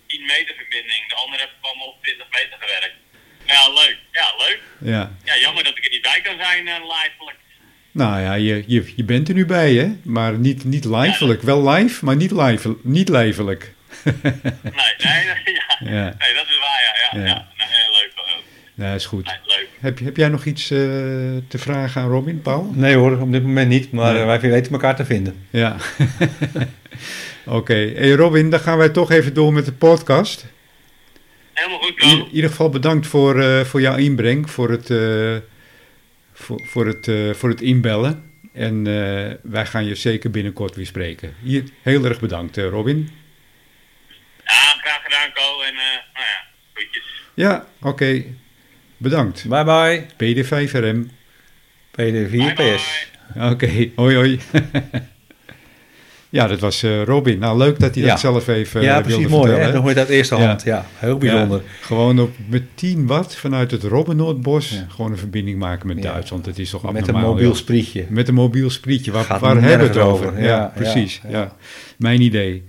10 0.06 0.26
meter 0.26 0.54
verbinding. 0.54 1.08
De 1.08 1.14
andere 1.14 1.40
heb 1.42 1.52
ik 1.56 1.66
allemaal 1.66 1.88
op 1.94 2.02
20 2.02 2.26
meter 2.30 2.56
gewerkt. 2.60 2.96
Ja, 3.46 3.68
leuk. 3.68 3.98
Ja, 4.12 4.28
leuk. 4.36 4.60
Ja, 4.80 5.16
Ja, 5.24 5.36
jammer 5.36 5.64
dat 5.64 5.76
ik 5.78 5.84
er 5.84 5.90
niet 5.90 6.02
bij 6.02 6.20
kan 6.20 6.36
zijn, 6.38 6.66
uh, 6.66 6.74
livelijk. 6.74 7.38
nou 7.92 8.20
ja, 8.20 8.34
je, 8.34 8.64
je, 8.66 8.92
je 8.96 9.04
bent 9.04 9.28
er 9.28 9.34
nu 9.34 9.46
bij, 9.46 9.72
hè? 9.72 9.86
Maar 10.04 10.32
niet, 10.38 10.64
niet 10.64 10.84
livelijk. 10.84 11.42
Wel 11.42 11.68
live, 11.68 12.04
maar 12.04 12.16
niet, 12.16 12.30
live, 12.30 12.76
niet 12.82 13.08
lijfelijk. 13.08 13.72
Nee, 14.04 14.94
nee, 14.98 15.24
nee, 15.24 15.54
ja. 15.60 15.76
Ja. 15.80 16.14
nee, 16.18 16.34
dat 16.34 16.46
is 16.48 16.58
waar, 16.58 17.10
ja. 17.12 17.18
Ja, 17.20 17.26
Ja. 17.26 17.53
Nee, 18.74 18.94
is 18.94 19.06
goed. 19.06 19.26
Leuk. 19.44 19.68
Heb, 19.80 19.98
heb 19.98 20.16
jij 20.16 20.28
nog 20.28 20.44
iets 20.44 20.70
eh, 20.70 20.78
te 21.48 21.58
vragen 21.58 22.02
aan 22.02 22.08
Robin, 22.08 22.40
Paul? 22.42 22.70
Nee 22.74 22.94
hoor, 22.94 23.20
op 23.20 23.32
dit 23.32 23.42
moment 23.42 23.68
niet, 23.68 23.92
maar 23.92 24.12
Nee. 24.12 24.20
eh, 24.22 24.26
wij 24.26 24.40
weten 24.40 24.72
elkaar 24.72 24.96
te 24.96 25.04
vinden. 25.04 25.36
Ja. 25.50 25.76
Oké. 27.46 27.74
Hey 27.74 28.10
Robin, 28.10 28.50
dan 28.50 28.60
gaan 28.60 28.78
wij 28.78 28.88
toch 28.88 29.10
even 29.10 29.34
door 29.34 29.52
met 29.52 29.64
de 29.64 29.72
podcast. 29.72 30.46
Helemaal 31.52 31.78
goed, 31.78 31.88
In 32.02 32.08
Carl. 32.08 32.28
ieder 32.32 32.50
geval 32.50 32.68
bedankt 32.68 33.06
voor, 33.06 33.40
eh, 33.40 33.60
voor 33.60 33.80
jouw 33.80 33.96
inbreng, 33.96 34.50
voor 34.50 34.70
het, 34.70 34.90
eh, 34.90 35.36
voor, 36.32 36.60
voor, 36.66 36.86
het, 36.86 37.36
voor 37.36 37.48
het 37.48 37.60
inbellen. 37.60 38.30
En 38.52 38.86
eh, 38.86 39.34
wij 39.42 39.66
gaan 39.66 39.84
je 39.84 39.94
zeker 39.94 40.30
binnenkort 40.30 40.74
weer 40.76 40.86
spreken. 40.86 41.34
Hier, 41.42 41.64
heel 41.82 42.04
erg 42.04 42.20
bedankt, 42.20 42.56
eh, 42.56 42.68
Robin. 42.68 43.10
Ja, 44.44 44.52
graag 44.82 45.00
gedaan, 45.04 45.32
Carl. 45.34 45.64
En 45.64 45.72
eh, 45.74 45.80
nou 46.14 46.24
ja, 46.26 46.44
goedjes. 46.74 47.04
Ja, 47.34 47.66
oké. 47.82 48.24
Bedankt. 49.04 49.44
Bye 49.48 49.64
bye, 49.64 50.06
PD5RM. 50.16 51.10
PD4 51.90 52.30
Bye, 52.30 52.52
PS. 52.54 53.08
bye. 53.34 53.50
Oké, 53.50 53.88
hoi 53.96 54.14
hoi. 54.16 54.38
ja, 56.28 56.46
dat 56.46 56.60
was 56.60 56.82
eh, 56.82 57.02
Robin. 57.02 57.38
Nou, 57.38 57.58
leuk 57.58 57.80
dat 57.80 57.94
hij 57.94 58.04
Ja. 58.04 58.10
dat 58.10 58.20
zelf 58.20 58.48
even 58.48 58.82
ja, 58.82 58.96
eh, 58.96 59.02
precies 59.02 59.18
wilde 59.20 59.34
mooi 59.34 59.42
hè, 59.44 59.48
vertellen. 59.50 59.72
dan 59.72 59.80
hoor 59.82 59.90
je 59.90 59.96
dat 59.96 60.08
eerste 60.08 60.36
Ja. 60.36 60.46
hand. 60.46 60.62
Ja, 60.62 60.86
heel 60.94 61.18
bijzonder. 61.18 61.58
Ja, 61.64 61.86
gewoon 61.86 62.18
op, 62.20 62.30
met 62.48 62.62
10 62.74 63.06
watt 63.06 63.36
vanuit 63.36 63.70
het 63.70 63.82
Robbenoordbos 63.82 64.70
Ja. 64.70 64.86
gewoon 64.88 65.10
een 65.12 65.18
verbinding 65.18 65.58
maken 65.58 65.86
met 65.86 65.96
Ja. 66.02 66.12
Duitsland. 66.12 66.44
Dat 66.44 66.58
is 66.58 66.70
toch 66.70 66.92
Met 66.92 67.08
een 67.08 67.14
mobiel 67.14 67.46
joh. 67.46 67.54
sprietje. 67.54 68.04
Met 68.08 68.28
een 68.28 68.34
mobiel 68.34 68.70
sprietje. 68.70 69.10
Waar, 69.12 69.24
Gaat 69.24 69.40
waar 69.40 69.62
hebben 69.62 69.78
we 69.78 69.94
het 69.94 69.96
over? 70.02 70.26
over. 70.28 70.40
Ja, 70.42 70.46
Ja, 70.48 70.72
precies. 70.74 71.20
ja, 71.22 71.30
Ja, 71.30 71.38
ja. 71.38 71.56
Mijn 71.98 72.20
idee. 72.20 72.64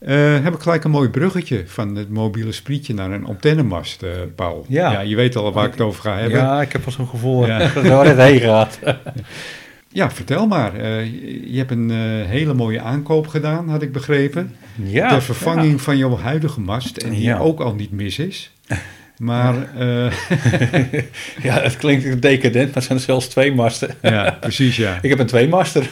Eh, 0.00 0.42
heb 0.42 0.54
ik 0.54 0.60
gelijk 0.60 0.84
een 0.84 0.90
mooi 0.90 1.08
bruggetje 1.08 1.62
van 1.66 1.94
het 1.96 2.08
mobiele 2.10 2.52
sprietje 2.52 2.94
naar 2.94 3.10
een 3.10 3.24
antennemast, 3.24 4.02
eh, 4.02 4.10
Paul. 4.34 4.64
Ja. 4.68 5.00
je 5.00 5.16
weet 5.16 5.36
al 5.36 5.52
waar 5.52 5.64
ik 5.66 5.70
het 5.72 5.80
over 5.80 6.02
ga 6.02 6.16
hebben. 6.18 6.38
Ja, 6.38 6.60
ik 6.62 6.72
heb 6.72 6.84
wel 6.84 6.94
zo'n 6.94 7.08
gevoel 7.08 7.46
Ja. 7.46 7.58
dat 7.74 7.74
het 7.74 7.88
waar 7.88 8.06
het 8.06 8.18
heen 8.18 8.40
gaat. 8.40 8.78
Ja, 9.92 10.10
vertel 10.10 10.46
maar. 10.46 10.74
Eh, 10.74 11.04
je 11.52 11.58
hebt 11.58 11.70
een 11.70 11.90
eh, 11.90 11.96
hele 12.28 12.54
mooie 12.54 12.80
aankoop 12.80 13.26
gedaan, 13.26 13.68
had 13.68 13.82
ik 13.82 13.92
begrepen. 13.92 14.54
Ja, 14.82 15.08
Ter 15.08 15.22
vervanging 15.22 15.80
van 15.80 15.96
jouw 15.96 16.18
huidige 16.18 16.60
mast. 16.60 16.96
En 16.96 17.10
die 17.10 17.38
ook 17.38 17.60
al 17.60 17.74
niet 17.74 17.90
mis 17.90 18.18
is. 18.18 18.50
Maar 19.16 19.54
eh, 19.78 20.12
Ja, 21.42 21.60
het 21.60 21.76
klinkt 21.76 22.22
decadent, 22.22 22.66
maar 22.66 22.74
het 22.74 22.84
zijn 22.84 22.98
er 22.98 23.04
zelfs 23.04 23.26
twee 23.26 23.54
masten. 23.54 23.94
ja, 24.02 24.36
precies 24.40 24.76
ja. 24.76 24.98
Ik 25.02 25.10
heb 25.10 25.18
een 25.18 25.26
tweemaster. 25.26 25.90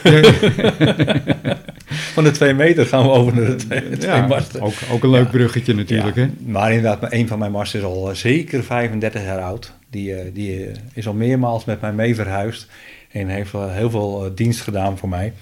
Van 2.13 2.23
de 2.23 2.31
twee 2.31 2.53
meter 2.53 2.85
gaan 2.85 3.03
we 3.03 3.09
over 3.09 3.33
naar 3.35 3.45
de 3.45 3.55
twee, 3.55 3.97
twee 3.97 4.21
masten. 4.21 4.61
ook, 4.61 4.73
ook 4.91 5.03
een 5.03 5.09
leuk 5.09 5.31
bruggetje 5.31 5.75
natuurlijk. 5.75 6.15
Hè? 6.15 6.27
Maar 6.45 6.73
inderdaad, 6.73 7.13
een 7.13 7.27
van 7.27 7.39
mijn 7.39 7.51
masten 7.51 7.79
is 7.79 7.85
al 7.85 8.09
eh, 8.09 8.15
zeker 8.15 8.63
35 8.63 9.23
jaar 9.23 9.41
oud. 9.41 9.73
Die, 9.89 10.15
eh, 10.15 10.33
die 10.33 10.65
eh, 10.65 10.75
is 10.93 11.07
al 11.07 11.13
meermaals 11.13 11.65
met 11.65 11.81
mij 11.81 11.93
mee 11.93 12.15
verhuisd. 12.15 12.67
En 13.11 13.27
heeft 13.27 13.51
heel 13.51 13.89
veel 13.89 14.31
dienst 14.35 14.61
gedaan 14.61 14.97
voor 14.97 15.09
mij. 15.09 15.33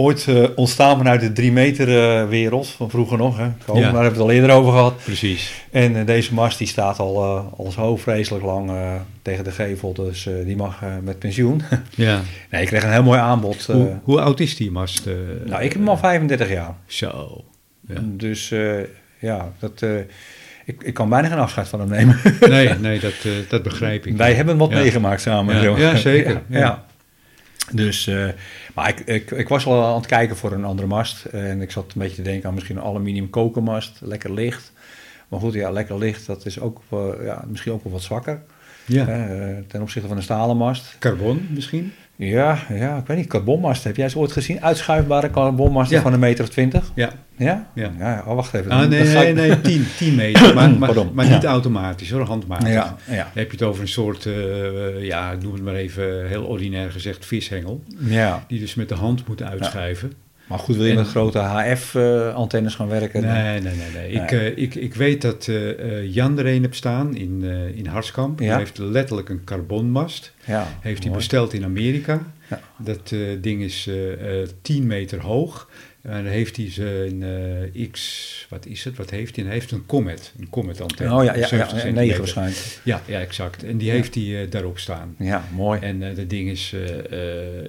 Ooit 0.00 0.26
eh, 0.28 0.44
ontstaan 0.54 0.96
vanuit 0.96 1.20
de 1.20 1.32
3 1.32 1.52
meter 1.52 1.88
eh, 2.20 2.28
wereld 2.28 2.68
van 2.68 2.90
vroeger 2.90 3.18
nog. 3.18 3.36
Hè. 3.38 3.48
Komen, 3.66 3.82
Ja. 3.82 3.92
Daar 3.92 4.02
hebben 4.02 4.02
we 4.02 4.08
het 4.08 4.18
al 4.18 4.30
eerder 4.30 4.50
over 4.50 4.72
gehad. 4.72 4.96
Precies. 5.04 5.64
En 5.70 5.96
eh, 5.96 6.06
deze 6.06 6.34
mast 6.34 6.58
die 6.58 6.66
staat 6.66 6.98
al, 6.98 7.24
al 7.56 7.70
zo 7.70 7.96
vreselijk 7.96 8.44
lang 8.44 8.70
tegen 9.22 9.44
de 9.44 9.50
gevel. 9.50 9.92
Dus 9.94 10.28
die 10.44 10.56
mag 10.56 10.82
met 11.02 11.18
pensioen. 11.18 11.62
Ja. 11.94 12.20
nee, 12.50 12.62
ik 12.62 12.66
kreeg 12.68 12.82
een 12.82 12.92
heel 12.92 13.02
mooi 13.02 13.18
aanbod. 13.18 13.66
Hoe, 13.66 13.98
hoe 14.02 14.20
oud 14.20 14.40
is 14.40 14.56
die 14.56 14.70
mast? 14.70 15.04
nou, 15.44 15.62
ik 15.62 15.72
heb 15.72 15.78
hem 15.78 15.88
al 15.88 15.96
35 15.96 16.48
jaar. 16.50 16.74
Zo. 16.86 17.44
Ja. 17.88 18.00
Dus 18.02 18.48
ja, 19.18 19.52
dat, 19.58 19.82
ik, 20.64 20.82
ik 20.82 20.94
kan 20.94 21.08
bijna 21.08 21.28
geen 21.28 21.38
afscheid 21.38 21.68
van 21.68 21.80
hem 21.80 21.88
nemen. 21.88 22.18
Nee, 22.48 22.68
nee 22.68 23.00
dat, 23.00 23.14
dat 23.48 23.62
begrijp 23.62 24.06
ik. 24.06 24.16
Wij 24.16 24.34
hebben 24.34 24.56
wat 24.56 24.70
Ja. 24.70 24.78
meegemaakt 24.78 25.20
samen. 25.20 25.78
Ja, 25.78 25.96
zeker. 25.96 26.42
Ja. 26.48 26.88
Dus, 27.72 28.06
eh, 28.06 28.28
maar 28.74 28.88
ik, 28.88 29.00
ik, 29.00 29.30
ik 29.30 29.48
was 29.48 29.66
al 29.66 29.84
aan 29.84 29.94
het 29.96 30.06
kijken 30.06 30.36
voor 30.36 30.52
een 30.52 30.64
andere 30.64 30.88
mast. 30.88 31.24
En 31.24 31.60
ik 31.60 31.70
zat 31.70 31.84
een 31.84 32.00
beetje 32.00 32.16
te 32.16 32.22
denken 32.22 32.48
aan 32.48 32.54
misschien 32.54 32.76
een 32.76 32.82
aluminium 32.82 33.30
kokermast. 33.30 33.98
Lekker 34.00 34.32
licht. 34.32 34.72
Maar 35.28 35.40
goed, 35.40 35.52
ja, 35.52 35.70
lekker 35.70 35.98
licht, 35.98 36.26
dat 36.26 36.46
is 36.46 36.60
ook 36.60 36.80
ja, 37.22 37.44
misschien 37.48 37.72
ook 37.72 37.84
wel 37.84 37.92
wat 37.92 38.02
zwakker. 38.02 38.42
Ja. 38.86 39.06
eh, 39.08 39.56
ten 39.66 39.82
opzichte 39.82 40.08
van 40.08 40.16
een 40.16 40.22
stalen 40.22 40.56
mast. 40.56 40.96
Carbon 40.98 41.46
misschien? 41.50 41.92
Ja, 42.28 42.58
ja, 42.74 42.96
ik 42.96 43.06
weet 43.06 43.16
niet. 43.16 43.26
Carbonmast. 43.26 43.84
Heb 43.84 43.96
jij 43.96 44.08
ze 44.08 44.18
ooit 44.18 44.32
gezien? 44.32 44.62
Uitschuifbare 44.62 45.30
carbonmasten 45.30 45.96
Ja. 45.96 46.02
van 46.02 46.12
een 46.12 46.18
meter 46.18 46.44
of 46.44 46.50
twintig? 46.50 46.92
Ja. 46.94 47.10
Ja? 47.36 47.66
Ja. 47.74 47.90
ja 47.98 48.24
oh, 48.26 48.34
wacht 48.34 48.54
even. 48.54 48.70
Ah, 48.70 48.78
nee, 48.88 49.04
nee, 49.04 49.28
ik- 49.28 49.34
nee, 49.34 49.60
10, 49.70 49.86
10 49.96 50.14
meter. 50.14 50.54
Maar, 50.54 50.70
maar, 51.12 51.28
niet 51.28 51.42
Ja. 51.42 51.48
automatisch 51.48 52.10
hoor, 52.10 52.20
handmatig. 52.26 52.68
Ja, 52.68 52.96
ja. 53.06 53.14
Dan 53.16 53.26
heb 53.34 53.46
je 53.50 53.56
het 53.56 53.62
over 53.62 53.82
een 53.82 53.88
soort, 53.88 54.26
eh, 54.26 55.04
ja, 55.04 55.30
ik 55.32 55.42
noem 55.42 55.52
het 55.52 55.62
maar 55.62 55.74
even 55.74 56.28
heel 56.28 56.44
ordinair 56.44 56.90
gezegd, 56.90 57.26
vishengel. 57.26 57.82
ja. 57.98 58.44
Die 58.48 58.60
dus 58.60 58.74
met 58.74 58.88
de 58.88 58.94
hand 58.94 59.28
moet 59.28 59.42
uitschuiven. 59.42 60.12
Maar 60.50 60.58
goed, 60.58 60.76
wil 60.76 60.84
je 60.84 60.90
En- 60.90 60.96
met 60.96 61.06
grote 61.06 61.38
HF-antennes 61.38 62.74
gaan 62.74 62.88
werken? 62.88 63.22
Nee, 63.22 63.60
nee, 63.60 63.74
nee. 63.74 63.90
nee. 63.94 64.10
Ik, 64.10 64.30
eh, 64.32 64.56
ik, 64.56 64.74
ik 64.74 64.94
weet 64.94 65.22
dat 65.22 65.48
eh, 65.48 65.70
eh, 65.98 66.14
Jan 66.14 66.38
er 66.38 66.46
een 66.46 66.62
hebt 66.62 66.76
staan 66.76 67.16
in, 67.16 67.42
in 67.74 67.86
Harskamp. 67.86 68.40
Ja. 68.40 68.56
heeft 68.58 68.78
letterlijk 68.78 69.28
een 69.28 69.44
carbonmast. 69.44 70.32
Ja, 70.46 70.66
Heeft 70.80 71.04
hij 71.04 71.12
besteld 71.12 71.52
in 71.52 71.64
Amerika. 71.64 72.22
Ja. 72.50 72.60
Dat 72.78 73.14
ding 73.40 73.62
is 73.62 73.86
eh, 73.88 74.40
eh, 74.42 74.48
10 74.62 74.86
meter 74.86 75.20
hoog. 75.20 75.68
En 76.02 76.10
dan 76.24 76.32
heeft 76.32 76.56
hij 76.56 76.70
zijn 76.70 77.22
eh, 77.72 77.90
X, 77.90 78.46
wat 78.48 78.66
is 78.66 78.84
het? 78.84 78.96
Wat 78.96 79.10
heeft 79.10 79.36
hij? 79.36 79.44
Hij 79.44 79.54
heeft 79.54 79.70
een 79.70 79.86
Comet, 79.86 80.32
een 80.38 80.48
Comet 80.50 80.80
antenne. 80.80 81.14
Oh 81.14 81.24
ja, 81.24 81.34
ja, 81.34 81.46
70 81.46 81.58
ja, 81.58 81.64
ja 81.64 81.68
centimeter. 81.68 82.02
9 82.02 82.18
waarschijnlijk. 82.18 82.78
Ja, 82.84 83.02
ja, 83.06 83.20
exact. 83.20 83.64
En 83.64 83.78
die 83.78 83.86
Ja. 83.88 83.92
heeft 83.94 84.14
hij 84.14 84.46
daarop 84.50 84.78
staan. 84.78 85.14
Ja, 85.18 85.44
mooi. 85.54 85.80
En 85.80 86.02
eh, 86.02 86.16
dat 86.16 86.30
ding 86.30 86.48
is 86.50 86.74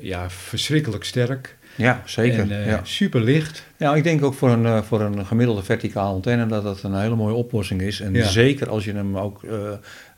ja, 0.02 0.30
verschrikkelijk 0.30 1.04
sterk. 1.04 1.58
Ja, 1.76 2.02
zeker. 2.06 2.40
En 2.40 2.52
eh, 2.62 2.66
ja. 2.68 2.80
super 2.84 3.22
licht. 3.24 3.66
ja, 3.78 3.96
ik 3.96 4.04
denk 4.04 4.24
ook 4.24 4.34
voor 4.34 4.50
een, 4.50 4.66
eh, 4.66 4.82
voor 4.82 5.02
een 5.02 5.26
gemiddelde 5.26 5.64
verticale 5.64 6.14
antenne 6.14 6.46
dat 6.48 6.64
dat 6.64 6.84
een 6.84 7.00
hele 7.00 7.16
mooie 7.16 7.34
oplossing 7.36 7.82
is. 7.82 8.00
En 8.02 8.14
Ja. 8.14 8.28
zeker 8.28 8.70
als 8.70 8.86
je 8.86 8.94
hem 8.94 9.18
ook 9.18 9.44
eh, 9.44 9.52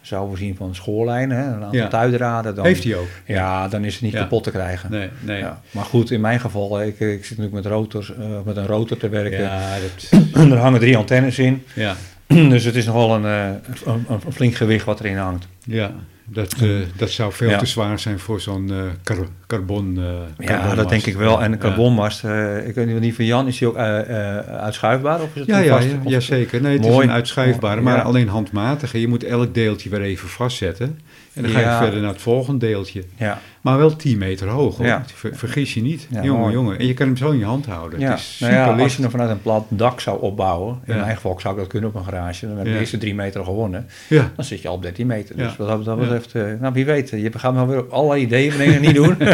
zou 0.01 0.27
voorzien 0.27 0.55
van 0.55 0.75
schoorlijnen, 0.75 1.37
hè, 1.37 1.43
een 1.43 1.53
aantal 1.63 1.71
Ja. 1.79 1.87
tuidraden. 1.87 2.55
Dan, 2.55 2.65
Heeft 2.65 2.83
hij 2.83 2.95
ook. 2.95 3.07
Ja, 3.25 3.67
dan 3.67 3.83
is 3.85 3.93
het 3.93 4.01
niet 4.03 4.13
kapot 4.13 4.43
te 4.43 4.51
krijgen. 4.51 4.91
Nee, 4.91 5.09
nee. 5.19 5.43
Maar 5.71 5.85
goed, 5.85 6.11
in 6.11 6.21
mijn 6.21 6.39
geval, 6.39 6.81
ik, 6.81 6.99
ik 6.99 7.25
zit 7.25 7.37
natuurlijk 7.37 7.53
met, 7.63 7.65
rotors, 7.65 8.11
met 8.45 8.57
een 8.57 8.65
rotor 8.67 8.97
te 8.97 9.09
werken. 9.09 9.39
Ja, 9.41 9.69
dat, 9.79 10.21
er 10.51 10.57
hangen 10.57 10.79
drie 10.79 10.97
antennes 10.97 11.39
in. 11.39 11.63
ja, 11.75 11.95
dus 12.27 12.63
het 12.63 12.75
is 12.75 12.85
nogal 12.85 13.15
een, 13.15 13.23
een, 13.23 14.05
een 14.25 14.31
flink 14.33 14.55
gewicht 14.55 14.85
wat 14.85 14.99
erin 14.99 15.17
hangt. 15.17 15.47
ja. 15.65 15.91
Dat, 16.25 16.53
eh, 16.61 16.69
dat 16.97 17.09
zou 17.09 17.33
veel 17.33 17.49
Ja. 17.49 17.57
te 17.57 17.65
zwaar 17.65 17.99
zijn 17.99 18.19
voor 18.19 18.41
zo'n 18.41 18.69
eh, 18.71 18.77
car- 19.03 19.27
carbon. 19.47 19.97
eh, 20.37 20.47
Ja, 20.47 20.75
dat 20.75 20.89
denk 20.89 21.05
ik 21.05 21.15
wel. 21.15 21.41
En 21.41 21.51
een 21.51 21.57
carbonmast, 21.57 22.23
ik 22.65 22.75
weet 22.75 22.99
niet, 22.99 23.15
van 23.15 23.25
Jan, 23.25 23.47
is 23.47 23.57
die 23.57 23.67
ook 23.67 23.77
uitschuifbaar? 23.77 25.21
Of 25.21 25.29
is 25.33 25.39
het 25.39 25.49
Ja, 25.49 25.57
ja, 25.59 25.79
ja, 26.05 26.19
zeker. 26.19 26.61
Nee, 26.61 26.77
het 26.77 26.85
is 26.85 26.95
een 26.95 27.11
uitschuifbare, 27.11 27.81
maar 27.81 28.01
alleen 28.01 28.27
handmatig. 28.27 28.93
En 28.93 28.99
je 28.99 29.07
moet 29.07 29.23
elk 29.23 29.53
deeltje 29.53 29.89
weer 29.89 30.01
even 30.01 30.27
vastzetten. 30.29 30.99
En 31.33 31.41
dan 31.41 31.51
ga 31.51 31.59
je 31.59 31.65
Ja. 31.65 31.81
verder 31.81 32.01
naar 32.01 32.11
het 32.11 32.21
volgende 32.21 32.65
deeltje. 32.65 33.03
Ja, 33.15 33.39
Maar 33.61 33.77
wel 33.77 33.95
10 33.95 34.17
meter 34.17 34.47
hoog, 34.47 34.77
hoor. 34.77 34.85
Ja. 34.85 35.03
Ver- 35.13 35.35
vergis 35.35 35.73
je 35.73 35.81
niet. 35.81 36.07
Ja, 36.09 36.23
jongen, 36.23 36.39
mooi. 36.41 36.53
jongen. 36.53 36.79
En 36.79 36.85
je 36.87 36.93
kan 36.93 37.07
hem 37.07 37.17
zo 37.17 37.31
in 37.31 37.37
je 37.37 37.45
hand 37.45 37.65
houden. 37.65 37.99
ja. 37.99 38.09
Het 38.09 38.19
is 38.19 38.37
Nou 38.39 38.53
super 38.53 38.83
als 38.83 38.95
je 38.95 39.01
hem 39.01 39.11
vanuit 39.11 39.29
een 39.29 39.41
plat 39.41 39.65
dak 39.69 39.99
zou 39.99 40.21
opbouwen, 40.21 40.79
in 40.85 40.95
mijn 40.99 41.15
geval 41.15 41.39
zou 41.39 41.53
ik 41.53 41.59
dat 41.59 41.69
kunnen 41.69 41.89
op 41.89 41.95
een 41.95 42.03
garage, 42.03 42.47
dan 42.47 42.57
heb 42.57 42.65
je 42.65 42.71
de 42.73 42.79
eerste 42.79 42.97
drie 42.97 43.15
meter 43.15 43.39
al 43.39 43.45
gewonnen. 43.45 43.87
Dan 44.09 44.45
zit 44.45 44.61
je 44.61 44.67
al 44.67 44.73
op 44.75 44.81
13 44.81 45.07
meter. 45.07 45.37
Dus 45.37 45.55
wat 45.55 45.85
dat, 45.85 45.99
betreft, 45.99 46.35
eh, 46.35 46.43
nou 46.59 46.73
wie 46.73 46.85
weet, 46.85 47.09
je 47.09 47.31
gaat 47.37 47.53
me 47.53 47.65
weer 47.65 47.79
op 47.79 47.89
allerlei 47.91 48.21
ideeën 48.21 48.53
brengen, 48.53 48.81
niet 48.81 48.95
doen. 48.95 49.17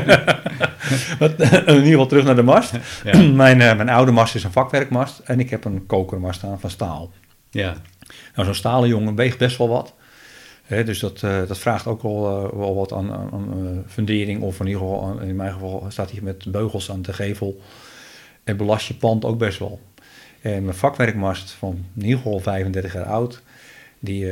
Maar, 1.20 1.30
in 1.40 1.76
ieder 1.76 1.84
geval 1.86 2.06
terug 2.06 2.24
naar 2.26 2.36
de 2.36 2.44
mast. 2.44 2.74
mijn, 3.34 3.62
eh, 3.62 3.76
mijn 3.76 3.90
oude 3.90 4.12
mast 4.12 4.36
is 4.36 4.44
een 4.44 4.52
vakwerkmast 4.52 5.20
en 5.24 5.40
ik 5.40 5.50
heb 5.50 5.66
een 5.66 5.86
kokermast 5.86 6.38
staan 6.40 6.60
van 6.60 6.70
staal. 6.70 7.12
ja. 7.52 7.74
Nou, 8.36 8.46
zo'n 8.46 8.56
stalen 8.56 8.90
jongen 8.90 9.16
weegt 9.16 9.38
best 9.38 9.58
wel 9.58 9.70
wat. 9.70 9.94
Dus 10.70 11.00
dat, 11.00 11.24
eh, 11.24 11.48
dat 11.48 11.58
vraagt 11.58 11.86
ook 11.88 12.02
wel, 12.02 12.26
eh, 12.28 12.58
wel 12.58 12.76
wat 12.76 12.94
aan, 12.94 13.12
aan, 13.12 13.54
eh, 13.54 13.92
fundering. 13.92 14.42
Of 14.42 14.60
in 14.60 14.68
ieder 14.68 15.22
in 15.22 15.36
mijn 15.36 15.52
geval 15.54 15.86
staat 15.88 16.12
hij 16.12 16.22
met 16.22 16.52
beugels 16.52 16.92
aan 16.92 17.02
de 17.02 17.14
gevel. 17.14 17.62
En 18.44 18.58
belast 18.58 18.88
je 18.88 18.94
pand 18.94 19.26
ook 19.26 19.38
best 19.38 19.60
wel. 19.60 19.80
En 20.42 20.64
mijn 20.64 20.76
vakwerkmast 20.76 21.52
van 21.52 21.86
in 21.96 22.04
ieder 22.04 22.18
geval 22.18 22.40
35 22.40 22.94
jaar 22.94 23.06
oud. 23.06 23.42
Die, 24.00 24.26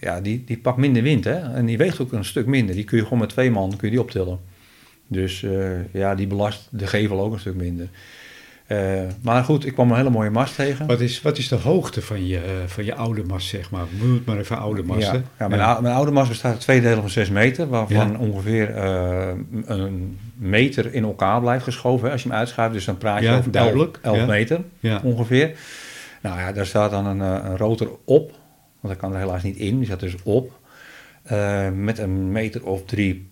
ja, 0.00 0.20
die, 0.20 0.44
die 0.44 0.58
pakt 0.58 0.76
minder 0.76 1.02
wind. 1.02 1.24
Hè? 1.24 1.54
En 1.54 1.66
die 1.66 1.78
weegt 1.78 2.00
ook 2.00 2.12
een 2.12 2.24
stuk 2.24 2.46
minder. 2.46 2.74
Die 2.74 2.84
kun 2.84 2.96
je 2.96 3.02
gewoon 3.02 3.18
met 3.18 3.28
twee 3.28 3.50
man 3.50 3.76
kun 3.76 3.88
je 3.88 3.94
die 3.94 4.00
optillen. 4.00 4.40
Dus 5.06 5.44
ja, 5.92 6.14
die 6.14 6.26
belast 6.26 6.68
de 6.70 6.86
gevel 6.86 7.20
ook 7.20 7.32
een 7.32 7.40
stuk 7.40 7.54
minder. 7.54 7.88
Eh, 8.70 9.02
maar 9.22 9.44
goed, 9.44 9.66
ik 9.66 9.72
kwam 9.72 9.90
een 9.90 9.96
hele 9.96 10.10
mooie 10.10 10.30
mast 10.30 10.54
tegen. 10.54 10.86
Wat, 10.86 11.00
is, 11.00 11.22
wat 11.22 11.38
is 11.38 11.48
de 11.48 11.54
hoogte 11.56 12.02
van 12.02 12.26
je, 12.26 12.36
eh, 12.38 12.42
van 12.66 12.84
je 12.84 12.94
oude 12.94 13.22
mast, 13.24 13.48
zeg 13.48 13.70
maar? 13.70 13.84
Noem 13.90 14.14
het 14.14 14.24
maar 14.26 14.38
even 14.38 14.58
oude 14.58 14.82
masten. 14.82 15.14
Ja, 15.14 15.22
ja, 15.38 15.48
mijn, 15.48 15.60
ou- 15.60 15.82
mijn 15.82 15.94
oude 15.94 16.10
mast 16.10 16.28
bestaat 16.28 16.52
uit 16.52 16.60
twee 16.60 16.80
delen 16.80 17.00
van 17.00 17.10
6 17.10 17.30
meter, 17.30 17.68
waarvan 17.68 18.10
Ja. 18.12 18.18
ongeveer 18.18 18.74
eh, 18.74 19.28
een 19.64 20.18
meter 20.36 20.94
in 20.94 21.04
elkaar 21.04 21.40
blijft 21.40 21.64
geschoven. 21.64 22.06
hè, 22.06 22.12
Als 22.12 22.22
je 22.22 22.28
hem 22.28 22.38
uitschuift, 22.38 22.74
dus 22.74 22.84
dan 22.84 22.98
praat 22.98 23.22
je 23.22 23.30
over 23.30 23.50
duidelijk, 23.50 23.98
11 24.02 24.16
ja. 24.16 24.26
meter 24.26 24.60
ongeveer. 25.02 25.50
Nou 26.22 26.38
ja, 26.38 26.52
daar 26.52 26.66
staat 26.66 26.90
dan 26.90 27.06
een, 27.06 27.20
een 27.20 27.56
rotor 27.56 27.98
op, 28.04 28.30
want 28.80 28.94
dat 28.94 28.96
kan 28.96 29.12
er 29.12 29.18
helaas 29.18 29.42
niet 29.42 29.56
in, 29.56 29.76
die 29.76 29.86
staat 29.86 30.00
dus 30.00 30.14
op. 30.22 30.52
Met 31.74 31.98
een 31.98 32.32
meter 32.32 32.64
of 32.66 32.84
drie 32.84 33.28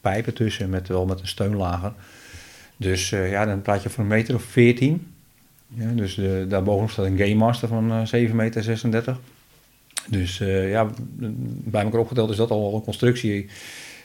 pijpen 0.00 0.34
tussen, 0.34 0.70
met, 0.70 0.88
wel 0.88 1.06
met 1.06 1.20
een 1.20 1.28
steunlager. 1.28 1.92
Dus 2.76 3.12
eh, 3.12 3.30
ja, 3.30 3.44
dan 3.44 3.62
praat 3.62 3.82
je 3.82 3.90
van 3.90 4.04
een 4.04 4.10
meter 4.10 4.34
of 4.34 4.42
14. 4.42 5.06
Ja, 5.68 5.90
dus 5.90 6.14
de, 6.14 6.46
daarbovenop 6.48 6.90
staat 6.90 7.06
een 7.06 7.18
Game 7.18 7.34
Master 7.34 7.68
van 7.68 7.90
eh 7.92 8.04
7 8.04 8.36
meter 8.36 8.62
36. 8.62 9.20
Dus 10.08 10.40
eh, 10.40 10.70
ja, 10.70 10.90
bij 11.64 11.82
elkaar 11.82 12.00
opgeteld 12.00 12.30
is 12.30 12.36
dat 12.36 12.50
al 12.50 12.74
een 12.74 12.82
constructie 12.82 13.46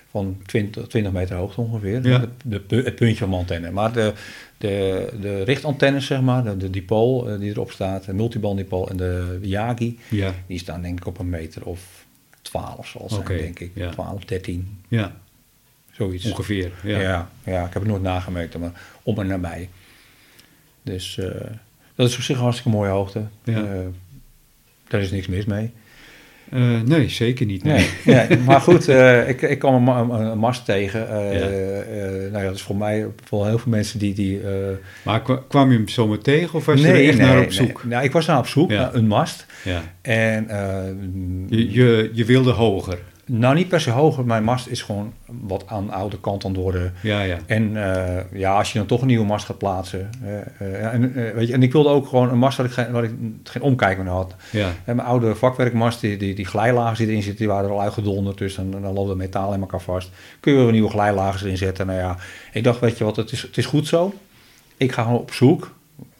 van 0.09 0.37
20, 0.45 0.87
20 0.87 1.11
meter 1.11 1.35
hoogte 1.35 1.61
ongeveer. 1.61 2.07
Ja. 2.07 2.25
De, 2.45 2.61
het 2.67 2.95
puntje 2.95 3.15
van 3.17 3.29
mijn 3.29 3.41
antenne. 3.41 3.71
Maar 3.71 3.93
de, 3.93 4.13
de, 4.57 5.09
de 5.21 5.43
richtantennes, 5.43 6.05
zeg 6.05 6.21
maar, 6.21 6.43
de, 6.43 6.57
de 6.57 6.69
dipool 6.69 7.29
eh, 7.29 7.39
die 7.39 7.49
erop 7.49 7.71
staat, 7.71 8.05
de 8.05 8.13
multiband 8.13 8.89
en 8.89 8.97
de 8.97 9.39
Yagi, 9.41 9.99
Ja, 10.09 10.33
die 10.47 10.59
staan 10.59 10.81
denk 10.81 10.99
ik 10.99 11.05
op 11.07 11.19
een 11.19 11.29
meter 11.29 11.65
of 11.65 12.05
12 12.41 12.87
zal 12.87 13.01
het 13.01 13.09
zijn, 13.11 13.21
Oké, 13.23 13.37
denk 13.37 13.59
ik. 13.59 13.71
ja. 13.73 13.89
12, 13.89 14.25
13, 14.25 14.77
ja, 14.87 15.15
zoiets. 16.05 16.29
ongeveer. 16.29 16.71
Ja. 16.83 16.99
Ja. 16.99 17.29
Ja, 17.43 17.59
ik 17.65 17.73
heb 17.73 17.81
het 17.81 17.91
nooit 17.91 18.01
nagemeten, 18.03 18.59
maar 18.59 18.71
om 19.03 19.19
en 19.19 19.27
nabij. 19.27 19.69
Dus 20.83 21.17
eh, 21.17 21.25
dat 21.95 22.09
is 22.09 22.15
op 22.15 22.21
zich 22.21 22.35
een 22.35 22.41
hartstikke 22.43 22.77
mooie 22.77 22.89
hoogte. 22.89 23.23
Ja. 23.43 23.57
Eh, 23.63 23.79
daar 24.87 25.01
is 25.01 25.11
niks 25.11 25.27
mis 25.27 25.45
mee. 25.45 25.71
Eh, 26.51 26.81
nee, 26.85 27.09
zeker 27.09 27.45
niet. 27.45 27.63
Nee. 27.63 27.87
Nee, 28.05 28.27
nee, 28.27 28.37
maar 28.47 28.61
goed, 28.61 28.87
eh, 28.87 29.29
ik, 29.29 29.41
ik 29.41 29.59
kwam 29.59 29.87
een, 29.87 29.95
een, 30.09 30.25
een 30.25 30.37
mast 30.37 30.65
tegen. 30.65 31.09
eh, 31.09 31.39
Ja. 31.39 31.47
nou 32.29 32.37
ja, 32.43 32.43
dat 32.49 32.55
is 32.55 32.61
voor 32.61 32.75
mij, 32.75 33.07
voor 33.23 33.47
heel 33.47 33.57
veel 33.59 33.71
mensen 33.71 33.99
die... 33.99 34.13
die 34.13 34.41
Maar 35.03 35.21
kwa- 35.21 35.43
kwam 35.47 35.71
je 35.71 35.77
hem 35.77 35.87
zomaar 35.87 36.17
tegen 36.17 36.53
of 36.53 36.65
was 36.65 36.81
je 36.81 36.87
er 36.87 37.07
echt 37.07 37.17
naar 37.17 37.41
op 37.43 37.51
zoek? 37.51 37.83
Nee. 37.83 37.91
Nou, 37.93 38.03
ik 38.03 38.11
was 38.11 38.25
naar 38.25 38.37
op 38.37 38.47
zoek 38.47 38.71
Ja. 38.71 38.81
naar 38.81 38.93
een 38.93 39.07
mast. 39.07 39.45
Ja. 39.63 39.81
En 40.01 40.47
Je, 41.49 41.71
je, 41.71 42.09
je 42.13 42.25
wilde 42.25 42.51
hoger. 42.51 42.99
Nou, 43.39 43.55
niet 43.55 43.67
per 43.67 43.81
se 43.81 43.89
hoger. 43.91 44.25
Mijn 44.25 44.43
mast 44.43 44.67
is 44.67 44.81
gewoon 44.81 45.13
wat 45.25 45.63
aan 45.67 45.85
de 45.85 45.91
oude 45.91 46.19
kant 46.19 46.45
aan 46.45 46.51
het 46.51 46.59
worden. 46.59 46.93
Ja, 47.01 47.21
ja. 47.21 47.37
En 47.45 47.95
eh, 47.95 48.39
ja, 48.39 48.57
als 48.57 48.71
je 48.71 48.77
dan 48.77 48.87
toch 48.87 49.01
een 49.01 49.07
nieuwe 49.07 49.25
mast 49.25 49.45
gaat 49.45 49.57
plaatsen. 49.57 50.09
eh, 50.23 50.39
eh, 50.59 50.93
en, 50.93 51.13
weet 51.13 51.47
je, 51.47 51.53
en 51.53 51.63
ik 51.63 51.71
wilde 51.71 51.89
ook 51.89 52.07
gewoon 52.07 52.29
een 52.29 52.37
mast 52.37 52.57
waar 52.57 52.65
ik 52.65 52.71
geen, 52.71 52.91
waar 52.91 53.03
ik 53.03 53.13
geen 53.43 53.61
omkijken 53.61 54.05
naar 54.05 54.13
had. 54.13 54.35
Ja, 54.51 54.69
En 54.85 54.95
mijn 54.95 55.07
oude 55.07 55.35
vakwerkmast, 55.35 56.01
die, 56.01 56.17
die, 56.17 56.35
die 56.35 56.45
glijlagen 56.45 56.97
die 56.97 57.07
erin 57.07 57.21
zitten, 57.23 57.39
die 57.39 57.53
waren 57.53 57.69
er 57.69 57.75
al 57.75 57.81
uitgedonderd. 57.81 58.37
Dus 58.37 58.55
dan, 58.55 58.71
dan 58.71 58.93
loopt 58.93 59.09
het 59.09 59.17
metaal 59.17 59.53
in 59.53 59.59
elkaar 59.59 59.81
vast. 59.81 60.09
Kun 60.39 60.53
je 60.53 60.59
weer 60.63 60.71
nieuwe 60.71 60.89
glijlagen 60.89 61.45
erin 61.45 61.57
zetten. 61.57 61.87
Nou 61.87 61.99
ja, 61.99 62.17
ik 62.51 62.63
dacht, 62.63 62.79
weet 62.79 62.97
je 62.97 63.03
wat, 63.03 63.15
het 63.15 63.31
is, 63.31 63.41
het 63.41 63.57
is 63.57 63.65
goed 63.65 63.87
zo. 63.87 64.13
Ik 64.77 64.91
ga 64.91 65.03
gewoon 65.03 65.19
op 65.19 65.33
zoek 65.33 65.71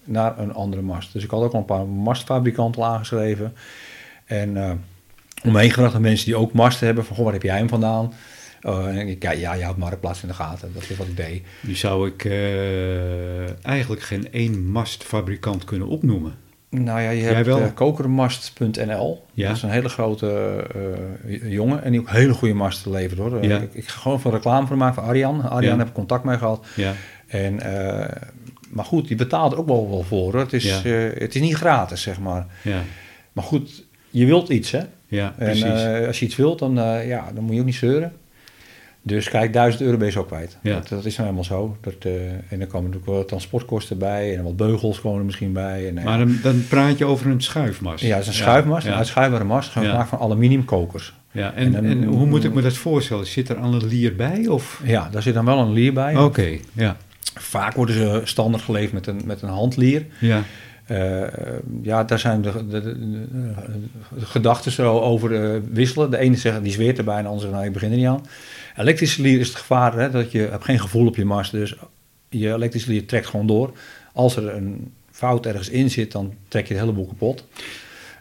naar 0.04 0.40
een 0.40 0.54
andere 0.54 0.82
mast. 0.82 1.14
Dus 1.14 1.24
ik 1.24 1.30
had 1.30 1.42
ook 1.42 1.54
al 1.54 1.60
een 1.60 1.66
paar 1.66 1.86
mastfabrikanten 1.86 2.84
aangeschreven. 2.84 3.54
En 4.26 4.82
eh 5.42 5.48
om 5.48 5.52
me 5.54 5.60
heen 5.60 5.72
gevraagd 5.72 5.96
aan 5.96 6.02
mensen 6.02 6.26
die 6.26 6.36
ook 6.36 6.54
masten 6.54 6.86
hebben. 6.86 7.06
Van, 7.06 7.16
goh, 7.16 7.24
waar 7.26 7.34
heb 7.34 7.44
jij 7.44 7.58
hem 7.58 7.70
vandaan? 7.70 8.14
Eh, 8.62 8.86
en 8.98 9.08
ik, 9.08 9.24
ja, 9.24 9.32
ja, 9.32 9.54
je 9.54 9.64
houdt 9.64 9.78
Marktplaats 9.78 10.22
in 10.22 10.28
de 10.28 10.34
gaten. 10.34 10.72
Dat 10.74 10.84
is 10.90 10.98
wat 10.98 11.08
ik 11.08 11.18
deed. 11.18 11.44
nu 11.62 11.76
zou 11.76 12.08
ik 12.08 12.26
eh, 12.26 13.66
eigenlijk 13.66 14.02
geen 14.02 14.32
één 14.32 14.66
mastfabrikant 14.66 15.64
kunnen 15.64 15.88
opnoemen. 15.88 16.34
Nou 16.70 17.02
ja, 17.02 17.10
je 17.10 17.22
Jij 17.22 17.34
hebt 17.34 17.46
wel? 17.46 17.62
eh, 17.62 17.68
kokermast.nl. 17.74 19.26
Ja. 19.34 19.48
Dat 19.48 19.56
is 19.58 19.64
een 19.64 19.70
hele 19.70 19.90
grote 19.90 20.64
jongen 21.44 21.84
en 21.84 21.92
die 21.92 22.00
ook 22.00 22.10
hele 22.10 22.34
goede 22.34 22.54
masten 22.54 22.92
levert 22.92 23.20
hoor. 23.20 23.44
Ja. 23.46 23.58
Ik, 23.58 23.74
ik 23.74 23.88
ga 23.88 24.00
gewoon 24.00 24.22
van 24.22 24.32
reclame 24.32 24.68
voor 24.68 24.78
maken 24.78 24.96
van 24.96 25.04
Arjan. 25.04 25.42
Arjan 25.50 25.72
Ja. 25.74 25.78
heb 25.78 25.88
ik 25.88 25.94
contact 25.94 26.24
mee 26.24 26.38
gehad. 26.38 26.66
Ja, 26.76 26.94
En, 27.28 27.56
maar 28.70 28.86
goed, 28.86 29.08
die 29.08 29.18
betaalt 29.18 29.52
er 29.52 29.58
ook 29.60 29.68
wel, 29.68 29.90
wel 29.90 30.04
voor. 30.04 30.32
Hoor. 30.32 30.40
Het, 30.40 30.54
is, 30.54 30.72
het 31.20 31.36
is 31.36 31.42
niet 31.42 31.56
gratis, 31.56 32.02
zeg 32.02 32.20
maar. 32.20 32.46
ja, 32.62 32.82
Maar 33.32 33.44
goed, 33.44 33.84
je 34.12 34.26
wilt 34.26 34.50
iets 34.50 34.72
hè. 34.72 34.82
ja, 35.08 35.34
En 35.38 35.46
precies. 35.46 35.64
eh, 35.64 36.08
als 36.08 36.20
je 36.20 36.26
iets 36.26 36.36
wilt, 36.36 36.60
dan, 36.60 36.80
eh, 36.80 37.08
ja, 37.08 37.32
dan 37.34 37.44
moet 37.44 37.54
je 37.54 37.60
ook 37.60 37.66
niet 37.66 37.76
zeuren. 37.76 38.14
Dus 39.04 39.30
kijk, 39.30 39.54
1000 39.54 39.82
euro 39.84 39.98
ben 39.98 40.06
je 40.06 40.12
zo 40.14 40.24
kwijt. 40.24 40.58
Ja. 40.62 40.74
Dat, 40.74 40.88
dat 40.88 41.06
is 41.06 41.18
nou 41.18 41.30
helemaal 41.30 41.44
zo. 41.60 41.78
Dat, 41.82 41.94
eh, 42.00 42.12
en 42.32 42.60
dan 42.60 42.68
komen 42.68 42.90
natuurlijk 42.90 43.06
wel 43.12 43.26
transportkosten 43.26 43.98
bij. 43.98 44.38
En 44.38 44.44
wat 44.44 44.56
beugels 44.58 45.02
komen 45.02 45.20
er 45.20 45.26
misschien 45.26 45.54
bij. 45.54 45.88
En, 45.88 46.04
maar 46.04 46.18
dan, 46.18 46.40
dan 46.44 46.64
praat 46.68 46.98
je 46.98 47.06
over 47.06 47.28
een 47.32 47.42
schuifmast. 47.42 48.04
ja, 48.04 48.14
het 48.14 48.22
is 48.22 48.28
een 48.28 48.34
schuifmast, 48.34 48.86
Ja, 48.86 48.92
een 48.92 48.98
uitschuifbare 48.98 49.44
mast, 49.44 49.70
gemaakt 49.70 50.10
van 50.10 50.20
aluminiumkokers. 50.20 51.14
ja. 51.32 51.54
En, 51.54 51.66
En 51.66 51.72
dan- 51.72 51.86
en 51.86 52.04
hoe 52.04 52.26
moet 52.26 52.44
ik 52.44 52.54
me 52.54 52.62
dat 52.62 52.74
voorstellen? 52.78 53.28
Zit 53.28 53.50
er 53.50 53.56
al 53.58 53.74
een 53.74 53.88
lier 53.88 54.16
bij? 54.16 54.48
Of? 54.48 54.82
Ja, 54.86 55.10
daar 55.12 55.22
zit 55.22 55.34
dan 55.34 55.46
wel 55.46 55.60
een 55.60 55.72
lier 55.74 55.94
bij. 55.94 56.16
Oké, 56.18 56.58
ja. 56.74 56.98
Vaak 57.36 57.74
worden 57.76 57.96
ze 57.96 58.22
standaard 58.24 58.64
geleverd 58.64 58.94
met 58.94 59.08
een, 59.08 59.22
met 59.26 59.42
een 59.42 59.50
handlier. 59.50 60.06
Ja, 60.20 60.44
Eh, 60.92 61.28
ja, 61.82 62.04
daar 62.04 62.20
zijn 62.20 62.42
de, 62.42 63.26
gedachten 64.18 64.72
zo 64.72 65.00
over 65.00 65.44
eh, 65.44 65.60
wisselen. 65.72 66.12
De 66.12 66.18
ene 66.18 66.36
zegt, 66.36 66.64
die 66.64 66.72
zweert 66.72 66.98
erbij, 66.98 67.16
en 67.16 67.22
de 67.22 67.28
andere 67.28 67.48
zegt, 67.48 67.54
nou, 67.54 67.68
ik 67.68 67.74
begin 67.74 67.92
er 67.92 67.98
niet 67.98 68.08
aan. 68.08 68.26
Elektrische 68.78 69.22
lier 69.22 69.40
is 69.40 69.48
het 69.48 69.58
gevaar 69.58 69.94
hè, 69.94 70.10
dat 70.10 70.32
je 70.32 70.40
hebt 70.40 70.64
geen 70.64 70.80
gevoel 70.80 71.08
op 71.08 71.16
je 71.16 71.26
mast. 71.26 71.52
Dus 71.52 71.76
je 72.30 72.54
elektrische 72.54 72.90
lier 72.90 73.06
trekt 73.06 73.28
gewoon 73.28 73.48
door. 73.48 73.72
Als 74.14 74.36
er 74.36 74.56
een 74.56 74.94
fout 75.12 75.46
ergens 75.46 75.70
in 75.70 75.90
zit, 75.90 76.12
dan 76.12 76.34
trek 76.48 76.68
je 76.68 76.74
het 76.74 76.84
hele 76.84 76.96
boel 76.96 77.08
kapot. 77.08 77.46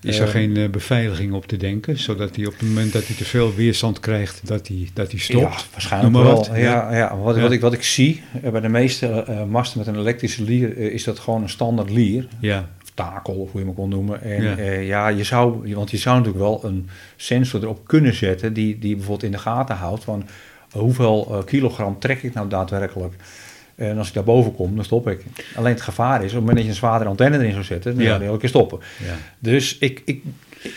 Is 0.03 0.19
er 0.19 0.27
Eh, 0.27 0.31
geen 0.31 0.57
eh, 0.57 0.69
beveiliging 0.69 1.33
op 1.33 1.47
te 1.47 1.57
denken? 1.57 1.99
Zodat 1.99 2.37
hij 2.37 2.47
op 2.47 2.53
het 2.53 2.63
moment 2.69 2.93
dat 2.93 3.07
hij 3.07 3.17
te 3.17 3.25
veel 3.25 3.55
weerstand 3.55 4.01
krijgt, 4.01 4.41
dat 4.47 4.69
hij, 4.69 4.89
dat 4.95 5.11
hij 5.11 5.21
stopt? 5.21 5.55
Ja, 5.55 5.61
waarschijnlijk 5.73 6.13
maar 6.13 6.23
wel. 6.23 6.35
wat. 6.35 6.51
Ja, 6.55 6.97
ja. 6.97 7.17
Wat, 7.19 7.35
Ja. 7.37 7.41
Wat, 7.43 7.53
ik, 7.53 7.61
wat 7.61 7.73
ik 7.73 7.83
zie 7.83 8.23
eh, 8.43 8.51
bij 8.51 8.61
de 8.61 8.69
meeste 8.69 9.25
masten 9.49 9.79
met 9.79 9.87
een 9.87 9.97
elektrische 9.99 10.43
lier, 10.43 10.79
is 10.79 11.05
dat 11.05 11.19
gewoon 11.19 11.43
een 11.43 11.49
standaard 11.49 11.91
lier. 11.91 12.27
Ja, 12.41 12.69
Of 12.83 12.91
takel, 12.95 13.35
of 13.35 13.51
hoe 13.51 13.61
je 13.61 13.67
hem 13.67 13.75
kon 13.75 13.89
noemen. 13.89 14.23
En 14.23 14.43
Ja. 14.43 14.57
ja, 14.59 14.73
ja 14.73 15.09
je 15.09 15.25
zou, 15.25 15.75
want 15.75 15.91
je 15.91 15.97
zou 15.97 16.17
natuurlijk 16.19 16.45
wel 16.45 16.65
een 16.65 16.89
sensor 17.17 17.63
erop 17.63 17.87
kunnen 17.87 18.15
zetten, 18.15 18.53
die, 18.53 18.79
die 18.79 18.95
bijvoorbeeld 18.95 19.23
in 19.27 19.33
de 19.33 19.39
gaten 19.39 19.77
houdt 19.77 20.05
van 20.05 20.25
hoeveel 20.71 21.43
kilogram 21.47 21.99
trek 21.99 22.23
ik 22.23 22.35
nou 22.35 22.49
daadwerkelijk. 22.49 23.15
En 23.89 23.99
als 23.99 24.09
ik 24.09 24.15
daarboven 24.15 24.55
kom, 24.55 24.75
dan 24.77 24.85
stop 24.85 25.09
ik. 25.09 25.25
Alleen 25.55 25.73
het 25.73 25.81
gevaar 25.83 26.19
is, 26.19 26.23
op 26.31 26.31
het 26.31 26.39
moment 26.39 26.55
dat 26.57 26.65
je 26.65 26.71
een 26.71 26.77
zwaardere 26.77 27.11
antenne 27.11 27.39
erin 27.39 27.53
zou 27.53 27.65
zetten, 27.65 27.93
dan 27.95 28.03
Ja. 28.03 28.07
zou 28.09 28.19
die 28.19 28.29
elke 28.29 28.41
keer 28.41 28.49
stoppen. 28.49 28.79
ja. 29.07 29.17
Dus 29.39 29.79
ik, 29.79 30.03
ik, 30.05 30.23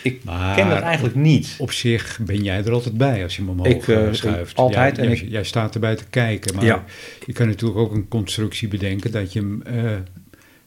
ik 0.02 0.24
Maar- 0.24 0.56
ken 0.56 0.68
dat 0.68 0.80
eigenlijk 0.82 1.14
niet. 1.14 1.54
Op 1.58 1.72
zich 1.72 2.18
ben 2.24 2.42
jij 2.42 2.64
er 2.64 2.72
altijd 2.72 2.96
bij 2.96 3.22
als 3.22 3.36
je 3.36 3.40
hem 3.42 3.50
omhoog 3.50 3.66
Ik, 3.66 3.88
eh, 3.88 4.06
eh, 4.06 4.12
schuift. 4.12 4.56
altijd 4.56 4.96
Jij, 4.96 5.04
en 5.04 5.10
jij, 5.12 5.22
ik- 5.24 5.30
jij 5.30 5.44
staat 5.44 5.74
erbij 5.74 5.94
te 5.96 6.04
kijken. 6.10 6.54
Maar 6.54 6.64
Ja. 6.64 6.84
je 7.26 7.32
kan 7.32 7.46
natuurlijk 7.46 7.80
ook 7.80 7.92
een 7.92 8.08
constructie 8.08 8.68
bedenken 8.68 9.10
dat 9.10 9.32
je 9.32 9.38
hem 9.40 9.62
eh, 9.62 9.74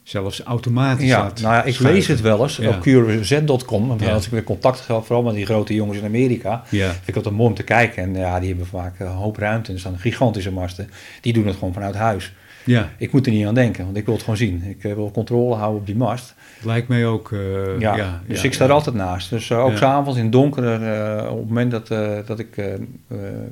zelfs 0.08 0.42
automatisch 0.42 1.06
Ja, 1.08 1.18
laat 1.22 1.40
nou 1.40 1.54
ja, 1.54 1.62
ik 1.64 1.74
schuiven. 1.74 1.94
lees 1.98 2.06
het 2.06 2.20
wel 2.20 2.42
eens 2.42 2.56
Ja. 2.56 2.68
op. 2.68 2.84
Want 3.86 4.00
Ja. 4.00 4.12
als 4.12 4.24
ik 4.26 4.30
weer 4.32 4.42
contact 4.44 4.86
heb, 4.86 5.04
vooral 5.04 5.22
met 5.24 5.34
die 5.34 5.44
grote 5.46 5.74
jongens 5.74 5.98
in 5.98 6.04
Amerika, 6.04 6.62
Ja, 6.70 6.90
vind 6.92 7.08
ik 7.08 7.14
het 7.14 7.30
mooi 7.30 7.48
om 7.48 7.54
te 7.54 7.62
kijken. 7.62 8.02
En 8.02 8.14
ja, 8.14 8.38
die 8.40 8.48
hebben 8.48 8.66
vaak 8.66 8.98
een 9.00 9.06
hoop 9.06 9.36
ruimte. 9.36 9.68
En 9.68 9.74
er 9.74 9.80
staan 9.80 9.98
gigantische 9.98 10.52
masten. 10.52 10.90
Die 11.20 11.32
doen 11.32 11.46
het 11.46 11.54
gewoon 11.56 11.72
vanuit 11.74 11.94
huis. 11.94 12.32
ja, 12.64 12.88
Ik 12.98 13.12
moet 13.12 13.26
er 13.26 13.32
niet 13.32 13.46
aan 13.46 13.54
denken, 13.54 13.84
want 13.84 13.96
ik 13.96 14.04
wil 14.04 14.14
het 14.14 14.22
gewoon 14.22 14.38
zien. 14.38 14.62
Ik 14.68 14.84
eh, 14.84 14.94
wil 14.94 15.10
controle 15.10 15.54
houden 15.54 15.80
op 15.80 15.86
die 15.86 15.96
mast. 15.96 16.34
het 16.56 16.64
lijkt 16.64 16.88
mij 16.88 17.06
ook... 17.06 17.32
eh, 17.32 17.38
Ja, 17.80 17.96
ja, 17.96 18.20
dus 18.26 18.38
ja, 18.40 18.46
ik 18.46 18.54
sta 18.54 18.64
er 18.64 18.70
altijd 18.72 18.96
naast. 18.96 19.30
Dus 19.30 19.50
eh, 19.50 19.64
ook 19.64 19.70
Ja. 19.70 19.76
s'avonds 19.76 20.16
in 20.18 20.22
het 20.24 20.32
donker, 20.32 20.62
op 21.30 21.38
het 21.38 21.48
moment 21.48 21.70
dat, 21.70 21.86
dat 22.26 22.38
ik 22.38 22.62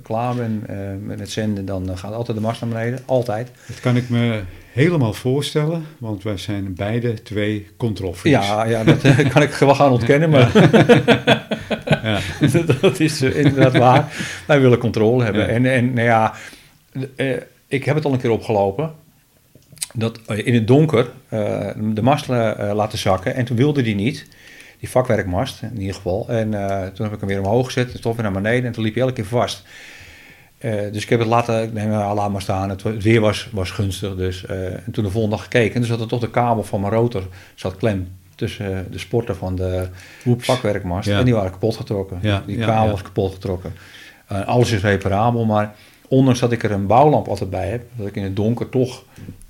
klaar 0.03 0.35
ben 0.35 0.65
met 1.05 1.31
zenden, 1.31 1.65
dan 1.65 1.99
gaat 1.99 2.13
altijd 2.13 2.37
de 2.37 2.43
mast 2.43 2.61
naar 2.61 2.71
beneden. 2.71 2.99
Altijd. 3.07 3.51
Dat 3.67 3.81
kan 3.81 3.97
ik 3.97 4.09
me 4.09 4.41
helemaal 4.77 5.13
voorstellen, 5.13 5.87
want 5.99 6.23
wij 6.23 6.37
zijn 6.37 6.75
beide 6.75 7.23
twee 7.23 7.67
controlfreaks. 7.77 8.47
Ja, 8.47 8.65
ja, 8.65 8.85
dat 8.85 9.03
eh, 9.03 9.31
kan 9.31 9.43
ik 9.43 9.51
wel 9.51 9.75
gaan 9.75 9.91
ontkennen, 9.91 10.31
maar 10.31 10.51
Ja. 12.03 12.21
dat 12.81 13.01
is 13.01 13.23
eh, 13.23 13.37
inderdaad 13.37 13.77
waar. 13.77 14.13
Wij 14.47 14.61
willen 14.61 14.79
controle 14.79 15.25
hebben. 15.25 15.43
Ja. 15.43 15.49
En, 15.49 15.67
en 15.67 15.93
nou 15.93 16.07
ja, 16.07 16.35
eh, 17.17 17.37
ik 17.67 17.85
heb 17.85 17.95
het 17.95 18.05
al 18.05 18.13
een 18.13 18.19
keer 18.19 18.31
opgelopen. 18.31 18.93
Dat 19.93 20.21
in 20.27 20.55
het 20.55 20.67
donker 20.67 21.11
de 21.77 22.03
mast 22.03 22.27
laten 22.27 22.99
zakken. 22.99 23.35
En 23.35 23.45
toen 23.45 23.57
wilde 23.57 23.83
die 23.83 23.95
niet. 23.95 24.27
Die 24.79 24.89
vakwerkmast 24.89 25.63
in 25.63 25.81
ieder 25.81 25.95
geval. 25.95 26.29
En 26.29 26.51
toen 26.95 27.05
heb 27.05 27.15
ik 27.15 27.21
hem 27.21 27.29
weer 27.29 27.41
omhoog 27.41 27.67
gezet. 27.67 27.93
En 27.93 28.01
toch 28.01 28.15
weer 28.15 28.23
naar 28.23 28.43
beneden. 28.43 28.65
En 28.65 28.73
toen 28.73 28.85
liep 28.85 28.95
hij 28.95 29.03
elke 29.03 29.15
keer 29.15 29.25
vast. 29.25 29.65
Eh, 30.67 30.93
dus 30.93 31.03
ik 31.03 31.09
heb 31.09 31.19
het 31.19 31.29
laten, 31.29 31.63
ik 31.63 31.75
denk, 31.75 31.89
nou, 31.91 32.15
laat 32.15 32.31
maar 32.33 32.43
staan. 32.43 32.71
Het, 32.71 32.83
het 32.83 33.03
weer 33.03 33.21
was, 33.21 33.49
was 33.53 33.71
gunstig. 33.71 34.15
Dus, 34.17 34.47
eh, 34.47 34.67
en 34.67 34.91
toen 34.93 35.05
de 35.05 35.11
volgende 35.11 35.37
dag 35.37 35.45
gekeken. 35.45 35.75
En 35.75 35.81
toen 35.81 35.91
zat 35.91 36.01
er 36.01 36.07
toch 36.07 36.21
de 36.21 36.31
kabel 36.31 36.63
van 36.65 36.81
mijn 36.81 36.93
rotor 36.93 37.29
zat 37.55 37.77
klem 37.77 38.09
tussen 38.35 38.73
eh, 38.79 38.79
de 38.91 38.99
sporten 38.99 39.37
van 39.37 39.57
de 39.57 39.89
Oeps. 40.27 40.47
vakwerkmast. 40.47 41.09
Ja. 41.09 41.19
En 41.19 41.25
die 41.25 41.35
waren 41.35 41.51
kapot 41.51 41.77
getrokken. 41.77 42.19
Ja, 42.23 42.43
Die 42.47 42.59
kabel 42.59 42.85
ja. 42.85 42.91
was 42.91 43.03
kapot 43.03 43.33
getrokken. 43.33 43.73
Alles 44.47 44.73
is 44.73 44.81
reparabel, 44.83 45.45
maar 45.45 45.75
ondanks 46.09 46.41
dat 46.41 46.53
ik 46.53 46.63
er 46.63 46.71
een 46.71 46.87
bouwlamp 46.87 47.29
altijd 47.29 47.51
bij 47.51 47.69
heb, 47.69 47.83
dat 47.97 48.07
ik 48.07 48.17
in 48.17 48.23
het 48.23 48.37
donker 48.37 48.69
toch 48.69 49.03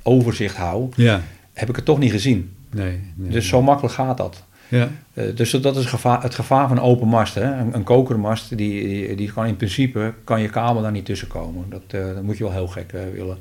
overzicht 0.03 0.57
hou, 0.57 0.89
Ja, 0.97 1.21
heb 1.53 1.69
ik 1.69 1.77
het 1.77 1.85
toch 1.85 1.99
niet 1.99 2.11
gezien. 2.11 2.55
nee. 2.71 3.01
nee. 3.15 3.31
Dus 3.31 3.49
zo 3.49 3.63
makkelijk 3.63 3.95
gaat 3.95 4.17
dat. 4.17 4.45
Ja, 4.69 4.91
Eh, 5.17 5.37
dus 5.37 5.51
dat 5.51 5.77
is 5.77 5.85
gevaar, 5.85 6.23
het 6.23 6.35
gevaar 6.35 6.69
van 6.69 6.81
open 6.81 7.09
mast. 7.09 7.35
Hè? 7.35 7.57
Een, 7.73 7.83
kokermast, 7.83 8.49
die, 8.49 8.57
die, 8.57 9.15
die 9.15 9.33
in 9.47 9.57
principe, 9.57 10.15
kan 10.25 10.41
je 10.41 10.49
kabel 10.49 10.83
daar 10.83 10.91
niet 10.91 11.05
tussen 11.05 11.29
komen. 11.29 11.65
Dat, 11.69 11.83
eh, 11.89 12.15
dat 12.15 12.23
moet 12.23 12.37
je 12.37 12.45
wel 12.45 12.53
heel 12.53 12.67
gek 12.67 12.93
eh, 12.93 13.01
willen. 13.13 13.39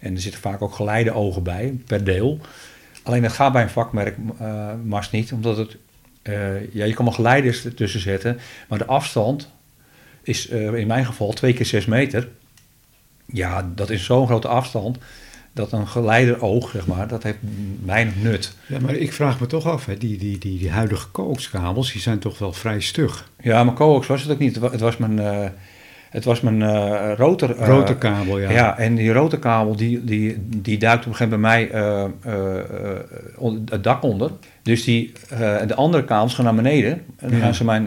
En 0.00 0.14
er 0.14 0.20
zitten 0.20 0.40
vaak 0.40 0.62
ook 0.62 0.74
geleide-ogen 0.74 1.42
bij, 1.42 1.78
per 1.86 2.04
deel. 2.04 2.40
Alleen 3.02 3.22
dat 3.22 3.32
gaat 3.32 3.52
bij 3.52 3.62
een 3.62 3.68
vakmerkmast 3.70 5.12
niet, 5.12 5.32
omdat 5.32 5.56
het, 5.56 5.76
ja, 6.72 6.84
je 6.84 6.94
kan 6.94 7.04
wel 7.04 7.14
geleiders 7.14 7.64
ertussen 7.64 8.00
zetten, 8.00 8.38
maar 8.68 8.78
de 8.78 8.86
afstand 8.86 9.50
is 10.22 10.46
in 10.46 10.86
mijn 10.86 11.06
geval 11.06 11.32
twee 11.32 11.52
keer 11.52 11.66
zes 11.66 11.86
meter. 11.86 12.28
Ja, 13.26 13.70
dat 13.74 13.90
is 13.90 14.04
zo'n 14.04 14.26
grote 14.26 14.48
afstand 14.48 14.98
dat 15.52 15.72
een 15.72 15.88
geleideroog, 15.88 16.70
zeg 16.70 16.86
maar, 16.86 17.08
dat 17.08 17.22
heeft 17.22 17.38
weinig 17.84 18.14
nut. 18.22 18.54
Ja, 18.66 18.78
maar 18.80 18.94
ik 18.94 19.12
vraag 19.12 19.40
me 19.40 19.46
toch 19.46 19.66
af, 19.66 19.86
hè, 19.86 19.96
die, 19.96 20.18
die, 20.18 20.38
die, 20.38 20.58
die 20.58 20.70
huidige 20.70 21.10
coaxkabels, 21.10 21.92
die 21.92 22.00
zijn 22.00 22.18
toch 22.18 22.38
wel 22.38 22.52
vrij 22.52 22.80
stug. 22.80 23.30
Ja, 23.42 23.64
maar 23.64 23.74
coax 23.74 24.06
was 24.06 24.22
het 24.22 24.30
ook 24.32 24.38
niet. 24.38 24.54
Het 24.54 24.62
wa- 24.64 24.70
Het 24.70 24.80
was 24.80 24.96
mijn, 24.96 25.18
het 26.10 26.24
was 26.24 26.40
mijn 26.40 26.62
eh, 26.62 27.12
rotor... 27.16 27.56
eh, 27.56 27.66
Rotorkabel, 27.66 28.38
ja. 28.38 28.50
Ja, 28.50 28.78
en 28.78 28.94
die 28.94 29.12
rotorkabel 29.12 29.76
die, 29.76 30.04
die, 30.04 30.36
die 30.48 30.78
duikt 30.78 31.06
op 31.06 31.10
een 31.10 31.16
gegeven 31.16 31.40
moment 31.40 31.70
bij 31.70 31.80
mij 32.24 33.62
het 33.70 33.84
dak 33.84 34.02
onder. 34.02 34.30
Dus 34.62 34.84
die, 34.84 35.12
de 35.66 35.74
andere 35.74 36.04
kabels 36.04 36.34
gaan 36.34 36.44
naar 36.44 36.54
beneden. 36.54 36.92
En 36.92 37.28
dan 37.28 37.38
Ja. 37.38 37.44
gaan 37.44 37.54
ze 37.54 37.64
mijn, 37.64 37.86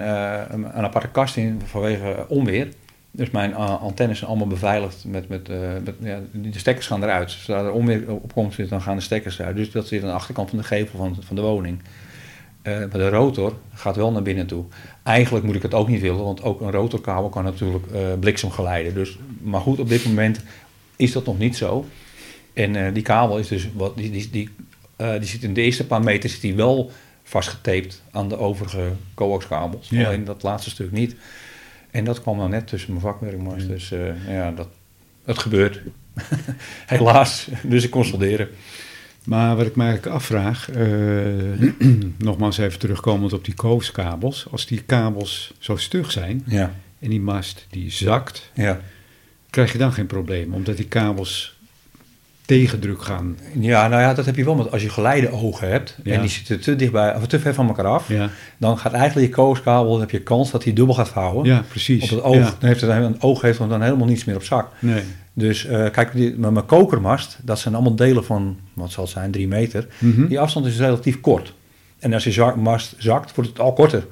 een 0.54 0.84
aparte 0.84 1.08
kast 1.08 1.38
in 1.38 1.62
vanwege 1.66 2.26
onweer. 2.28 2.68
Dus 3.12 3.30
mijn 3.30 3.54
eh, 3.54 3.82
antennes 3.82 4.18
zijn 4.18 4.30
allemaal 4.30 4.48
beveiligd 4.48 5.06
met, 5.06 5.30
met, 5.30 5.50
eh, 5.50 5.58
met 5.84 5.96
ja, 6.00 6.20
de 6.32 6.60
stekkers 6.60 6.88
gaan 6.88 7.04
eruit. 7.04 7.32
Zodra 7.32 7.64
er 7.64 7.72
onweer 7.72 8.12
op 8.12 8.34
komt, 8.34 8.54
zit, 8.54 8.70
dan 8.70 8.82
gaan 8.82 8.96
de 8.96 9.02
stekkers 9.02 9.40
eruit. 9.40 9.56
Dus 9.56 9.72
dat 9.72 9.88
zit 9.88 10.02
aan 10.02 10.08
de 10.08 10.14
achterkant 10.14 10.50
van 10.50 10.58
de 10.58 10.64
gevel 10.64 10.98
van, 10.98 11.18
van 11.20 11.36
de 11.36 11.42
woning. 11.42 11.82
Eh, 12.62 12.78
maar 12.78 12.90
de 12.90 13.10
rotor 13.10 13.54
gaat 13.74 13.96
wel 13.96 14.12
naar 14.12 14.22
binnen 14.22 14.48
toe. 14.48 14.66
Eigenlijk 15.04 15.46
moet 15.46 15.56
ik 15.56 15.62
het 15.62 15.74
ook 15.74 15.88
niet 15.88 16.02
willen, 16.02 16.24
want 16.24 16.44
ook 16.44 16.62
een 16.62 16.72
rotorkabel 16.72 17.30
kan 17.30 17.44
natuurlijk 17.44 18.20
bliksem 18.20 18.52
geleiden. 18.52 18.94
Dus, 18.94 19.18
maar 19.42 19.62
goed, 19.62 19.80
op 19.80 19.90
dit 19.90 20.06
moment 20.06 20.42
is 20.96 21.12
dat 21.12 21.26
nog 21.26 21.38
niet 21.38 21.58
zo. 21.58 21.86
En 22.54 22.94
die 22.94 23.04
kabel 23.04 23.38
is 23.38 23.48
dus, 23.48 23.70
wat, 23.74 23.98
die, 23.98 24.12
die, 24.12 24.30
die, 24.30 24.50
die 24.96 25.28
zit 25.30 25.44
in 25.44 25.54
de 25.54 25.62
eerste 25.62 25.86
paar 25.86 26.04
meter 26.04 26.30
zit 26.30 26.42
die 26.42 26.56
wel 26.56 26.92
vastgetaped 27.24 28.02
aan 28.12 28.30
de 28.30 28.38
overige 28.38 28.92
coaxkabels. 29.14 29.90
Ja. 29.90 30.06
Alleen 30.06 30.24
dat 30.24 30.44
laatste 30.44 30.70
stuk 30.70 30.92
niet. 30.92 31.16
En 31.92 32.04
dat 32.04 32.22
kwam 32.22 32.38
nou 32.38 32.50
net 32.50 32.68
tussen 32.68 32.90
mijn 32.90 33.02
vakwerkmars. 33.02 33.68
Dus 33.68 33.92
eh, 33.92 34.28
ja, 34.28 34.52
dat, 34.52 34.68
het 35.26 35.38
gebeurt. 35.40 35.82
Helaas. 36.86 37.48
Dus 37.64 37.84
ik 37.84 37.90
kon 37.90 38.06
solderen. 38.06 38.50
Maar 39.26 39.56
wat 39.56 39.66
ik 39.66 39.76
me 39.76 39.84
eigenlijk 39.84 40.16
afvraag, 40.16 40.72
eh, 40.72 40.88
nogmaals 42.18 42.58
even 42.58 42.80
terugkomend 42.80 43.34
op 43.34 43.46
die 43.46 43.54
coaxkabels. 43.54 44.48
Als 44.52 44.66
die 44.66 44.82
kabels 44.82 45.54
zo 45.60 45.76
stug 45.76 46.12
zijn 46.12 46.44
Ja, 46.46 46.74
en 47.00 47.10
die 47.10 47.22
mast 47.22 47.68
die 47.70 47.92
zakt, 47.92 48.52
ja. 48.54 48.80
krijg 49.50 49.72
je 49.72 49.78
dan 49.78 49.94
geen 49.94 50.08
probleem. 50.08 50.54
Omdat 50.54 50.78
die 50.78 50.88
kabels 50.88 51.60
tegendruk 52.58 53.02
gaan. 53.02 53.38
Ja, 53.60 53.88
nou 53.88 54.02
ja, 54.02 54.14
dat 54.14 54.26
heb 54.26 54.36
je 54.36 54.44
wel 54.44 54.56
met 54.56 54.72
als 54.72 54.82
je 54.82 54.90
geleideogen 54.90 55.70
hebt 55.70 55.98
Ja. 56.04 56.14
en 56.14 56.22
die 56.22 56.30
zitten 56.30 56.60
te 56.62 56.76
dichtbij, 56.76 57.16
of 57.16 57.28
te 57.28 57.40
ver 57.40 57.54
van 57.54 57.68
elkaar 57.68 57.86
af, 57.86 58.08
Ja, 58.08 58.30
dan 58.58 58.78
gaat 58.78 58.94
eigenlijk 58.94 59.28
je 59.28 59.34
kooskabel, 59.36 59.92
dan 59.92 60.00
heb 60.00 60.12
je 60.12 60.22
kans 60.22 60.52
dat 60.52 60.64
hij 60.64 60.74
dubbel 60.74 60.96
gaat 60.96 61.10
vouwen. 61.10 61.46
ja 61.46 61.64
precies. 61.70 62.04
Op 62.04 62.10
het 62.10 62.22
oog, 62.24 62.36
Ja. 62.36 62.42
dan 62.60 62.70
heeft 62.70 62.82
het, 62.82 62.90
een 62.90 63.22
oog 63.22 63.42
heeft 63.42 63.58
dan 63.58 63.82
helemaal 63.82 64.08
niets 64.08 64.26
meer 64.26 64.36
op 64.36 64.44
zak. 64.44 64.68
Nee. 64.80 65.02
Dus 65.34 65.66
eh, 65.66 65.90
kijk, 65.92 66.14
die, 66.14 66.36
met 66.38 66.52
mijn 66.52 66.66
kokermast, 66.66 67.38
dat 67.44 67.60
zijn 67.60 67.74
allemaal 67.74 67.96
delen 67.96 68.24
van, 68.26 68.58
wat 68.74 68.92
zal 68.92 69.04
het 69.04 69.14
zijn, 69.14 69.32
drie 69.32 69.48
meter. 69.48 69.88
Mhm. 69.98 70.28
Die 70.28 70.40
afstand 70.40 70.66
is 70.66 70.78
relatief 70.78 71.22
kort. 71.22 71.54
En 72.00 72.14
als 72.14 72.24
je 72.24 72.32
zak- 72.32 72.56
mast 72.56 72.96
zakt, 72.98 73.36
wordt 73.36 73.50
het 73.50 73.60
al 73.60 73.74
korter. 73.74 74.06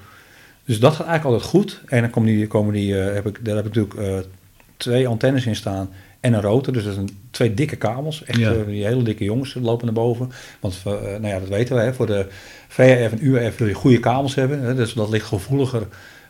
Dus 0.66 0.80
dat 0.80 0.96
gaat 0.96 1.08
eigenlijk 1.08 1.36
altijd 1.36 1.52
goed. 1.64 1.82
En 1.86 2.02
dan 2.02 2.10
komen 2.10 2.30
die, 2.36 2.48
komen 2.48 2.74
die 2.74 3.00
eh, 3.02 3.14
heb 3.14 3.28
ik, 3.28 3.46
daar 3.46 3.56
heb 3.56 3.66
ik 3.66 3.76
natuurlijk 3.76 4.00
eh, 4.10 4.30
twee 4.78 5.08
antennes 5.08 5.46
in 5.46 5.56
staan 5.56 5.90
en 6.20 6.34
een 6.34 6.42
rotor. 6.42 6.74
Dus 6.74 6.84
dat 6.84 6.94
zijn 6.94 7.10
twee 7.32 7.54
dikke 7.54 7.76
kabels. 7.76 8.24
Echt 8.24 8.40
Ja. 8.40 8.52
eh, 8.54 8.66
die 8.66 8.86
hele 8.86 9.04
dikke 9.04 9.24
jongens 9.24 9.54
lopen 9.62 9.86
naar 9.86 9.94
boven. 9.96 10.32
Want 10.60 10.82
eh, 10.86 10.92
nou 10.94 11.28
ja, 11.28 11.40
dat 11.40 11.50
weten 11.50 11.76
we. 11.76 11.82
Hè, 11.82 11.94
voor 11.94 12.06
de 12.06 12.28
VHF 12.68 13.12
en 13.12 13.26
UHF 13.26 13.58
wil 13.58 13.68
je 13.68 13.74
goede 13.74 14.00
kabels 14.00 14.36
hebben. 14.36 14.62
Hè, 14.62 14.76
dus 14.76 14.94
dat 14.94 15.10
ligt 15.10 15.26
gevoeliger 15.28 15.88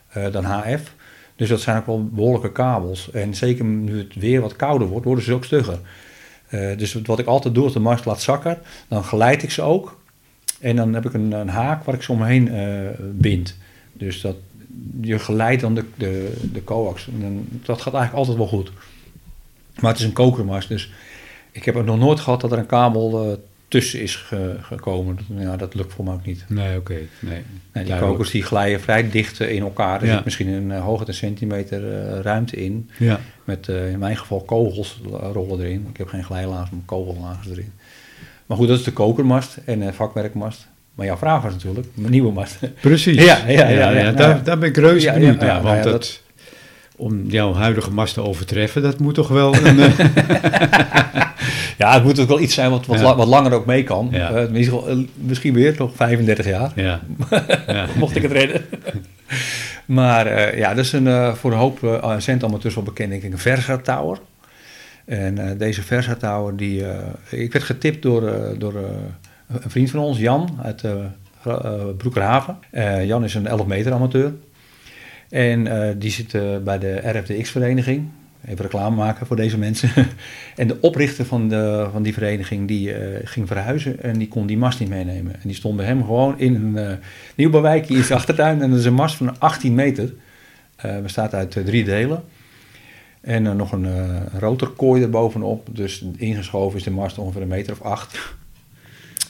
eh, 0.10 0.32
dan 0.32 0.44
HF. 0.44 0.94
Dus 1.36 1.50
dat 1.50 1.62
zijn 1.62 1.78
ook 1.78 1.86
wel 1.86 2.06
behoorlijke 2.08 2.52
kabels. 2.52 3.12
En 3.12 3.36
zeker 3.36 3.66
nu 3.66 3.98
het 3.98 4.16
weer 4.16 4.42
wat 4.42 4.56
kouder 4.56 4.88
wordt, 4.88 5.06
worden 5.06 5.24
ze 5.24 5.34
ook 5.34 5.44
stugger. 5.46 5.80
Dus 6.78 6.94
wat 7.06 7.20
ik 7.20 7.26
altijd 7.26 7.54
doe 7.54 7.64
als 7.64 7.74
de 7.74 7.80
mast 7.80 8.06
laat 8.06 8.22
zakken, 8.22 8.58
dan 8.88 9.04
geleid 9.04 9.44
ik 9.44 9.52
ze 9.52 9.62
ook. 9.62 10.00
En 10.60 10.76
dan 10.76 10.94
heb 10.94 11.06
ik 11.06 11.14
een, 11.14 11.32
een 11.32 11.50
haak 11.50 11.84
waar 11.84 11.96
ik 11.96 12.02
ze 12.02 12.12
omheen 12.12 12.52
eh, 12.52 12.66
bind. 13.00 13.58
Dus 13.94 14.22
dat, 14.22 14.36
je 15.02 15.20
geleidt 15.20 15.62
dan 15.62 15.76
de, 15.76 15.84
de, 15.96 16.34
de 16.54 16.64
coax. 16.64 17.08
En 17.08 17.22
dan, 17.22 17.46
dat 17.66 17.82
gaat 17.82 17.94
eigenlijk 17.94 18.14
altijd 18.28 18.38
wel 18.38 18.60
goed. 18.60 18.72
Maar 19.82 19.92
het 19.92 20.00
is 20.00 20.06
een 20.06 20.14
kokermast, 20.14 20.68
dus 20.68 20.92
ik 21.52 21.66
heb 21.66 21.76
het 21.76 21.86
nog 21.86 22.00
nooit 22.00 22.20
gehad 22.20 22.42
dat 22.42 22.52
er 22.52 22.58
een 22.58 22.66
kabel 22.66 23.24
eh, 23.32 23.38
tussen 23.68 24.02
is 24.02 24.16
ge- 24.16 24.56
gekomen. 24.62 25.18
Ja, 25.38 25.58
dat 25.58 25.74
lukt 25.76 25.94
voor 25.94 26.06
mij 26.06 26.14
ook 26.14 26.26
niet. 26.26 26.46
Nee, 26.48 26.78
oké. 26.78 26.98
Nee. 27.20 27.42
Nee, 27.74 27.84
die 27.84 27.98
kokers 28.00 28.32
die 28.32 28.44
glijden 28.44 28.82
vrij 28.82 29.10
dicht 29.10 29.40
eh, 29.40 29.52
in 29.52 29.62
elkaar. 29.62 30.02
Er 30.02 30.08
Ja. 30.08 30.16
zit 30.16 30.24
misschien 30.26 30.48
een 30.48 30.70
uh, 30.70 30.82
hooguit 30.84 31.08
een 31.08 31.14
centimeter 31.14 31.82
ruimte 32.22 32.56
in. 32.56 32.90
Ja. 32.98 33.20
Met 33.44 33.68
in 33.68 34.00
mijn 34.00 34.18
geval 34.18 34.42
kogels 34.42 35.02
rollen 35.34 35.60
erin. 35.60 35.88
Ik 35.90 35.98
heb 35.98 36.08
geen 36.08 36.24
glijlaars, 36.24 36.70
maar 36.70 36.82
kogellagers 36.86 37.48
erin. 37.50 37.72
Maar 38.46 38.58
goed, 38.58 38.68
dat 38.68 38.78
is 38.80 38.84
de 38.84 38.92
kokermast 38.94 39.58
en 39.66 39.94
vakwerkmast. 39.94 40.68
Maar 40.96 41.06
jouw 41.06 41.18
vraag 41.18 41.42
was 41.42 41.54
natuurlijk, 41.54 41.88
mijn 41.94 42.12
nieuwe 42.12 42.32
mast. 42.32 42.58
Precies. 42.82 43.24
Ja, 43.26 43.48
ja, 43.48 43.68
ja, 43.68 43.90
ja. 43.90 44.12
daar, 44.12 44.44
daar 44.44 44.58
ben 44.58 44.70
ik 44.70 44.78
reuze 44.78 45.06
Ja, 45.06 45.14
benieuwd 45.14 45.42
ja, 45.42 45.48
ja, 45.48 45.54
naar. 45.54 45.62
Want 45.62 45.84
dat, 45.84 46.22
om 47.00 47.26
jouw 47.28 47.54
huidige 47.54 47.92
mast 47.92 48.14
te 48.14 48.22
overtreffen, 48.22 48.82
dat 48.82 49.00
moet 49.00 49.14
toch 49.16 49.28
wel 49.28 49.56
een... 49.56 49.80
eh, 49.80 50.00
ja, 51.78 51.94
het 51.94 52.04
moet 52.04 52.20
ook 52.20 52.28
wel 52.28 52.40
iets 52.40 52.54
zijn 52.54 52.70
wat, 52.72 52.86
wat, 52.86 52.98
Ja. 53.00 53.04
la- 53.06 53.16
wat 53.16 53.28
langer 53.28 53.54
ook 53.54 53.66
mee 53.66 53.84
kan. 53.84 54.08
Ja. 54.12 54.32
Eh, 54.32 54.50
misschien, 54.50 54.76
wel, 54.80 54.90
eh, 54.90 54.98
misschien 55.16 55.54
weer 55.54 55.76
nog 55.78 55.92
35 55.96 56.46
jaar. 56.46 56.72
ja. 56.76 57.00
ja. 57.68 57.86
mocht 57.96 58.16
ik 58.16 58.22
het 58.22 58.32
redden. 58.32 58.62
maar 60.00 60.26
eh, 60.28 60.58
ja, 60.58 60.74
dat 60.74 60.86
is 60.86 60.92
een, 60.94 61.08
eh, 61.08 61.34
voor 61.34 61.52
een 61.52 61.58
hoop 61.58 61.84
uh, 61.84 62.14
centamateurs 62.18 62.76
wel 62.76 62.84
bekend, 62.84 63.10
denk 63.10 63.24
ik, 63.24 63.32
een 63.32 63.38
Versa 63.40 63.78
Tower. 63.78 64.18
En 65.06 65.38
eh, 65.38 65.58
deze 65.60 65.82
Versa 65.82 66.16
Tower, 66.16 66.56
die, 66.56 66.86
eh, 66.86 66.98
ik 67.42 67.52
werd 67.54 67.66
getipt 67.66 68.02
door, 68.02 68.28
eh, 68.28 68.34
door 68.58 68.76
eh, 68.76 68.82
een 69.64 69.70
vriend 69.70 69.90
van 69.92 70.00
ons, 70.00 70.18
Jan, 70.18 70.60
uit 70.64 70.84
eh 70.84 70.92
Broekerhaven. 71.98 72.58
Eh, 72.72 73.06
Jan 73.06 73.24
is 73.24 73.34
een 73.34 73.48
11 73.48 73.66
meter 73.66 73.92
amateur. 73.94 74.32
En 75.30 75.68
eh, 75.68 75.96
die 75.98 76.12
zit 76.12 76.34
eh, 76.34 76.58
bij 76.58 76.80
de 76.80 76.96
RFDX-vereniging. 76.96 78.08
Even 78.46 78.62
reclame 78.62 78.96
maken 78.96 79.28
voor 79.28 79.36
deze 79.36 79.58
mensen. 79.58 79.90
en 80.56 80.68
de 80.68 80.78
oprichter 80.82 81.26
van, 81.26 81.50
de, 81.50 81.88
van 81.92 82.04
die 82.04 82.14
vereniging 82.14 82.68
die 82.68 82.94
eh, 82.94 83.20
ging 83.24 83.48
verhuizen 83.48 84.04
en 84.04 84.18
die 84.18 84.28
kon 84.28 84.48
die 84.48 84.58
mast 84.58 84.80
niet 84.80 84.90
meenemen. 84.90 85.34
En 85.34 85.42
die 85.44 85.56
stond 85.56 85.76
bij 85.76 85.86
hem 85.86 86.04
gewoon 86.04 86.40
in 86.40 86.56
een 86.56 86.90
uh, 86.90 86.92
nieuwbouwwijkje 87.36 87.96
in 87.96 88.04
zijn 88.04 88.20
achtertuin. 88.20 88.62
En 88.62 88.70
dat 88.70 88.80
is 88.80 88.86
een 88.86 88.94
mast 88.94 89.16
van 89.16 89.40
18 89.40 89.76
meter. 89.76 90.14
Bestaat 91.02 91.34
uit 91.34 91.52
drie 91.52 91.84
delen. 91.84 92.24
En 93.22 93.58
nog 93.58 93.72
een 93.72 93.88
rotorkooi 94.38 95.04
erbovenop. 95.04 95.68
Dus 95.72 96.06
ingeschoven 96.18 96.78
is 96.78 96.84
de 96.84 96.92
mast 96.92 97.18
ongeveer 97.18 97.42
een 97.42 97.48
meter 97.48 97.74
of 97.74 97.82
acht. 97.82 98.20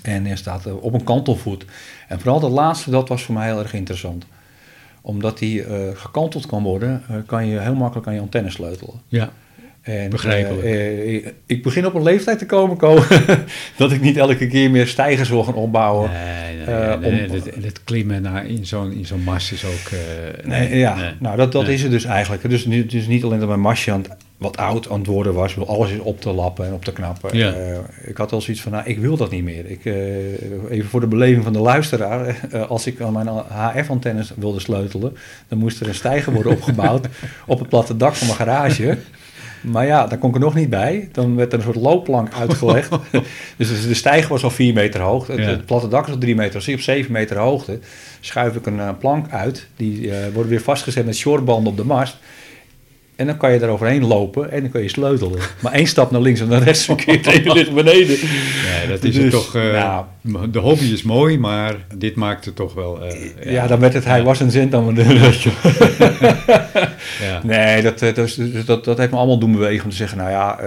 En 0.01 0.25
hij 0.25 0.35
staat 0.35 0.71
op 0.71 0.93
een 0.93 1.03
kantelvoet. 1.03 1.65
En 2.07 2.19
vooral 2.19 2.39
dat 2.39 2.51
laatste, 2.51 2.89
dat 2.89 3.09
was 3.09 3.23
voor 3.23 3.33
mij 3.35 3.45
heel 3.47 3.59
erg 3.59 3.73
interessant. 3.73 4.25
Omdat 5.01 5.37
die 5.37 5.65
uh, 5.65 5.67
gekanteld 5.93 6.45
kan 6.45 6.63
worden, 6.63 7.03
uh, 7.11 7.17
kan 7.25 7.47
je 7.47 7.59
heel 7.59 7.75
makkelijk 7.75 8.07
aan 8.07 8.13
je 8.13 8.19
antenne 8.19 8.49
sleutelen. 8.49 8.93
Ja. 9.07 9.29
En, 9.81 10.09
Begrijpelijk. 10.09 10.63
Uh, 10.63 11.31
ik 11.45 11.63
begin 11.63 11.85
op 11.85 11.93
een 11.93 12.03
leeftijd 12.03 12.39
te 12.39 12.45
komen, 12.45 12.77
komen 12.77 13.03
dat 13.77 13.91
ik 13.91 14.01
niet 14.01 14.17
elke 14.17 14.47
keer 14.47 14.71
meer 14.71 14.87
stijgers 14.87 15.29
wil 15.29 15.43
gaan 15.43 15.53
opbouwen. 15.53 16.09
Nee, 16.11 16.55
nee, 16.55 16.65
nee, 16.65 16.97
nee, 16.97 17.11
nee 17.11 17.41
dat, 17.41 17.63
dat, 17.63 17.83
klimmen 17.83 18.21
naar 18.21 18.45
in 18.45 18.65
zo'n 18.65 18.91
in 18.91 19.05
zo'n 19.05 19.23
mast 19.23 19.51
is 19.51 19.65
ook... 19.65 19.91
nee, 20.43 20.77
ja, 20.77 21.13
nou 21.19 21.37
dat, 21.37 21.51
dat 21.51 21.67
is 21.67 21.81
het 21.81 21.91
dus 21.91 22.05
eigenlijk. 22.05 22.49
Dus, 22.49 22.63
dus 22.63 23.07
niet 23.07 23.23
alleen 23.23 23.39
dat 23.39 23.47
mijn 23.47 23.59
mastje 23.59 23.91
aan 23.91 24.01
het, 24.01 24.15
wat 24.39 24.57
oud 24.57 24.89
aan 24.89 24.97
het 24.97 25.07
worden 25.07 25.33
was, 25.33 25.67
alles 25.67 25.91
is 25.91 25.99
op 25.99 26.21
te 26.21 26.31
lappen 26.31 26.65
en 26.65 26.73
op 26.73 26.85
te 26.85 26.93
knappen. 26.93 27.37
Ja. 27.37 27.55
Uh, 27.55 27.77
ik 28.05 28.17
had 28.17 28.31
al 28.31 28.41
zoiets 28.41 28.63
van, 28.63 28.71
nou, 28.71 28.83
ik 28.85 28.99
wil 28.99 29.17
dat 29.17 29.31
niet 29.31 29.43
meer. 29.43 29.65
Ik, 29.65 29.85
uh, 29.85 29.95
even 30.69 30.89
voor 30.89 30.99
de 30.99 31.07
beleving 31.07 31.43
van 31.43 31.53
de 31.53 31.59
luisteraar, 31.59 32.47
uh, 32.53 32.69
als 32.69 32.87
ik 32.87 33.01
aan 33.01 33.13
mijn 33.13 33.27
HF-antennes 33.47 34.31
wilde 34.35 34.59
sleutelen, 34.59 35.17
dan 35.47 35.57
moest 35.57 35.79
er 35.79 35.87
een 35.87 35.95
stijger 35.95 36.33
worden 36.33 36.51
opgebouwd 36.51 37.07
op 37.45 37.59
het 37.59 37.69
platte 37.69 37.97
dak 37.97 38.15
van 38.15 38.27
mijn 38.27 38.39
garage. 38.39 38.97
Maar 39.61 39.85
ja, 39.85 40.07
daar 40.07 40.17
kon 40.17 40.29
ik 40.29 40.35
er 40.35 40.41
nog 40.41 40.55
niet 40.55 40.69
bij. 40.69 41.09
Dan 41.11 41.35
werd 41.35 41.53
er 41.53 41.59
een 41.59 41.65
soort 41.65 41.75
loopplank 41.75 42.33
uitgelegd. 42.33 42.89
dus 43.57 43.87
de 43.87 43.93
stijger 43.93 44.29
was 44.29 44.43
al 44.43 44.49
4 44.49 44.73
meter 44.73 45.01
hoog. 45.01 45.27
Het, 45.27 45.37
Ja. 45.37 45.43
het 45.43 45.65
platte 45.65 45.87
dak 45.87 46.07
was 46.07 46.15
3 46.19 46.35
meter. 46.35 46.55
Als 46.55 46.67
ik 46.67 46.75
op 46.75 46.81
7 46.81 47.11
meter 47.11 47.37
hoogte 47.37 47.79
schuif 48.19 48.55
ik 48.55 48.65
een 48.65 48.97
plank 48.97 49.31
uit. 49.31 49.67
Die 49.75 50.11
wordt 50.33 50.49
weer 50.49 50.61
vastgezet 50.61 51.05
met 51.05 51.15
shortbanden 51.15 51.71
op 51.71 51.77
de 51.77 51.85
mast. 51.85 52.17
En 53.19 53.25
dan 53.25 53.37
kan 53.37 53.51
je 53.51 53.59
er 53.59 53.69
overheen 53.69 54.05
lopen 54.05 54.51
en 54.51 54.61
dan 54.61 54.71
kun 54.71 54.81
je 54.81 54.89
sleutelen. 54.89 55.39
Maar 55.59 55.71
één 55.71 55.87
stap 55.87 56.11
naar 56.11 56.21
links 56.21 56.39
en 56.39 56.47
naar 56.47 56.63
rechts 56.63 56.85
verkeerd 56.85 57.27
even 57.33 57.51
ligt 57.51 57.73
beneden. 57.73 58.17
Ja, 58.17 58.87
dat 58.87 59.03
is 59.03 59.15
dus, 59.15 59.23
het 59.23 59.31
toch. 59.31 59.55
Uh, 59.55 60.01
nou, 60.21 60.49
de 60.51 60.59
hobby 60.59 60.83
is 60.83 61.03
mooi, 61.03 61.39
maar 61.39 61.75
dit 61.95 62.15
maakt 62.15 62.45
het 62.45 62.55
toch 62.55 62.73
wel. 62.73 63.05
Uh, 63.05 63.25
ja, 63.43 63.51
ja, 63.51 63.67
dan 63.67 63.79
werd 63.79 63.93
het 63.93 64.05
hij 64.05 64.17
ja. 64.17 64.23
was 64.23 64.39
een 64.39 64.73
aan 64.73 64.93
mijn 64.93 65.07
ja. 67.21 67.41
Nee, 67.43 67.81
dat, 67.81 67.99
dat, 67.99 68.37
dat, 68.65 68.85
dat 68.85 68.97
heeft 68.97 69.11
me 69.11 69.17
allemaal 69.17 69.39
doen 69.39 69.51
bewegen 69.51 69.83
om 69.83 69.89
te 69.89 69.95
zeggen, 69.95 70.17
nou 70.17 70.29
ja, 70.29 70.59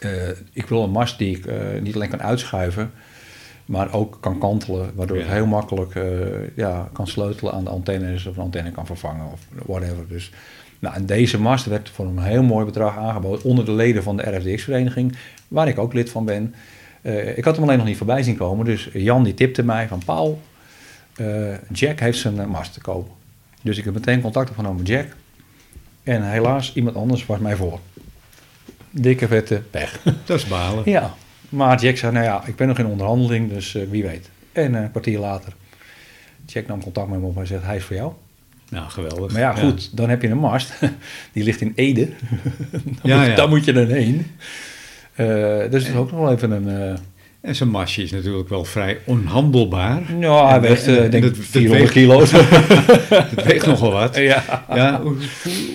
uh, 0.00 0.10
ik 0.52 0.66
wil 0.66 0.82
een 0.82 0.90
mast 0.90 1.18
die 1.18 1.36
ik 1.36 1.46
niet 1.80 1.94
alleen 1.94 2.08
kan 2.08 2.22
uitschuiven, 2.22 2.92
maar 3.64 3.92
ook 3.92 4.18
kan 4.20 4.38
kantelen, 4.38 4.90
waardoor 4.94 5.16
ik 5.16 5.26
heel 5.26 5.46
makkelijk 5.46 5.92
ja, 6.56 6.88
kan 6.92 7.06
sleutelen 7.06 7.52
aan 7.52 7.64
de 7.64 7.70
antennes 7.70 8.26
of 8.26 8.36
een 8.36 8.42
antenne 8.42 8.70
kan 8.70 8.86
vervangen 8.86 9.32
of 9.32 9.40
whatever. 9.66 10.08
Dus 10.08 10.30
Nou, 10.84 10.96
en 10.96 11.06
deze 11.06 11.40
mast 11.40 11.66
werd 11.66 11.88
voor 11.88 12.06
een 12.06 12.18
heel 12.18 12.42
mooi 12.42 12.64
bedrag 12.64 12.96
aangeboden 12.96 13.44
onder 13.44 13.64
de 13.64 13.72
leden 13.72 14.02
van 14.02 14.16
de 14.16 14.36
RFDX-vereniging, 14.36 15.16
waar 15.48 15.68
ik 15.68 15.78
ook 15.78 15.92
lid 15.92 16.10
van 16.10 16.24
ben. 16.24 16.54
Eh, 17.02 17.38
ik 17.38 17.44
had 17.44 17.54
hem 17.54 17.64
alleen 17.64 17.78
nog 17.78 17.86
niet 17.86 17.96
voorbij 17.96 18.22
zien 18.22 18.36
komen, 18.36 18.64
dus 18.64 18.88
Jan 18.92 19.24
die 19.24 19.34
tipte 19.34 19.62
mij 19.62 19.88
van 19.88 20.02
Paul, 20.04 20.42
eh, 21.16 21.54
Jack 21.72 22.00
heeft 22.00 22.18
zijn 22.18 22.40
eh, 22.40 22.46
mast 22.46 22.72
te 22.72 22.80
koop. 22.80 23.10
Dus 23.62 23.78
ik 23.78 23.84
heb 23.84 23.94
meteen 23.94 24.20
contact 24.20 24.50
opgenomen 24.50 24.76
met 24.76 24.86
Jack. 24.86 25.06
En 26.02 26.30
helaas, 26.30 26.74
iemand 26.74 26.96
anders 26.96 27.26
was 27.26 27.38
mij 27.38 27.56
voor. 27.56 27.80
Dikke 28.90 29.26
vette 29.26 29.62
pech. 29.70 30.02
Dat 30.26 30.38
is 30.38 30.46
balen. 30.46 30.82
Ja, 30.90 31.14
maar 31.48 31.80
Jack 31.80 31.96
zei, 31.96 32.12
nou 32.12 32.24
ja, 32.24 32.46
ik 32.46 32.56
ben 32.56 32.68
nog 32.68 32.78
in 32.78 32.86
onderhandeling, 32.86 33.48
dus 33.48 33.72
wie 33.72 34.02
weet. 34.02 34.30
En 34.52 34.74
een 34.74 34.90
kwartier 34.90 35.18
later, 35.18 35.52
Jack 36.46 36.66
nam 36.66 36.82
contact 36.82 37.08
met 37.08 37.20
me 37.20 37.26
op 37.26 37.38
en 37.38 37.46
zegt, 37.46 37.64
hij 37.64 37.76
is 37.76 37.84
voor 37.84 37.96
jou. 37.96 38.12
Nou, 38.70 38.90
geweldig. 38.90 39.32
Maar 39.32 39.40
ja, 39.40 39.52
goed, 39.52 39.96
dan 39.96 40.08
heb 40.08 40.22
je 40.22 40.28
een 40.28 40.38
mast. 40.38 40.72
Die 41.32 41.44
ligt 41.44 41.60
in 41.60 41.72
Ede. 41.74 42.08
dan, 42.72 42.92
Ja, 43.02 43.18
moet, 43.18 43.26
ja. 43.26 43.34
dan 43.34 43.48
moet 43.48 43.64
je 43.64 43.72
dan 43.72 43.86
heen. 43.86 44.26
Eh, 45.14 45.26
dus 45.58 45.70
dat 45.70 45.80
is 45.82 45.94
ook 45.94 46.10
nog 46.10 46.20
wel 46.20 46.32
even 46.32 46.50
een... 46.50 46.68
eh 46.68 46.98
En 47.44 47.54
zo'n 47.54 47.68
masje 47.68 48.02
is 48.02 48.10
natuurlijk 48.10 48.48
wel 48.48 48.64
vrij 48.64 48.98
onhandelbaar. 49.04 50.02
nou, 50.18 50.48
hij 50.48 50.60
weegt 50.60 50.86
en- 50.86 50.96
eh, 50.96 51.04
en 51.04 51.10
denk 51.10 51.22
dat- 51.22 51.32
ik 51.32 51.38
dat 51.38 51.46
400 51.46 51.78
weegt- 51.80 51.92
kilo. 51.92 52.20
Het 53.36 53.44
weegt 53.44 53.66
nogal 53.66 53.92
wat. 53.92 54.16
ja. 54.16 54.64
Ja, 54.74 55.00
hoe, 55.02 55.14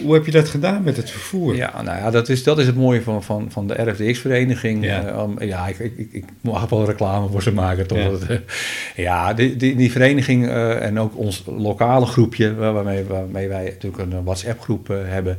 hoe, 0.04 0.14
heb 0.14 0.26
je 0.26 0.32
dat 0.32 0.50
gedaan 0.50 0.84
met 0.84 0.98
het 0.98 1.10
vervoer? 1.10 1.56
Ja, 1.56 1.82
nou 1.82 1.98
ja, 1.98 2.12
dat 2.12 2.30
is, 2.30 2.44
dat 2.44 2.60
is 2.60 2.66
het 2.66 2.76
mooie 2.76 3.02
van, 3.02 3.24
van, 3.24 3.48
van 3.52 3.68
de 3.68 3.74
RFDX-vereniging. 3.84 4.84
Ja. 4.86 5.02
Ja, 5.02 5.46
ja 5.46 5.68
ik, 5.68 5.80
ik, 5.80 5.94
ik, 5.98 6.08
ik 6.12 6.24
mag 6.42 6.70
wel 6.70 6.86
reclame 6.86 7.28
voor 7.30 7.42
ze 7.44 7.52
maken, 7.54 7.88
toch? 7.88 7.98
Ja. 7.98 8.10
Dat, 8.10 8.22
eh, 8.24 8.38
ja 8.96 9.34
die, 9.34 9.56
die, 9.56 9.76
die 9.76 9.92
vereniging 9.92 10.48
eh, 10.48 10.86
en 10.86 11.00
ook 11.00 11.18
ons 11.18 11.44
lokale 11.58 12.06
groepje, 12.06 12.56
waar- 12.56 12.74
waarmee, 12.74 13.04
waarmee 13.04 13.48
wij 13.48 13.64
natuurlijk 13.64 14.04
een 14.12 14.24
WhatsApp-groep 14.24 14.90
eh, 14.90 14.98
hebben. 15.04 15.38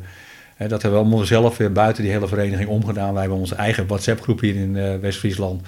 Dat 0.59 0.83
hebben 0.83 1.01
we 1.01 1.07
allemaal 1.07 1.25
zelf 1.27 1.57
weer 1.57 1.73
buiten 1.73 2.03
die 2.03 2.13
hele 2.13 2.29
vereniging 2.29 2.69
omgedaan. 2.69 3.13
Wij 3.13 3.21
hebben 3.21 3.39
onze 3.41 3.55
eigen 3.55 3.87
WhatsApp-groep 3.87 4.41
hier 4.41 4.55
in 4.55 4.77
eh, 4.77 4.95
West-Friesland. 5.01 5.63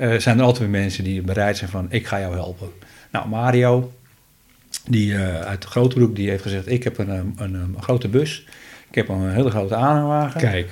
Eh, 0.00 0.18
zijn 0.18 0.38
er 0.38 0.44
altijd 0.44 0.70
weer 0.70 0.80
mensen 0.80 1.04
die 1.04 1.22
bereid 1.22 1.56
zijn 1.56 1.70
van, 1.70 1.86
ik 1.90 2.06
ga 2.06 2.20
jou 2.20 2.34
helpen. 2.34 2.68
Nou, 3.12 3.28
Mario, 3.28 3.92
die 4.88 5.14
eh, 5.14 5.40
uit 5.40 5.64
Grootbroek, 5.64 6.16
die 6.16 6.28
heeft 6.30 6.42
gezegd, 6.42 6.70
ik 6.70 6.84
heb 6.84 6.98
een, 6.98 7.08
een, 7.08 7.34
een, 7.36 7.54
een 7.54 7.76
grote 7.80 8.08
bus. 8.08 8.44
Ik 8.88 8.94
heb 8.94 9.08
een 9.08 9.30
hele 9.30 9.50
grote 9.50 9.74
aanhangwagen. 9.74 10.40
Kijk, 10.40 10.70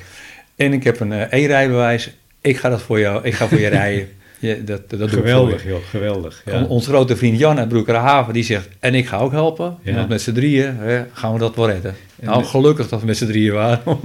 En 0.56 0.72
ik 0.72 0.84
heb 0.84 1.00
een 1.00 1.12
eh, 1.12 1.42
e-rijbewijs. 1.44 2.10
Ik 2.40 2.56
ga 2.56 2.68
dat 2.68 2.82
voor 2.82 3.00
jou, 3.00 3.24
ik 3.24 3.34
ga 3.34 3.48
voor 3.48 3.58
je 3.60 3.68
rijden. 3.80 4.08
Je, 4.38 4.64
dat, 4.64 4.90
dat 4.90 5.10
geweldig 5.10 5.64
joh, 5.66 5.84
geweldig. 5.90 6.42
Ja. 6.44 6.52
On- 6.58 6.68
Onze 6.68 6.88
grote 6.90 7.16
vriend 7.16 7.38
Jan 7.38 7.58
uit 7.58 7.68
Broekerhaven, 7.68 8.32
die 8.32 8.42
zegt, 8.44 8.68
en 8.80 8.94
ik 8.94 9.06
ga 9.06 9.16
ook 9.18 9.32
helpen. 9.32 9.76
Ja. 9.82 9.94
Want 9.94 10.08
met 10.08 10.20
z'n 10.22 10.32
drieën 10.32 10.76
hè, 10.76 11.04
gaan 11.12 11.32
we 11.32 11.38
dat 11.38 11.56
wel 11.56 11.70
redden. 11.70 11.94
En 12.20 12.26
nou, 12.26 12.42
de- 12.42 12.48
gelukkig 12.48 12.88
dat 12.88 13.00
we 13.00 13.06
met 13.06 13.16
z'n 13.16 13.26
drieën 13.26 13.52
waren. 13.54 13.80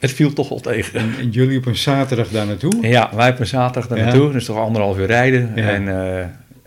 Het 0.00 0.10
viel 0.12 0.32
toch 0.32 0.48
wel 0.48 0.60
tegen. 0.60 1.00
En, 1.00 1.14
en 1.18 1.30
jullie 1.30 1.58
op 1.58 1.66
een 1.66 1.76
zaterdag 1.76 2.28
daar 2.28 2.46
naartoe? 2.46 2.72
Ja, 2.88 3.10
wij 3.14 3.24
hebben 3.24 3.46
zaterdag 3.46 3.88
daar 3.88 3.98
Ja. 3.98 4.04
naartoe. 4.04 4.32
Dus 4.32 4.44
toch 4.44 4.56
anderhalf 4.58 4.98
uur 4.98 5.06
rijden. 5.06 5.52
Ja. 5.54 5.68
En 5.68 5.88
eh, 5.88 6.20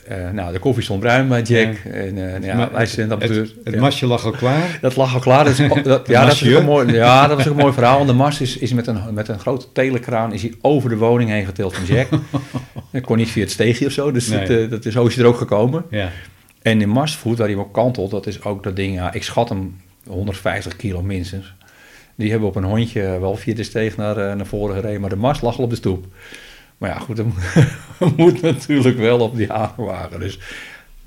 eh, 0.08 0.34
nou, 0.34 0.54
de 0.54 0.60
koffie 0.60 0.84
stond 0.84 1.00
bruin 1.00 1.28
bij 1.28 1.42
Jack. 1.42 1.76
En 1.76 2.36
eh, 2.36 2.44
ja, 2.44 2.56
Maar 2.56 2.72
wij 2.72 2.86
zijn 2.86 3.10
dat 3.10 3.22
het, 3.22 3.36
het 3.64 3.74
ja. 3.74 3.80
masje 3.80 4.06
lag 4.06 4.26
al 4.26 4.32
klaar. 4.32 4.78
Dat 4.82 4.96
lag 4.96 5.14
al 5.14 5.20
klaar. 5.20 5.44
Dat 5.46 5.60
is, 5.60 5.68
dat, 5.84 6.08
ja, 6.08 6.26
dat 6.26 6.34
is 6.34 6.48
ook 6.54 6.60
een 6.60 6.66
mooi, 6.66 6.94
ja, 6.94 7.28
dat 7.28 7.38
was 7.38 7.48
ook 7.48 7.54
een 7.54 7.60
mooi 7.62 7.74
verhaal. 7.74 7.96
Want 7.98 8.10
de 8.10 8.16
mast 8.16 8.42
is, 8.42 8.58
is 8.58 8.74
met, 8.74 8.88
een, 8.88 9.00
met 9.14 9.28
een 9.28 9.40
grote 9.40 9.66
telekraan 9.72 10.34
is 10.34 10.42
hij 10.42 10.54
over 10.62 10.90
de 10.90 10.98
woning 10.98 11.30
heen 11.30 11.46
getild 11.46 11.76
van 11.76 11.86
Jack. 11.86 12.08
Dat 12.92 13.02
kon 13.02 13.18
niet 13.18 13.30
via 13.30 13.42
het 13.44 13.52
steegje 13.52 13.86
of 13.86 13.92
zo. 13.92 14.12
Dus 14.12 14.28
Nee. 14.28 14.48
dat, 14.48 14.70
dat 14.70 14.86
is, 14.86 14.94
zo 14.94 15.06
is 15.06 15.16
hij 15.16 15.24
er 15.24 15.30
ook 15.30 15.38
gekomen. 15.38 15.86
Ja. 15.90 16.10
En 16.62 16.80
de 16.80 16.86
mastvoet, 16.86 17.38
waar 17.38 17.48
hij 17.48 17.56
hem 17.56 17.66
ook 17.66 17.74
kantelt, 17.74 18.12
dat 18.12 18.28
is 18.28 18.44
ook 18.44 18.64
dat 18.64 18.76
ding. 18.76 18.96
Ja, 18.96 19.14
ik 19.14 19.24
schat 19.24 19.50
hem 19.50 19.76
150 20.08 20.76
kilo 20.76 21.02
minstens. 21.02 21.54
Die 22.16 22.30
hebben 22.32 22.48
op 22.48 22.56
een 22.56 22.64
hondje 22.64 23.20
wel 23.20 23.36
via 23.36 23.56
de 23.56 23.64
steeg 23.64 23.98
naar, 23.98 24.18
eh, 24.18 24.36
naar 24.36 24.46
voren 24.46 24.76
gereden. 24.76 25.02
Maar 25.02 25.10
de 25.10 25.16
mast 25.16 25.42
lag 25.42 25.58
al 25.58 25.64
op 25.64 25.70
de 25.70 25.76
stoep. 25.76 26.06
Maar 26.78 26.90
ja, 26.90 27.00
goed, 27.00 27.16
dat 27.16 27.26
moet- 28.18 28.42
natuurlijk 28.42 28.98
wel 28.98 29.20
op 29.20 29.36
die 29.36 29.52
aanwagen. 29.52 30.20
Dus 30.20 30.40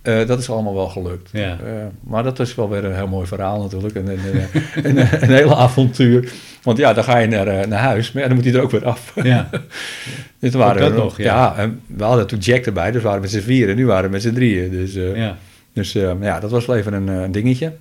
eh, 0.02 0.26
dat 0.26 0.38
is 0.38 0.50
allemaal 0.50 0.74
wel 0.74 0.88
gelukt. 0.88 1.30
Ja. 1.32 1.58
Eh, 1.64 1.72
maar 2.00 2.22
dat 2.22 2.38
is 2.40 2.54
wel 2.54 2.68
weer 2.70 2.84
een 2.84 2.94
heel 2.94 3.06
mooi 3.06 3.26
verhaal 3.26 3.62
natuurlijk. 3.62 3.94
En, 3.94 4.08
en, 4.08 4.18
en, 4.32 4.48
en, 4.84 4.96
en 5.10 5.22
een 5.22 5.34
hele 5.34 5.54
avontuur. 5.54 6.32
Want 6.62 6.78
ja, 6.78 6.92
dan 6.92 7.04
ga 7.04 7.18
je 7.18 7.26
naar, 7.28 7.68
naar 7.68 7.78
huis. 7.82 8.12
Maar 8.12 8.22
ja, 8.22 8.28
dan 8.28 8.36
moet 8.36 8.46
hij 8.46 8.54
er 8.54 8.60
ook 8.62 8.70
weer 8.70 8.84
af. 8.84 9.12
Ja. 9.22 9.48
Toen 10.40 10.50
waren 10.60 10.80
dat 10.80 10.90
we 10.90 10.96
nog, 10.98 11.18
ja. 11.18 11.24
ja. 11.24 11.56
en 11.56 11.80
we 11.86 12.04
hadden 12.04 12.26
toen 12.26 12.38
Jack 12.38 12.66
erbij. 12.66 12.90
Dus 12.90 13.02
we 13.02 13.06
waren 13.08 13.20
met 13.22 13.30
z'n 13.30 13.40
vieren. 13.40 13.76
Nu 13.76 13.86
waren 13.86 14.04
we 14.04 14.10
met 14.10 14.22
z'n 14.22 14.32
drieën. 14.34 14.70
Dus, 14.70 14.94
ja. 14.94 15.36
dus 15.72 15.92
ja, 16.20 16.40
dat 16.40 16.50
was 16.50 16.66
wel 16.66 16.76
even 16.76 17.08
een 17.08 17.32
dingetje. 17.32 17.72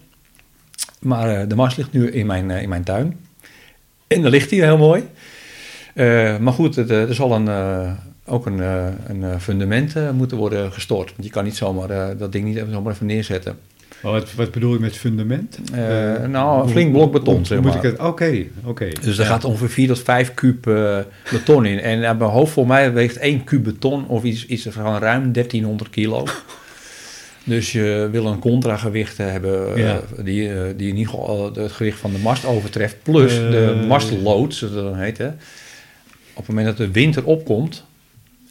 Maar 0.99 1.29
eh, 1.41 1.47
de 1.47 1.55
mast 1.55 1.77
ligt 1.77 1.91
nu 1.91 2.11
in 2.11 2.25
mijn, 2.25 2.51
eh, 2.51 2.61
in 2.61 2.69
mijn 2.69 2.83
tuin. 2.83 3.17
En 4.07 4.21
daar 4.21 4.31
ligt 4.31 4.49
hij 4.51 4.59
heel 4.59 4.77
mooi. 4.77 5.03
Eh, 5.93 6.37
maar 6.37 6.53
goed, 6.53 6.75
het, 6.75 6.89
eh, 6.89 7.09
er 7.09 7.15
zal 7.15 7.31
een, 7.31 7.49
ook 8.25 8.45
een, 8.45 8.59
een 9.07 9.41
fundament 9.41 9.95
moeten 10.13 10.37
worden 10.37 10.71
gestort. 10.71 11.09
Want 11.09 11.23
je 11.23 11.29
kan 11.29 11.43
niet 11.43 11.55
zomaar 11.55 12.17
dat 12.17 12.31
ding 12.31 12.45
niet 12.45 12.55
even, 12.57 12.71
zomaar 12.71 12.93
even 12.93 13.05
neerzetten. 13.05 13.57
Maar 14.01 14.11
wat, 14.11 14.33
wat 14.33 14.51
bedoel 14.51 14.73
je 14.73 14.79
met 14.79 14.97
fundament? 14.97 15.59
Nou, 16.27 16.63
een 16.63 16.69
flink 16.69 16.91
blok 16.91 17.11
beton, 17.11 17.35
hoe 17.35 17.45
zeg 17.45 17.61
maar. 17.61 18.07
Oké, 18.07 18.45
oké. 18.63 18.87
Dus 19.01 19.17
er 19.17 19.23
Ja. 19.23 19.29
gaat 19.29 19.43
ongeveer 19.43 19.69
4 19.69 19.87
tot 19.87 19.99
5 19.99 20.33
kuub 20.33 20.63
beton 21.31 21.65
in. 21.65 21.79
En 21.79 22.05
aan 22.05 22.17
mijn 22.17 22.29
hoofd 22.29 22.53
voor 22.53 22.67
mij 22.67 22.93
weegt 22.93 23.17
1 23.17 23.43
kuub 23.43 23.63
beton 23.63 24.07
of 24.07 24.23
iets, 24.23 24.45
iets 24.45 24.67
van 24.69 24.97
ruim 24.97 25.31
1300 25.31 25.89
kilo. 25.89 26.23
Dus 27.47 27.71
je 27.71 28.07
wil 28.11 28.25
een 28.25 28.39
contragewicht 28.39 29.17
hebben 29.17 29.75
eh, 29.75 29.95
die, 30.23 30.53
eh, 30.53 30.63
die 30.77 30.89
in 30.89 30.97
ieder 30.97 31.13
geval 31.13 31.53
het 31.55 31.71
gewicht 31.71 31.99
van 31.99 32.11
de 32.11 32.17
mast 32.19 32.45
overtreft. 32.45 32.95
Plus 33.03 33.33
Eh. 33.37 33.51
de 33.51 33.85
mastlood, 33.87 34.53
zoals 34.53 34.73
dat 34.73 34.83
dan 34.83 34.95
heet. 34.97 35.17
Hè. 35.17 35.27
Op 36.33 36.45
het 36.45 36.47
moment 36.47 36.65
dat 36.65 36.77
de 36.77 36.91
wind 36.91 37.15
erop 37.15 37.45
komt, 37.45 37.85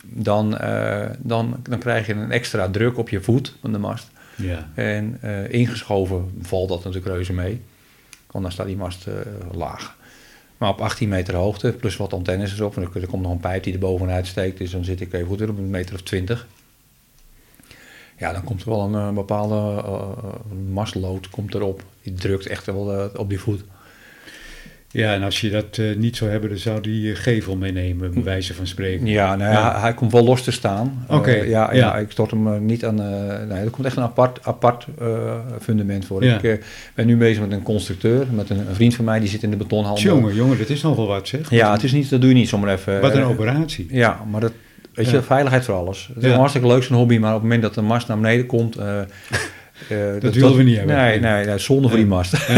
dan, 0.04 0.58
eh, 0.58 1.06
dan, 1.18 1.56
dan 1.68 1.78
krijg 1.78 2.06
je 2.06 2.12
een 2.12 2.30
extra 2.32 2.68
druk 2.70 2.98
op 2.98 3.08
je 3.08 3.20
voet 3.20 3.54
van 3.60 3.72
de 3.72 3.78
mast. 3.78 4.10
Ja. 4.36 4.70
En 4.74 5.18
eh, 5.20 5.52
ingeschoven 5.52 6.30
valt 6.42 6.68
dat 6.68 6.84
natuurlijk 6.84 7.14
reuze 7.14 7.32
mee. 7.32 7.60
Want 8.30 8.44
dan 8.44 8.52
staat 8.52 8.66
die 8.66 8.76
mast 8.76 9.06
eh, 9.06 9.14
laag. 9.52 9.96
Maar 10.58 10.68
op 10.68 10.80
18 10.80 11.08
meter 11.08 11.34
hoogte, 11.34 11.72
plus 11.72 11.96
wat 11.96 12.12
antennes 12.12 12.58
erop. 12.58 12.76
En 12.76 12.82
er, 12.82 13.00
er 13.02 13.06
komt 13.06 13.22
nog 13.22 13.32
een 13.32 13.40
pijp 13.40 13.62
die 13.62 13.72
er 13.72 13.78
bovenuit 13.78 14.26
steekt. 14.26 14.58
Dus 14.58 14.70
dan 14.70 14.84
zit 14.84 15.00
ik 15.00 15.12
even 15.12 15.26
goed 15.26 15.38
weer 15.38 15.48
op 15.50 15.58
een 15.58 15.70
meter 15.70 15.94
of 15.94 16.02
20. 16.02 16.46
Ja, 18.24 18.32
dan 18.32 18.44
komt 18.44 18.62
er 18.62 18.68
wel 18.70 18.80
een, 18.80 18.94
eh, 18.94 19.10
bepaalde 19.14 19.82
eh, 19.82 20.08
mastlood 20.72 21.30
komt 21.30 21.54
erop. 21.54 21.82
Die 22.02 22.12
drukt 22.14 22.46
echt 22.46 22.66
wel 22.66 22.92
eh, 22.92 23.20
op 23.20 23.28
die 23.28 23.40
voet. 23.40 23.64
ja, 24.90 25.14
en 25.14 25.22
als 25.22 25.40
je 25.40 25.50
dat 25.50 25.78
eh, 25.78 25.96
niet 25.96 26.16
zou 26.16 26.30
hebben, 26.30 26.48
dan 26.48 26.58
zou 26.58 26.80
die 26.80 27.10
eh, 27.12 27.16
gevel 27.18 27.56
meenemen, 27.56 28.12
bij 28.14 28.22
wijze 28.22 28.54
van 28.54 28.66
spreken. 28.66 29.06
Ja, 29.06 29.36
nou 29.36 29.52
ja, 29.52 29.80
hij 29.80 29.94
komt 29.94 30.12
wel 30.12 30.24
los 30.24 30.42
te 30.42 30.50
staan. 30.50 31.04
Oké, 31.08 31.30
Eh, 31.30 31.48
ja, 31.48 31.72
ja. 31.72 31.76
ja. 31.78 31.96
ik 31.96 32.10
stort 32.10 32.30
hem 32.30 32.46
eh, 32.54 32.58
niet 32.60 32.84
aan... 32.84 33.00
eh 33.00 33.46
nee, 33.48 33.64
er 33.64 33.70
komt 33.70 33.86
echt 33.86 33.96
een 33.96 34.02
apart, 34.02 34.38
apart 34.42 34.86
eh, 35.00 35.38
fundament 35.60 36.04
voor. 36.04 36.24
Ja. 36.24 36.36
Ik 36.36 36.42
eh, 36.42 36.64
ben 36.94 37.06
nu 37.06 37.16
bezig 37.16 37.42
met 37.42 37.52
een 37.52 37.62
constructeur, 37.62 38.26
met 38.30 38.50
een, 38.50 38.58
een 38.68 38.74
vriend 38.74 38.94
van 38.94 39.04
mij, 39.04 39.20
die 39.20 39.28
zit 39.28 39.42
in 39.42 39.50
de 39.50 39.56
betonhandel. 39.56 40.02
Jongen, 40.04 40.34
jongen, 40.34 40.58
dat 40.58 40.68
is 40.68 40.82
nogal 40.82 41.06
wat 41.06 41.28
zeg. 41.28 41.50
Ja, 41.50 41.72
het 41.72 41.82
is 41.82 41.92
niet, 41.92 42.10
dat 42.10 42.20
doe 42.20 42.28
je 42.30 42.36
niet 42.36 42.48
zomaar 42.48 42.72
even. 42.72 43.00
Wat 43.00 43.14
een 43.14 43.20
eh, 43.20 43.28
operatie. 43.28 43.86
Ja, 43.90 44.20
maar 44.30 44.40
dat, 44.40 44.52
weet 44.94 45.10
je, 45.10 45.22
veiligheid 45.22 45.64
voor 45.64 45.74
alles. 45.74 46.10
Het 46.14 46.24
is 46.24 46.30
een 46.30 46.36
hartstikke 46.38 46.66
leuk 46.68 46.82
zo'n 46.82 46.96
hobby, 46.96 47.18
maar 47.18 47.28
op 47.34 47.34
het 47.34 47.42
moment 47.42 47.62
dat 47.62 47.74
de 47.74 47.82
mast 47.82 48.08
naar 48.08 48.20
beneden 48.20 48.46
komt... 48.46 48.76
eh, 48.76 49.00
eh, 49.00 49.06
willen 50.20 50.56
we 50.56 50.62
niet 50.62 50.76
hebben. 50.76 50.96
Nee, 50.96 51.20
nee, 51.20 51.44
nee 51.46 51.58
zonde 51.58 51.88
voor 51.88 51.96
die 51.96 52.06
mast. 52.06 52.32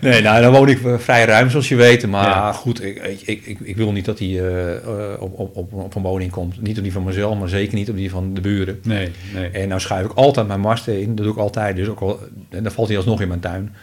nee, 0.00 0.22
nou, 0.22 0.42
dan 0.42 0.52
woon 0.52 0.68
ik 0.68 0.84
eh, 0.84 0.98
vrij 0.98 1.24
ruim, 1.24 1.50
zoals 1.50 1.68
je 1.68 1.76
weet. 1.76 2.06
Maar 2.06 2.24
Ja. 2.28 2.52
goed, 2.52 2.84
ik, 2.84 2.96
ik, 3.26 3.46
ik, 3.46 3.58
ik 3.60 3.76
wil 3.76 3.92
niet 3.92 4.04
dat 4.04 4.18
hij 4.18 4.28
eh, 4.28 5.22
op, 5.22 5.38
op, 5.38 5.56
op, 5.56 5.72
op 5.72 5.94
een 5.94 6.02
woning 6.02 6.30
komt. 6.30 6.62
Niet 6.62 6.76
op 6.76 6.82
die 6.82 6.92
van 6.92 7.04
mezelf, 7.04 7.38
maar 7.38 7.48
zeker 7.48 7.74
niet 7.74 7.90
op 7.90 7.96
die 7.96 8.10
van 8.10 8.34
de 8.34 8.40
buren. 8.40 8.80
Nee, 8.82 9.10
nee. 9.34 9.48
En 9.50 9.68
nou 9.68 9.80
schuif 9.80 10.04
ik 10.04 10.12
altijd 10.12 10.46
mijn 10.46 10.60
masten 10.60 11.00
in. 11.00 11.14
Dat 11.14 11.24
doe 11.24 11.34
ik 11.34 11.40
altijd. 11.40 11.76
Dus 11.76 11.88
ook 11.88 12.00
al, 12.00 12.20
en 12.50 12.62
dan 12.62 12.72
valt 12.72 12.88
hij 12.88 12.96
alsnog 12.96 13.20
in 13.20 13.28
mijn 13.28 13.40
tuin. 13.40 13.74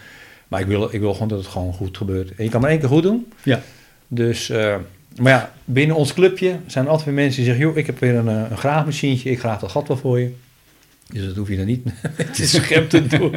Maar 0.48 0.60
ik 0.60 0.68
wil, 0.68 0.88
ik 0.92 1.00
wil 1.00 1.14
gewoon 1.14 1.28
dat 1.28 1.38
het 1.38 1.48
gewoon 1.48 1.74
goed 1.74 1.98
gebeurt. 1.98 2.36
En 2.36 2.44
je 2.44 2.50
kan 2.50 2.62
maar 2.62 2.70
één 2.70 2.80
keer 2.80 2.90
goed 2.90 3.04
doen. 3.04 3.32
Ja. 3.44 3.60
Dus, 4.08 4.52
maar 5.16 5.32
ja, 5.32 5.54
binnen 5.66 5.96
ons 5.96 6.14
clubje 6.14 6.60
zijn 6.68 6.86
er 6.86 6.90
altijd 6.90 7.10
weer 7.10 7.18
mensen 7.18 7.36
die 7.36 7.46
zeggen... 7.46 7.66
joh, 7.66 7.78
ik 7.78 7.86
heb 7.86 8.00
weer 8.00 8.16
een, 8.16 8.28
eh, 8.28 8.50
een 8.50 8.58
graafmachientje, 8.58 9.30
ik 9.30 9.40
graaf 9.40 9.60
dat 9.60 9.72
gat 9.72 9.88
wel 9.88 9.98
voor 9.98 10.20
je. 10.20 10.32
Dus 11.08 11.26
dat 11.26 11.36
hoef 11.36 11.50
je 11.50 11.58
dan 11.58 11.66
niet 11.66 11.86
met 12.18 12.38
je 12.38 12.46
schep 12.46 12.90
te 12.90 13.08
doen. 13.08 13.34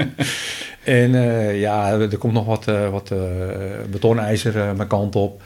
en 0.84 1.14
eh, 1.14 1.60
ja, 1.60 1.92
er 1.92 2.18
komt 2.18 2.32
nog 2.32 2.46
wat, 2.46 2.68
eh, 2.68 2.90
wat 2.90 3.12
betonijzer 3.90 4.76
mijn 4.76 4.88
kant 4.88 5.16
op. 5.16 5.42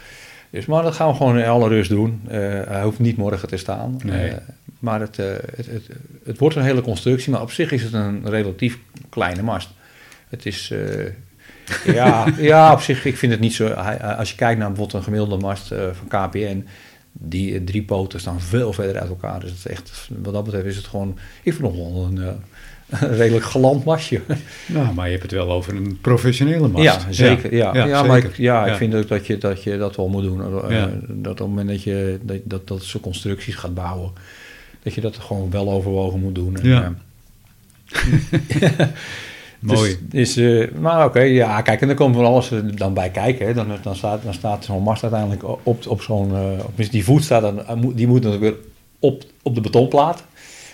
Dus, 0.51 0.67
maar 0.67 0.83
dat 0.83 0.95
gaan 0.95 1.09
we 1.09 1.15
gewoon 1.15 1.39
in 1.39 1.49
alle 1.49 1.69
rust 1.69 1.91
doen. 1.91 2.21
Hij 2.29 2.83
hoeft 2.83 2.99
niet 2.99 3.17
morgen 3.17 3.49
te 3.49 3.57
staan. 3.57 4.01
Nee. 4.05 4.33
Maar 4.79 5.01
het, 5.01 5.17
het, 5.17 5.67
het, 5.67 5.89
het 6.25 6.39
wordt 6.39 6.57
een 6.57 6.63
hele 6.63 6.81
constructie, 6.81 7.33
maar 7.33 7.43
op 7.43 7.51
zich 7.51 7.73
is 7.73 7.83
het 7.83 7.93
een 7.93 8.29
relatief 8.29 8.79
kleine 9.09 9.43
mast. 9.43 9.69
Het 10.29 10.47
is... 10.47 10.73
ja, 11.85 12.27
ja, 12.39 12.73
op 12.73 12.81
zich, 12.81 13.05
ik 13.05 13.17
vind 13.17 13.33
het 13.33 13.41
niet 13.41 13.55
zo... 13.55 13.67
Als 14.19 14.31
je 14.31 14.37
kijkt 14.37 14.59
naar 14.59 14.69
bijvoorbeeld 14.69 14.99
een 14.99 15.03
gemiddelde 15.13 15.37
mast 15.37 15.71
eh, 15.73 15.83
van 15.93 16.29
KPN... 16.29 16.67
Die 17.13 17.55
eh, 17.55 17.61
drie 17.65 17.83
poten 17.83 18.21
staan 18.21 18.41
veel 18.41 18.73
verder 18.73 19.01
uit 19.01 19.09
elkaar. 19.09 19.41
Dus 19.41 19.51
het 19.51 19.59
is 19.59 19.67
echt, 19.67 20.09
wat 20.23 20.33
dat 20.33 20.45
betreft 20.45 20.67
is 20.67 20.77
het 20.77 20.87
gewoon... 20.87 21.19
Ik 21.43 21.53
vind 21.55 21.67
het 21.67 21.77
nog 21.77 21.93
wel 21.93 22.05
een, 22.11 22.19
eh, 22.19 23.01
een 23.01 23.17
redelijk 23.17 23.45
galant 23.45 23.85
masje. 23.85 24.21
Nou, 24.67 24.95
maar 24.95 25.05
je 25.07 25.11
hebt 25.11 25.23
het 25.23 25.33
wel 25.33 25.51
over 25.51 25.75
een 25.77 25.99
professionele 26.01 26.69
mast. 26.69 26.85
Ja, 26.85 26.99
zeker. 27.11 27.55
Ja, 27.55 27.75
ja, 27.75 27.87
ja, 27.87 28.03
maar 28.03 28.19
ik, 28.19 28.37
ja, 28.37 28.67
Ja. 28.67 28.73
ik 28.73 28.77
vind 28.79 28.95
ook 28.95 29.09
dat 29.09 29.27
je 29.27 29.39
dat, 29.39 29.63
je 29.63 29.79
dat 29.79 29.97
wel 29.97 30.09
moet 30.09 30.23
doen. 30.23 30.41
Eh, 30.65 30.71
Ja. 30.71 30.91
Dat 31.09 31.33
op 31.33 31.39
het 31.39 31.49
moment 31.49 31.69
dat 31.69 31.83
je 31.83 32.19
dat, 32.23 32.39
dat, 32.45 32.69
dat 32.69 32.83
soort 32.83 33.03
constructies 33.03 33.55
gaat 33.55 33.75
bouwen, 33.75 34.13
dat 34.83 34.95
je 34.95 35.01
dat 35.01 35.17
gewoon 35.17 35.51
wel 35.51 35.71
overwogen 35.71 36.21
moet 36.21 36.35
doen. 36.35 36.57
En, 36.57 36.69
Ja. 36.69 36.93
Mooi. 39.61 39.99
Dus, 40.09 40.35
dus, 40.35 40.37
eh, 40.37 40.79
maar 40.81 41.05
oké, 41.05 41.21
ja, 41.21 41.63
kijk, 41.63 41.81
en 41.81 41.87
dan 41.87 41.97
komt 41.97 42.15
van 42.15 42.25
alles 42.25 42.51
er 42.51 42.77
dan 42.77 42.95
bij 42.95 43.11
kijken. 43.11 43.47
Hè. 43.47 43.55
Dan, 43.55 43.69
dan 43.83 43.97
staat, 43.97 44.23
dan 44.23 44.35
staat 44.35 44.65
zo'n 44.65 44.83
mast 44.83 45.03
uiteindelijk 45.03 45.45
op, 45.63 45.87
op 45.87 46.03
zo'n... 46.03 46.29
tenminste, 46.65 46.97
die 46.97 47.05
voet 47.05 47.25
staat 47.25 47.43
dan, 47.43 47.67
eh, 47.67 47.77
die 47.95 48.07
moet 48.07 48.23
natuurlijk 48.23 48.43
weer 48.43 48.55
op, 48.99 49.25
op 49.43 49.55
de 49.55 49.61
betonplaat. 49.61 50.25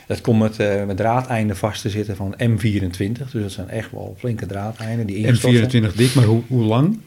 Dat 0.06 0.20
komt 0.20 0.38
met, 0.38 0.58
eh, 0.58 0.84
met 0.84 0.96
draadeinden 0.96 1.56
vast 1.56 1.82
te 1.82 1.90
zitten 1.90 2.16
van 2.16 2.34
M24. 2.38 3.30
Dus 3.30 3.42
dat 3.42 3.52
zijn 3.52 3.68
echt 3.68 3.90
wel 3.90 4.14
flinke 4.18 4.46
draadeinden 4.46 5.06
die 5.06 5.16
ingestort 5.16 5.70
zijn. 5.70 5.84
M24 5.84 5.94
dik, 5.96 6.14
maar 6.14 6.24
hoe, 6.24 6.42
hoe 6.46 6.64
lang? 6.64 6.98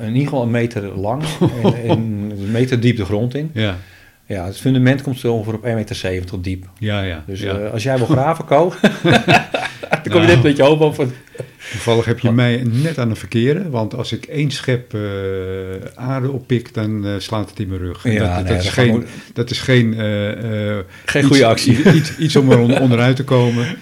In 0.00 0.08
ieder 0.08 0.22
geval 0.22 0.42
een 0.42 0.50
meter 0.50 0.98
lang 0.98 1.22
en, 1.62 1.74
en 1.74 1.98
een 2.38 2.50
meter 2.50 2.80
diep 2.80 2.96
de 2.96 3.04
grond 3.04 3.34
in. 3.34 3.50
Ja, 3.52 3.76
Ja, 4.28 4.44
het 4.44 4.58
fundament 4.58 5.02
komt 5.02 5.18
zo 5.18 5.32
ongeveer 5.32 5.54
op 5.54 5.64
1,70 5.64 5.68
meter 5.74 6.42
diep. 6.42 6.64
ja, 6.78 7.02
ja. 7.02 7.24
Dus 7.26 7.40
ja. 7.40 7.58
eh, 7.58 7.72
als 7.72 7.82
jij 7.82 7.96
wil 7.96 8.06
graven, 8.06 8.44
Ko, 8.50 8.72
dan 8.82 9.12
kom 10.02 10.02
je 10.02 10.08
Nou. 10.10 10.26
net 10.26 10.42
met 10.42 10.56
je 10.56 10.62
hoop 10.62 10.80
op. 10.80 10.94
van- 10.94 11.12
Toevallig 11.70 12.04
heb 12.04 12.18
je 12.18 12.30
mij 12.32 12.62
net 12.64 12.98
aan 12.98 13.08
de 13.08 13.14
verkeerde, 13.14 13.70
want 13.70 13.94
als 13.94 14.12
ik 14.12 14.24
één 14.24 14.50
schep 14.50 14.94
eh, 14.94 15.00
aarde 15.94 16.30
oppik, 16.30 16.74
dan 16.74 17.06
eh, 17.06 17.12
slaat 17.18 17.50
het 17.50 17.58
in 17.58 17.68
mijn 17.68 17.80
rug. 17.80 18.02
Ja, 18.04 18.18
dat, 18.36 18.44
nee, 18.44 18.44
dat, 18.44 18.56
is 18.58 18.64
dat 18.64 18.72
geen, 18.72 18.98
we- 19.00 19.06
dat 19.32 19.50
is 19.50 19.60
geen, 19.60 19.94
Geen 21.04 21.20
iets- 21.22 21.26
goede 21.26 21.46
actie. 21.46 21.92
Iets, 21.92 22.16
iets 22.18 22.36
om 22.36 22.50
er 22.50 22.58
on- 22.58 22.78
onderuit 22.80 23.16
te 23.16 23.24
komen. 23.24 23.66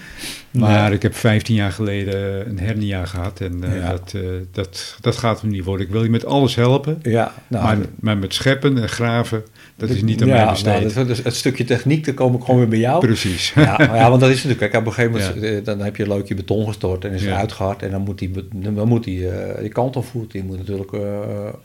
Maar 0.58 0.92
ik 0.92 1.02
heb 1.02 1.14
15 1.14 1.54
jaar 1.54 1.72
geleden 1.72 2.48
een 2.48 2.58
hernia 2.58 3.04
gehad 3.04 3.40
en 3.40 3.64
eh, 3.64 3.76
Ja. 3.76 3.90
dat, 3.90 4.12
eh, 4.14 4.22
dat, 4.52 4.96
dat 5.00 5.16
gaat 5.16 5.40
hem 5.40 5.50
niet 5.50 5.64
worden. 5.64 5.86
Ik 5.86 5.92
wil 5.92 6.02
je 6.02 6.10
met 6.10 6.24
alles 6.24 6.54
helpen, 6.54 6.98
Ja, 7.02 7.32
nou, 7.48 7.64
maar, 7.64 7.76
maar 8.00 8.18
met 8.18 8.34
scheppen 8.34 8.78
en 8.82 8.88
graven, 8.88 9.42
dat 9.76 9.88
is 9.88 10.02
niet 10.02 10.22
aan 10.22 10.28
ja, 10.28 10.34
mij 10.44 10.50
besteed. 10.50 10.94
nou, 10.94 11.06
dat- 11.06 11.16
het 11.22 11.34
stukje 11.34 11.64
techniek, 11.64 12.04
daar 12.04 12.14
kom 12.14 12.34
ik 12.34 12.40
gewoon 12.44 12.60
weer 12.60 12.68
bij 12.68 12.78
jou. 12.78 13.00
Precies. 13.06 13.52
Ja, 13.54 13.76
ja, 13.94 14.08
want 14.08 14.20
dat 14.20 14.30
is 14.30 14.36
natuurlijk. 14.44 14.58
Kijk, 14.72 14.74
op 14.74 14.86
een 14.86 14.92
gegeven 14.92 15.20
moment 15.20 15.42
eh, 15.44 15.64
dan 15.64 15.80
heb 15.80 15.96
je 15.96 16.08
leuk 16.08 16.28
je 16.28 16.34
beton 16.34 16.66
gestort 16.66 17.04
en 17.04 17.12
is 17.12 17.22
het 17.24 17.34
uitgehard. 17.34 17.82
En 17.82 17.90
dan 17.90 18.00
moet 18.00 18.18
die, 18.18 18.30
dan 18.54 18.88
moet 18.88 19.04
die, 19.04 19.26
die 19.60 19.68
kantelvoet 19.68 20.32
die 20.32 20.44
moet 20.44 20.58
natuurlijk 20.58 20.90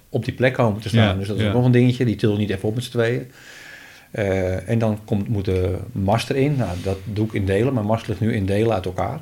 op 0.10 0.26
die 0.26 0.34
plek 0.34 0.54
komen 0.54 0.82
te 0.82 0.88
staan. 0.90 1.18
Dus 1.18 1.28
dat 1.28 1.38
is 1.40 1.54
nog 1.54 1.66
een 1.66 1.72
dingetje. 1.72 2.06
Die 2.06 2.16
til 2.16 2.38
niet 2.38 2.50
even 2.50 2.70
op 2.70 2.76
met 2.76 2.84
z'n 2.84 2.92
tweeën. 2.92 3.32
Eh, 4.12 4.70
en 4.70 4.80
dan 4.80 5.00
komt, 5.06 5.28
moet 5.28 5.46
de 5.46 5.78
mast 5.92 6.30
erin. 6.30 6.56
Nou, 6.56 6.78
dat 6.84 6.98
doe 7.14 7.26
ik 7.26 7.34
in 7.34 7.46
delen. 7.46 7.74
Mijn 7.74 7.86
mast 7.86 8.08
ligt 8.08 8.20
nu 8.20 8.34
in 8.34 8.46
delen 8.46 8.74
uit 8.74 8.86
elkaar. 8.86 9.20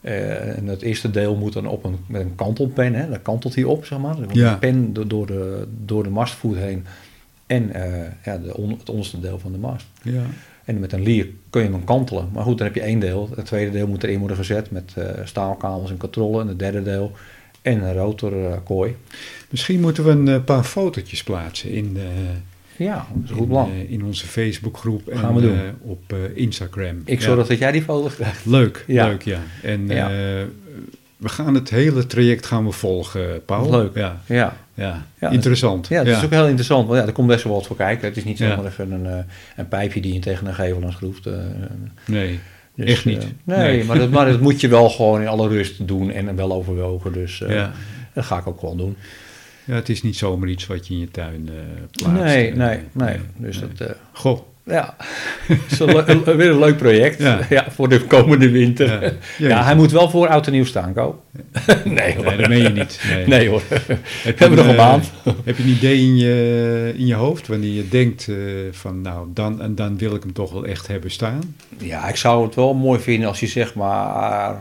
Eh, 0.00 0.56
en 0.58 0.66
het 0.66 0.82
eerste 0.82 1.10
deel 1.10 1.36
moet 1.36 1.52
dan 1.52 1.66
op 1.66 1.84
een, 1.84 1.96
met 2.06 2.20
een 2.20 2.34
kantelpen. 2.34 2.94
Hè, 2.94 3.08
dan 3.08 3.22
kantelt 3.22 3.54
hij 3.54 3.64
op, 3.64 3.84
zeg 3.84 3.98
maar. 3.98 4.14
Wordt 4.16 4.34
Ja. 4.34 4.52
een 4.52 4.58
pen 4.58 4.92
door, 4.92 5.08
door, 5.08 5.26
de, 5.26 5.66
door 5.84 6.02
de 6.02 6.10
mastvoet 6.10 6.56
heen. 6.56 6.86
En 7.46 7.72
eh, 7.74 8.08
ja, 8.24 8.38
de 8.38 8.56
on- 8.56 8.76
het 8.78 8.88
onderste 8.90 9.20
deel 9.20 9.38
van 9.38 9.52
de 9.52 9.58
mast. 9.58 9.86
Ja. 10.02 10.22
En 10.64 10.80
met 10.80 10.92
een 10.92 11.02
lier 11.02 11.26
kun 11.50 11.62
je 11.62 11.70
hem 11.70 11.84
kantelen. 11.84 12.28
Maar 12.32 12.42
goed, 12.44 12.58
dan 12.58 12.66
heb 12.66 12.76
je 12.76 12.82
één 12.82 12.98
deel. 13.00 13.28
Het 13.36 13.44
tweede 13.44 13.70
deel 13.70 13.86
moet 13.86 14.02
erin 14.04 14.18
worden 14.18 14.36
gezet 14.36 14.70
met 14.70 14.92
eh, 14.96 15.04
staalkabels 15.24 15.90
en 15.90 15.96
katrollen. 15.96 16.40
En 16.40 16.48
het 16.48 16.58
derde 16.58 16.82
deel 16.82 17.12
en 17.62 17.82
een 17.82 17.94
rotorkooi. 17.94 18.96
Misschien 19.50 19.80
moeten 19.80 20.04
we 20.04 20.32
een 20.32 20.44
paar 20.44 20.64
fotootjes 20.64 21.22
plaatsen 21.22 21.70
in, 21.70 21.96
eh, 21.96 22.02
ja, 22.84 23.06
dat 23.14 23.24
is 23.24 23.30
een 23.30 23.36
goed 23.36 23.44
in, 23.44 23.48
plan. 23.50 23.70
eh, 23.70 23.90
in 23.90 24.04
onze 24.04 24.26
Facebookgroep 24.26 25.08
en 25.08 25.18
Gaan 25.18 25.34
we 25.34 25.40
doen. 25.40 25.54
eh, 25.54 25.60
op 25.82 26.02
eh, 26.12 26.16
Instagram. 26.34 27.02
ik 27.04 27.20
zorg 27.20 27.46
dat 27.46 27.58
jij 27.58 27.72
die 27.72 27.82
foto's 27.82 28.14
krijgt. 28.14 28.46
Leuk, 28.46 28.84
leuk, 28.86 29.22
ja. 29.22 29.38
En 29.62 29.86
we 31.16 31.28
gaan 31.28 31.54
het 31.54 31.70
hele 31.70 32.06
traject 32.06 32.46
gaan 32.46 32.64
we 32.64 32.72
volgen, 32.72 33.44
Paul. 33.44 33.70
Leuk. 33.70 33.94
Ja, 33.96 34.20
Ja, 34.26 34.56
ja. 34.74 35.06
Ja, 35.20 35.28
interessant. 35.30 35.88
ja 35.88 36.04
dat 36.04 36.16
is 36.16 36.24
ook 36.24 36.30
heel 36.30 36.46
interessant. 36.46 36.86
Want 36.88 37.00
ja, 37.00 37.06
er 37.06 37.12
komt 37.12 37.26
best 37.28 37.44
wel 37.44 37.52
wat 37.52 37.66
voor 37.66 37.76
kijken. 37.76 38.08
Het 38.08 38.16
is 38.16 38.24
niet 38.24 38.38
zomaar 38.38 38.64
even 38.64 38.92
een, 38.92 39.24
een 39.56 39.68
pijpje 39.68 40.00
die 40.00 40.12
je 40.14 40.20
tegen 40.20 40.46
een 40.46 40.54
gevel 40.54 40.84
aan 40.84 40.92
schroeft. 40.92 41.28
Nee, 42.06 42.38
Dus, 42.74 42.90
echt 42.90 43.04
niet. 43.04 43.26
nee, 43.44 43.58
Nee. 43.58 43.84
Maar, 43.86 43.98
dat, 43.98 44.10
maar 44.10 44.26
dat 44.26 44.40
moet 44.40 44.60
je 44.60 44.68
wel 44.68 44.90
gewoon 44.90 45.20
in 45.20 45.28
alle 45.28 45.48
rust 45.48 45.88
doen 45.88 46.10
en 46.10 46.36
wel 46.36 46.52
overwogen. 46.52 47.12
Dus 47.12 47.38
ja. 47.48 47.72
dat 48.14 48.24
ga 48.24 48.38
ik 48.38 48.46
ook 48.46 48.60
wel 48.62 48.76
doen. 48.76 48.96
Ja, 49.64 49.74
het 49.74 49.88
is 49.88 50.02
niet 50.02 50.16
zomaar 50.16 50.48
iets 50.48 50.66
wat 50.66 50.86
je 50.86 50.94
in 50.94 51.00
je 51.00 51.10
tuin 51.10 51.48
eh 51.48 51.54
plaatst. 51.90 52.22
Nee, 52.24 52.50
Eh, 52.50 52.56
nee, 52.56 52.78
nee. 52.92 53.16
Dus 53.36 53.60
nee. 53.60 53.68
dat... 53.76 53.88
eh, 53.88 53.94
Goh, 54.12 54.38
Ja, 54.64 54.96
weer 56.24 56.50
een 56.50 56.58
leuk 56.58 56.76
project. 56.76 57.18
Ja. 57.22 57.38
Ja. 57.48 57.66
voor 57.70 57.88
de 57.88 58.00
komende 58.06 58.50
winter. 58.50 59.14
Ja. 59.38 59.64
Hij 59.64 59.74
moet 59.74 59.90
wel 59.90 60.10
voor 60.10 60.28
oud 60.28 60.46
en 60.46 60.52
nieuw 60.52 60.64
staan, 60.64 60.92
Ko. 60.94 61.22
nee 61.84 62.14
hoor. 62.14 62.24
nee, 62.24 62.36
dat 62.36 62.48
meen 62.48 62.62
je 62.62 62.68
niet. 62.68 63.00
Nee. 63.10 63.26
Nee 63.26 63.48
hoor. 63.48 63.62
Heb 64.22 64.38
hebben 64.38 64.58
nog 64.58 64.66
een 64.68 64.76
maand. 64.76 65.10
Heb 65.44 65.56
je 65.56 65.62
een 65.62 65.68
idee 65.68 65.98
in 65.98 66.16
je, 66.16 66.94
in 66.96 67.06
je 67.06 67.14
hoofd 67.14 67.46
wanneer 67.46 67.72
je 67.72 67.88
denkt 67.88 68.28
van 68.70 69.00
nou, 69.00 69.28
dan 69.34 69.60
en 69.62 69.74
dan 69.74 69.98
wil 69.98 70.14
ik 70.14 70.22
hem 70.22 70.32
toch 70.32 70.52
wel 70.52 70.64
echt 70.66 70.86
hebben 70.86 71.10
staan? 71.10 71.56
Ja, 71.78 72.08
ik 72.08 72.16
zou 72.16 72.44
het 72.46 72.54
wel 72.54 72.74
mooi 72.74 73.00
vinden 73.00 73.28
als 73.28 73.40
je 73.40 73.46
zeg 73.46 73.74
maar... 73.74 74.56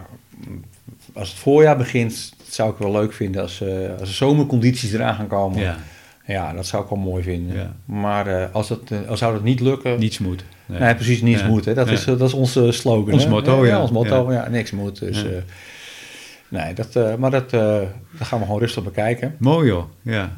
Als 1.14 1.30
het 1.30 1.38
voorjaar 1.40 1.78
begint, 1.78 2.34
zou 2.54 2.72
ik 2.72 2.78
wel 2.78 2.92
leuk 2.92 3.14
vinden 3.14 3.42
als, 3.42 3.62
eh, 3.62 4.00
als 4.00 4.18
zomercondities 4.18 4.94
eraan 4.94 5.16
gaan 5.16 5.28
komen. 5.28 5.60
Ja, 5.60 5.78
Ja, 6.26 6.54
dat 6.54 6.66
zou 6.68 6.84
ik 6.84 6.90
wel 6.90 7.00
mooi 7.00 7.24
vinden. 7.24 7.56
Ja. 7.58 7.74
Maar 7.86 8.28
eh, 8.28 8.46
als, 8.52 8.68
dat, 8.68 8.80
eh, 8.92 8.98
als 9.08 9.20
zou 9.20 9.34
dat 9.34 9.44
niet 9.44 9.60
lukken... 9.60 10.00
niets 10.00 10.20
moet. 10.20 10.44
Nee. 10.66 10.80
Nee, 10.80 10.96
precies, 10.96 11.22
niets 11.22 11.42
Ja. 11.42 11.48
moet. 11.48 11.66
Hè. 11.66 11.74
Dat, 11.74 11.88
Ja. 11.88 11.94
is, 11.94 12.04
dat 12.06 12.22
is 12.22 12.34
onze 12.34 12.72
slogan. 12.72 13.14
Ons 13.14 13.24
hè. 13.24 13.30
motto, 13.30 13.66
ja. 13.66 13.82
ons 13.82 13.92
motto, 13.92 14.32
ja. 14.34 14.50
Niks 14.50 14.72
moet. 14.72 15.00
Dus, 15.00 15.26
nee, 16.48 16.74
dat, 16.74 17.18
maar 17.18 17.32
dat, 17.32 17.50
dat 17.50 17.88
gaan 18.20 18.40
we 18.40 18.46
gewoon 18.46 18.60
rustig 18.60 18.84
bekijken. 18.84 19.36
Mooi 19.38 19.68
joh, 19.68 19.84
ja. 20.02 20.38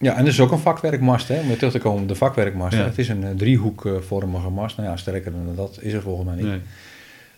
Ja, 0.00 0.14
en 0.16 0.22
er 0.22 0.28
is 0.28 0.40
ook 0.40 0.52
een 0.52 0.58
vakwerkmast, 0.58 1.28
hè, 1.28 1.40
om 1.40 1.46
weer 1.46 1.56
terug 1.56 1.72
te 1.72 1.78
komen 1.78 2.02
op 2.02 2.08
de 2.08 2.14
vakwerkmast. 2.14 2.76
Het 2.76 2.98
is 2.98 3.08
een 3.08 3.24
eh, 3.24 3.30
driehoekvormige 3.36 4.48
mast. 4.50 4.76
Nou 4.76 4.88
ja, 4.88 4.96
sterker 4.96 5.32
dan 5.32 5.52
dat 5.56 5.78
is 5.80 5.92
er 5.92 6.02
volgens 6.02 6.26
mij 6.26 6.36
niet. 6.36 6.46
Nee. 6.46 6.60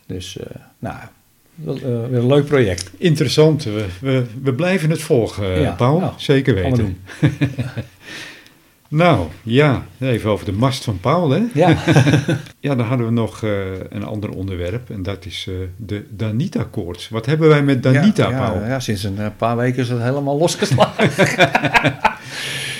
Dus, 0.06 0.38
nou, 0.78 0.96
eh, 1.66 1.72
weer 2.10 2.18
een 2.18 2.26
leuk 2.26 2.44
project. 2.46 2.90
Interessant, 2.98 3.64
we, 3.64 3.84
we, 4.00 4.24
we 4.42 4.52
blijven 4.54 4.90
het 4.90 5.02
volgen, 5.02 5.60
Ja, 5.60 5.70
Paul. 5.70 5.98
nou, 6.00 6.12
Zeker 6.16 6.54
weten. 6.54 6.72
doen. 6.76 6.98
Nou, 8.92 9.26
ja, 9.42 9.86
even 10.00 10.30
over 10.30 10.44
de 10.46 10.52
mast 10.52 10.84
van 10.84 10.98
Paul, 11.00 11.30
hè? 11.30 11.40
Ja, 11.54 11.76
Ja, 12.60 12.74
dan 12.74 12.86
hadden 12.86 13.06
we 13.06 13.12
nog 13.12 13.42
eh, 13.44 13.50
een 13.88 14.04
ander 14.04 14.30
onderwerp 14.30 14.90
en 14.90 15.02
dat 15.02 15.24
is 15.26 15.46
eh, 15.48 15.54
de 15.76 16.04
Danita-koorts. 16.10 17.08
Wat 17.08 17.26
hebben 17.26 17.48
wij 17.48 17.62
met 17.62 17.82
Danita, 17.82 18.30
ja, 18.30 18.38
Paul? 18.38 18.60
ja, 18.60 18.66
ja, 18.68 18.80
sinds 18.80 19.02
een 19.04 19.18
eh, 19.18 19.26
paar 19.36 19.56
weken 19.56 19.82
is 19.82 19.88
het 19.88 20.02
helemaal 20.02 20.38
losgeslagen. 20.38 21.10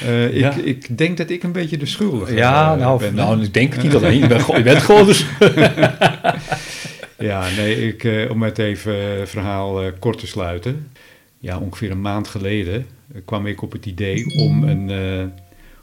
Eh, 0.07 0.25
ik, 0.27 0.35
Ja. 0.35 0.53
ik 0.65 0.99
denk 0.99 1.17
dat 1.17 1.31
ik 1.31 1.43
een 1.43 1.53
beetje 1.53 1.77
de 1.77 1.87
schuldige 1.87 2.35
ja, 2.35 2.73
eh, 2.73 2.79
nou, 2.81 2.99
ben. 2.99 3.15
nou, 3.15 3.43
ik 3.43 3.55
denk 3.55 3.73
het 3.75 3.83
niet 3.83 3.95
alleen. 3.95 4.19
Je 4.19 4.27
bent, 4.27 4.43
gewoon- 4.43 4.59
je 4.59 4.65
bent 4.65 4.83
gewoon. 4.83 5.07
Ja, 7.21 7.49
nee, 7.57 7.89
ik, 7.89 8.05
eh, 8.05 8.31
om 8.31 8.43
het 8.43 8.59
even 8.59 9.21
eh, 9.21 9.27
verhaal 9.27 9.83
eh, 9.83 9.93
kort 9.99 10.19
te 10.19 10.27
sluiten. 10.27 10.91
Ja, 11.39 11.59
ongeveer 11.59 11.91
een 11.91 12.01
maand 12.01 12.29
geleden 12.29 12.87
kwam 13.25 13.47
ik 13.47 13.63
op 13.63 13.73
het 13.73 13.87
idee 13.87 14.35
om 14.37 14.65
een, 14.65 14.91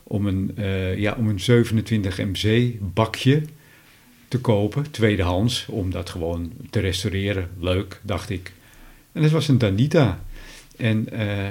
om 0.03 0.25
een, 0.27 0.51
ja, 0.97 1.15
om 1.17 1.27
een 1.27 1.39
27 1.39 2.17
MZ 2.17 2.69
bakje 2.79 3.41
te 4.27 4.39
kopen, 4.39 4.91
tweedehands, 4.91 5.65
om 5.69 5.91
dat 5.91 6.09
gewoon 6.09 6.51
te 6.69 6.79
restaureren. 6.79 7.49
Leuk, 7.59 7.99
dacht 8.01 8.29
ik. 8.29 8.51
En 9.11 9.23
het 9.23 9.31
was 9.31 9.47
een 9.47 9.57
Danita. 9.57 10.19
En 10.77 11.07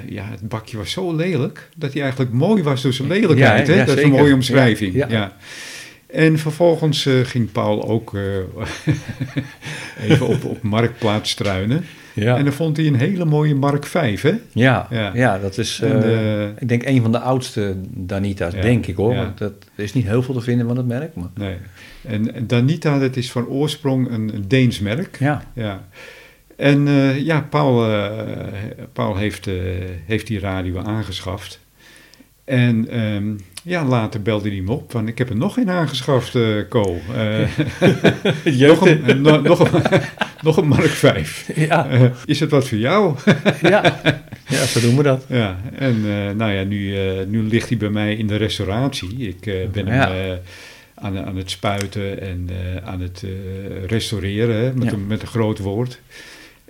ja, 0.09 0.25
het 0.25 0.49
bakje 0.49 0.77
was 0.77 0.91
zo 0.91 1.15
lelijk 1.15 1.69
dat 1.75 1.93
hij 1.93 2.01
eigenlijk 2.01 2.31
mooi 2.31 2.63
was 2.63 2.81
door 2.81 2.93
zijn 2.93 3.07
lelijkheid. 3.07 3.67
Ja, 3.67 3.73
hè? 3.73 3.79
ja, 3.79 3.85
dat 3.85 3.97
is 3.97 4.03
een 4.03 4.09
mooie 4.09 4.33
omschrijving. 4.33 4.93
Ja. 4.93 5.37
En 6.07 6.37
vervolgens 6.37 7.05
eh, 7.05 7.19
ging 7.19 7.51
Paul 7.51 7.87
ook 7.87 8.15
eh, 8.15 8.21
even 10.09 10.27
op, 10.27 10.43
op 10.43 10.61
Marktplaats 10.61 11.29
struinen. 11.29 11.85
Ja. 12.13 12.37
En 12.37 12.43
dan 12.43 12.53
vond 12.53 12.77
hij 12.77 12.87
een 12.87 12.95
hele 12.95 13.25
mooie 13.25 13.55
Mark 13.55 13.85
5, 13.85 14.21
hè? 14.21 14.33
Ja, 14.51 14.87
Ja. 14.89 15.11
ja. 15.13 15.39
dat 15.39 15.57
is, 15.57 15.79
En, 15.79 16.03
eh, 16.03 16.47
ik 16.59 16.67
denk, 16.67 16.85
een 16.85 17.01
van 17.01 17.11
de 17.11 17.19
oudste 17.19 17.75
Danita's, 17.89 18.53
Ja, 18.53 18.61
denk 18.61 18.87
ik 18.87 18.95
hoor. 18.95 19.15
Want 19.15 19.37
dat, 19.37 19.53
er 19.75 19.83
is 19.83 19.93
niet 19.93 20.05
heel 20.05 20.23
veel 20.23 20.33
te 20.33 20.41
vinden 20.41 20.67
van 20.67 20.77
het 20.77 20.87
merk. 20.87 21.15
Maar, 21.15 21.29
Nee. 21.33 21.57
En 22.01 22.47
Danita, 22.47 22.99
dat 22.99 23.15
is 23.15 23.31
van 23.31 23.47
oorsprong 23.47 24.11
een, 24.11 24.35
een 24.35 24.47
Deens 24.47 24.79
merk. 24.79 25.17
ja, 25.19 25.43
Ja. 25.53 25.87
En 26.55 26.87
ja, 27.23 27.41
Paul, 27.49 28.01
Paul 28.93 29.15
heeft, 29.15 29.49
heeft 30.05 30.27
die 30.27 30.39
radio 30.39 30.79
aangeschaft. 30.79 31.59
En 32.45 32.89
ehm, 32.89 33.33
ja, 33.67 33.85
later 33.85 34.21
belde 34.21 34.49
hij 34.49 34.61
me 34.61 34.71
op 34.71 34.91
van 34.91 35.07
ik 35.07 35.17
heb 35.17 35.29
er 35.29 35.35
nog 35.45 35.57
een 35.57 35.69
aangeschaft, 35.69 36.35
eh 36.35 36.43
Co. 36.69 36.99
Eh, 37.15 37.47
nog, 38.67 38.87
een, 38.87 39.03
eh, 39.05 39.15
no- 39.15 39.41
nog, 39.41 39.71
een, 39.73 39.81
nog 40.41 40.57
een 40.57 40.67
Mark 40.67 40.89
5. 40.89 41.49
Ja, 41.55 41.89
Eh, 41.89 42.01
is 42.25 42.39
het 42.39 42.49
wat 42.51 42.67
voor 42.67 42.77
jou? 42.77 43.15
ja. 43.61 44.01
ja, 44.47 44.65
zo 44.65 44.79
doen 44.79 44.97
we 44.97 45.03
dat. 45.03 45.25
ja, 45.29 45.57
en 45.75 45.95
eh, 46.05 46.35
nou 46.35 46.51
ja, 46.51 46.63
nu, 46.63 46.95
eh, 46.97 47.25
nu 47.27 47.41
ligt 47.43 47.69
hij 47.69 47.77
bij 47.77 47.89
mij 47.89 48.15
in 48.15 48.27
de 48.27 48.35
restauratie. 48.35 49.15
Ik 49.27 49.45
eh, 49.45 49.53
ben 49.71 49.85
Ja. 49.85 49.91
hem 50.11 50.31
eh, 50.31 50.37
aan, 50.95 51.25
aan 51.25 51.35
het 51.37 51.49
spuiten 51.51 52.21
en 52.21 52.49
eh, 52.49 52.87
aan 52.89 53.01
het 53.01 53.23
eh, 53.23 53.85
restaureren, 53.85 54.73
met, 54.77 54.87
Ja. 54.87 54.93
een, 54.93 55.07
met 55.07 55.21
een 55.21 55.27
groot 55.27 55.59
woord. 55.59 55.99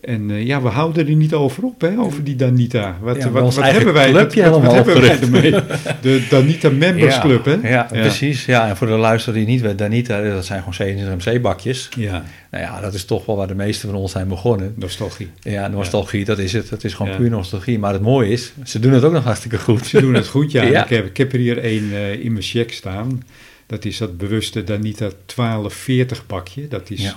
En 0.01 0.31
eh, 0.31 0.45
ja, 0.45 0.61
we 0.61 0.67
houden 0.67 1.07
er 1.07 1.15
niet 1.15 1.33
over 1.33 1.63
op, 1.63 1.81
hè, 1.81 1.99
over 1.99 2.23
die 2.23 2.35
Danita. 2.35 2.97
Wat, 3.01 3.17
Ja, 3.17 3.29
wat, 3.29 3.55
wat 3.55 3.71
hebben 3.71 3.93
wij, 3.93 4.11
wat, 4.11 4.33
wat 4.33 4.73
hebben 4.73 5.01
wij 5.01 5.19
ermee? 5.19 5.51
De 6.01 6.25
Danita 6.29 6.69
Members 6.69 7.15
ja, 7.15 7.21
Club, 7.21 7.45
hè? 7.45 7.69
Ja, 7.69 7.83
precies. 7.91 8.45
Ja, 8.45 8.69
en 8.69 8.77
voor 8.77 8.87
de 8.87 8.93
luisteraar 8.93 9.37
die 9.37 9.47
niet 9.47 9.61
weet, 9.61 9.77
Danita, 9.77 10.21
dat 10.21 10.45
zijn 10.45 10.59
gewoon 10.59 10.73
27 10.73 11.33
MC-bakjes. 11.33 11.89
Ja, 11.95 12.23
Nou 12.51 12.63
ja, 12.63 12.81
dat 12.81 12.93
is 12.93 13.05
toch 13.05 13.25
wel 13.25 13.35
waar 13.35 13.47
de 13.47 13.55
meeste 13.55 13.87
van 13.87 13.95
ons 13.95 14.11
zijn 14.11 14.27
begonnen. 14.27 14.73
nostalgie. 14.75 15.29
Ja, 15.41 15.67
nostalgie, 15.67 16.25
dat 16.25 16.39
is 16.39 16.53
het. 16.53 16.69
Het 16.69 16.83
is 16.83 16.93
gewoon 16.93 17.15
puur 17.15 17.29
nostalgie. 17.29 17.79
Maar 17.79 17.93
het 17.93 18.01
mooie 18.01 18.29
is, 18.29 18.53
ze 18.63 18.79
doen 18.79 18.91
het 18.91 19.03
ook 19.03 19.13
nog 19.13 19.23
hartstikke 19.23 19.57
goed. 19.57 19.85
Ze 19.85 20.01
doen 20.01 20.13
het 20.13 20.27
goed, 20.27 20.51
ja. 20.51 20.63
Ik, 20.83 20.89
heb, 20.89 21.05
ik 21.05 21.17
heb 21.17 21.33
er 21.33 21.39
hier 21.39 21.57
één 21.57 21.91
eh, 21.91 22.23
in 22.23 22.31
mijn 22.31 22.43
check 22.43 22.73
staan. 22.73 23.23
Dat 23.65 23.85
is 23.85 23.97
dat 23.97 24.17
bewuste 24.17 24.63
Danita 24.63 25.09
1240 25.35 26.25
bakje. 26.25 26.67
Dat 26.67 26.89
is. 26.89 27.15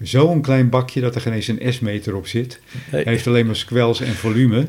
Zo'n 0.00 0.40
klein 0.40 0.68
bakje 0.68 1.00
dat 1.00 1.14
er 1.14 1.20
geen 1.20 1.32
eens 1.32 1.48
een 1.48 1.72
S-meter 1.72 2.16
op 2.16 2.26
zit. 2.26 2.60
Nee. 2.92 3.02
Hij 3.02 3.12
heeft 3.12 3.26
alleen 3.26 3.46
maar 3.46 3.56
squels 3.56 4.00
en 4.00 4.14
volume. 4.14 4.66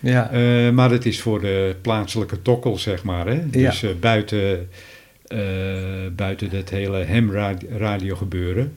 Ja, 0.00 0.30
Eh, 0.30 0.70
maar 0.70 0.90
het 0.90 1.06
is 1.06 1.20
voor 1.20 1.40
de 1.40 1.76
plaatselijke 1.80 2.42
tokkel, 2.42 2.78
zeg 2.78 3.04
maar. 3.04 3.26
Hè? 3.26 3.50
Dus 3.50 3.82
eh, 3.82 3.90
buiten, 4.00 4.68
eh, 5.26 5.38
buiten 6.16 6.50
dat 6.50 6.68
hele 6.70 7.04
ham-radio 7.06 8.16
gebeuren. 8.16 8.76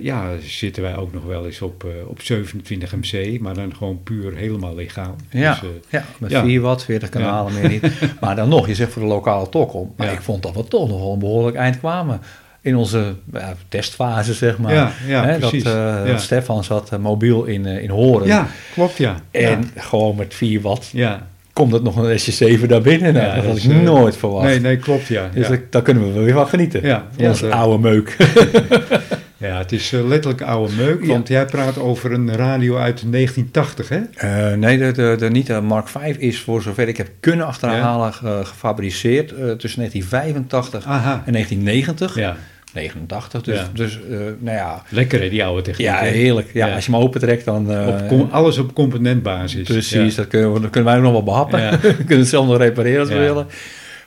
ja, 0.00 0.30
zitten 0.40 0.82
wij 0.82 0.96
ook 0.96 1.12
nog 1.12 1.24
wel 1.24 1.46
eens 1.46 1.62
op, 1.62 1.86
op 2.06 2.22
27 2.22 2.94
MC, 2.96 3.40
maar 3.40 3.54
dan 3.54 3.76
gewoon 3.76 4.02
puur 4.02 4.34
helemaal 4.36 4.74
legaal. 4.74 5.16
ja, 5.30 5.58
Dus, 5.60 5.70
ja, 5.88 6.04
met 6.18 6.30
ja. 6.30 6.44
4 6.44 6.60
watt, 6.60 6.84
40 6.84 7.08
kanalen 7.08 7.54
meer 7.54 7.68
niet. 7.68 7.90
Maar 8.20 8.36
dan 8.36 8.48
nog, 8.48 8.66
je 8.66 8.74
zegt 8.74 8.92
voor 8.92 9.02
de 9.02 9.08
lokale 9.08 9.48
tokkel. 9.48 9.94
Maar 9.96 10.12
ik 10.12 10.20
vond 10.20 10.42
dat 10.42 10.54
we 10.54 10.64
toch 10.64 10.88
nog 10.88 11.00
wel 11.00 11.12
een 11.12 11.18
behoorlijk 11.18 11.56
eind 11.56 11.78
kwamen. 11.78 12.20
In 12.66 12.76
onze 12.76 13.14
ja, 13.32 13.54
testfase, 13.68 14.34
zeg 14.34 14.58
maar. 14.58 14.74
Ja, 14.74 14.92
ja, 15.06 15.24
Hè, 15.24 15.38
precies. 15.38 15.62
Dat, 15.62 15.74
eh, 15.74 15.80
Ja. 15.80 16.04
dat 16.04 16.20
Stefan 16.20 16.64
zat 16.64 16.92
eh, 16.92 16.98
mobiel 16.98 17.44
in, 17.44 17.66
eh, 17.66 17.82
in 17.82 17.90
Horen. 17.90 18.26
ja, 18.26 18.46
klopt 18.74 18.96
ja. 18.96 19.14
En 19.30 19.70
gewoon 19.76 20.16
met 20.16 20.34
4 20.34 20.60
watt 20.60 20.88
ja. 20.92 21.26
komt 21.52 21.72
het 21.72 21.82
nog 21.82 21.96
een 21.96 22.18
SJ7 22.18 22.66
daar 22.68 22.80
binnen. 22.80 23.12
Nou, 23.14 23.26
dat 23.34 23.44
had 23.44 23.54
dat 23.54 23.64
ik 23.64 23.82
nooit 23.82 24.16
verwacht. 24.16 24.44
Nee, 24.46 24.60
nee, 24.60 24.76
klopt 24.76 25.06
ja. 25.06 25.28
Dus 25.34 25.48
dat- 25.48 25.60
daar 25.70 25.82
kunnen 25.82 26.06
we 26.06 26.12
wel 26.12 26.22
weer 26.22 26.32
van 26.34 26.48
genieten. 26.48 26.82
Ja, 26.82 27.04
Onze 27.20 27.42
dat- 27.42 27.52
oude 27.52 27.78
meuk. 27.78 28.16
ja, 29.46 29.58
het 29.58 29.72
is 29.72 29.90
letterlijk 29.90 30.42
oude 30.42 30.72
meuk, 30.74 31.04
want 31.06 31.28
jij 31.28 31.44
praat 31.44 31.78
over 31.78 32.12
een 32.12 32.34
radio 32.36 32.76
uit 32.76 33.02
1980, 33.12 33.88
hè? 33.88 34.56
Nee, 34.56 34.78
de, 34.78 34.92
de, 34.92 35.14
de 35.18 35.30
Nita 35.30 35.60
Mark 35.60 35.88
V 35.88 35.96
is 36.18 36.40
voor 36.40 36.62
zover 36.62 36.88
ik 36.88 36.96
heb 36.96 37.08
kunnen 37.20 37.46
achterhalen 37.46 38.12
ge- 38.12 38.40
gefabriceerd 38.44 39.28
tussen 39.58 39.78
1985 39.80 40.84
Aha. 40.86 41.22
en 41.26 41.32
1990. 41.32 42.14
Ja, 42.14 42.36
89, 42.76 43.42
dus, 43.42 43.56
Ja. 43.58 43.68
dus 43.74 43.98
eh, 44.10 44.16
nou 44.38 44.56
ja. 44.56 44.82
lekker 44.88 45.20
hè, 45.20 45.28
die 45.28 45.44
oude 45.44 45.62
techniek. 45.62 45.86
Ja, 45.86 45.98
heerlijk. 45.98 46.50
Ja, 46.52 46.66
Ja. 46.66 46.74
Als 46.74 46.86
je 46.86 46.92
hem 46.92 47.00
opentrekt, 47.00 47.44
dan... 47.44 47.72
eh, 47.72 47.86
Op 47.86 48.08
com- 48.08 48.28
alles 48.30 48.58
op 48.58 48.74
componentbasis. 48.74 49.62
Precies, 49.68 50.14
Ja. 50.14 50.20
dat, 50.22 50.26
kunnen 50.30 50.52
we, 50.52 50.60
dat 50.60 50.70
kunnen 50.70 50.90
wij 50.90 50.98
ook 50.98 51.04
nog 51.04 51.12
wel 51.12 51.22
behappen. 51.22 51.70
We 51.82 51.94
kunnen 51.96 52.18
het 52.18 52.28
zelf 52.28 52.46
nog 52.46 52.56
repareren 52.58 53.00
als 53.00 53.08
we 53.08 53.18
willen. 53.18 53.46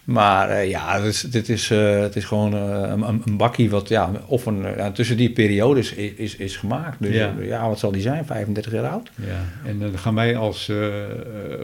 Maar 0.04 0.50
eh, 0.50 0.70
ja, 0.70 0.98
dit 1.00 1.06
is, 1.14 1.22
dit 1.22 1.50
is, 1.50 1.70
het 1.70 2.16
is 2.16 2.26
gewoon 2.26 2.54
een, 2.54 3.02
een- 3.26 3.38
bakkie 3.38 3.70
wat 3.70 3.90
ja, 3.90 4.12
of 4.28 4.46
een, 4.46 4.66
tussen 4.94 5.18
die 5.18 5.30
periodes 5.32 5.94
is, 5.94 6.12
is, 6.14 6.36
is 6.36 6.58
gemaakt. 6.58 6.96
Dus 7.00 7.16
Ja. 7.42 7.68
wat 7.68 7.80
zal 7.80 7.92
die 7.92 8.02
zijn? 8.02 8.26
35 8.26 8.72
jaar 8.74 8.88
oud? 8.88 9.10
Ja, 9.16 9.70
en 9.70 9.80
dan 9.80 9.98
gaan 9.98 10.16
wij 10.16 10.36
als 10.38 10.72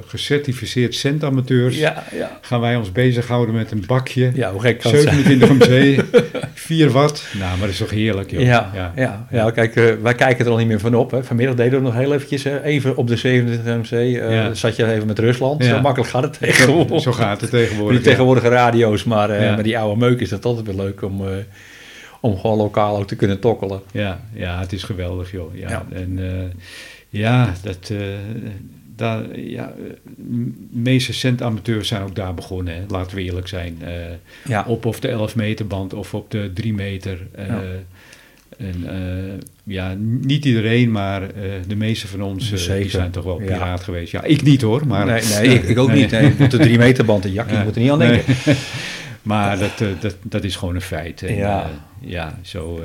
gecertificeerd 0.05 0.95
centamateurs... 0.95 1.81
Gaan 2.41 2.61
wij 2.61 2.75
ons 2.75 2.91
bezighouden 2.91 3.55
met 3.55 3.71
een 3.71 3.83
bakje. 3.87 4.31
ja 4.33 4.51
hoe 4.51 4.61
gek 4.61 4.79
kan 4.79 4.91
het 4.93 5.01
zijn? 5.01 5.23
27 5.23 5.67
MC, 5.67 6.03
4 6.57 6.89
watt. 6.91 7.27
Nou, 7.33 7.49
maar 7.49 7.59
dat 7.59 7.69
is 7.69 7.77
toch 7.77 7.89
heerlijk, 7.89 8.31
joh. 8.31 8.41
Ja, 8.41 8.71
ja. 8.95 9.27
ja, 9.31 9.51
kijk, 9.51 9.75
eh, 9.75 9.83
wij 10.01 10.13
kijken 10.13 10.45
er 10.45 10.51
al 10.51 10.57
niet 10.57 10.67
meer 10.67 10.79
van 10.79 10.95
op. 10.95 11.11
Hè. 11.11 11.23
Vanmiddag 11.23 11.55
deden 11.55 11.79
we 11.79 11.85
nog 11.85 11.93
heel 11.95 12.13
eventjes, 12.13 12.43
even 12.45 12.95
op 12.97 13.07
de 13.07 13.15
27 13.15 13.75
MC, 13.77 13.91
eh, 13.91 14.31
Ja. 14.31 14.53
zat 14.53 14.75
je 14.75 14.91
even 14.91 15.07
met 15.07 15.19
Rusland. 15.19 15.63
Ja. 15.63 15.69
Zo 15.75 15.81
makkelijk 15.81 16.09
gaat 16.11 16.23
het 16.23 16.37
tegenwoordig. 16.39 17.01
zo 17.01 17.11
gaat 17.11 17.41
het 17.41 17.49
tegenwoordig. 17.49 17.97
Die 17.97 18.07
tegenwoordige 18.09 18.47
radio's, 18.47 19.03
maar 19.03 19.29
eh, 19.29 19.43
Ja. 19.43 19.55
met 19.55 19.63
die 19.63 19.77
oude 19.79 19.99
meuk 19.99 20.19
is 20.19 20.31
het 20.31 20.45
altijd 20.45 20.65
weer 20.65 20.75
leuk 20.75 21.01
om, 21.01 21.27
eh, 21.27 21.31
om 22.21 22.37
gewoon 22.39 22.57
lokaal 22.57 22.97
ook 22.97 23.07
te 23.07 23.15
kunnen 23.15 23.39
tokkelen. 23.39 23.81
Ja, 23.91 24.19
ja, 24.33 24.59
het 24.59 24.73
is 24.73 24.83
geweldig, 24.83 25.31
joh. 25.31 25.55
Ja, 25.57 25.69
Ja. 25.69 25.85
En 25.93 26.17
eh, 26.19 26.43
ja, 27.09 27.53
dat, 27.63 27.89
eh, 27.91 27.97
daar, 28.95 29.39
ja, 29.39 29.73
de 30.17 30.51
meeste 30.69 31.13
centamateurs 31.13 31.87
zijn 31.87 32.01
ook 32.01 32.15
daar 32.15 32.33
begonnen, 32.33 32.73
hè. 32.75 32.81
laten 32.87 33.15
we 33.17 33.23
eerlijk 33.23 33.47
zijn. 33.47 33.77
Eh, 33.81 33.91
Ja, 34.47 34.63
Op 34.67 34.85
of 34.85 34.99
de 34.99 35.07
11 35.07 35.35
meter 35.35 35.67
band 35.67 35.93
of 35.93 36.13
op 36.13 36.31
de 36.31 36.51
3 36.53 36.73
meter. 36.73 37.27
eh, 37.31 37.47
Ja. 37.47 37.61
En 38.57 38.83
eh, 38.87 39.33
ja, 39.63 39.95
niet 39.99 40.45
iedereen, 40.45 40.91
maar 40.91 41.21
eh, 41.21 41.29
de 41.67 41.75
meeste 41.75 42.07
van 42.07 42.21
ons 42.21 42.67
eh, 42.67 42.75
die 42.77 42.89
zijn 42.89 43.11
toch 43.11 43.23
wel 43.23 43.39
Ja. 43.41 43.45
piraat 43.45 43.83
geweest. 43.83 44.11
Ja, 44.11 44.23
ik 44.23 44.41
niet 44.41 44.61
hoor, 44.61 44.87
maar... 44.87 45.05
nee, 45.05 45.21
nee 45.23 45.53
ik, 45.55 45.63
ik 45.63 45.77
ook 45.77 45.93
niet. 45.93 46.11
Nee, 46.11 46.27
ik 46.31 46.39
moet 46.39 46.51
de 46.51 46.57
drie 46.57 46.77
meter 46.77 47.05
band 47.05 47.25
en 47.25 47.31
jak, 47.31 47.49
je 47.49 47.55
Ja. 47.55 47.63
moet 47.63 47.75
er 47.75 47.81
niet 47.81 47.91
aan 47.91 47.99
denken. 47.99 48.35
Maar 49.21 49.59
dat, 49.59 49.81
eh, 49.81 49.87
dat, 49.99 50.15
dat 50.23 50.43
is 50.43 50.55
gewoon 50.55 50.75
een 50.75 50.81
feit. 50.81 51.23
En, 51.23 51.35
Ja. 51.35 51.61
eh, 51.63 52.09
ja, 52.09 52.39
zo, 52.41 52.77
eh, 52.77 52.83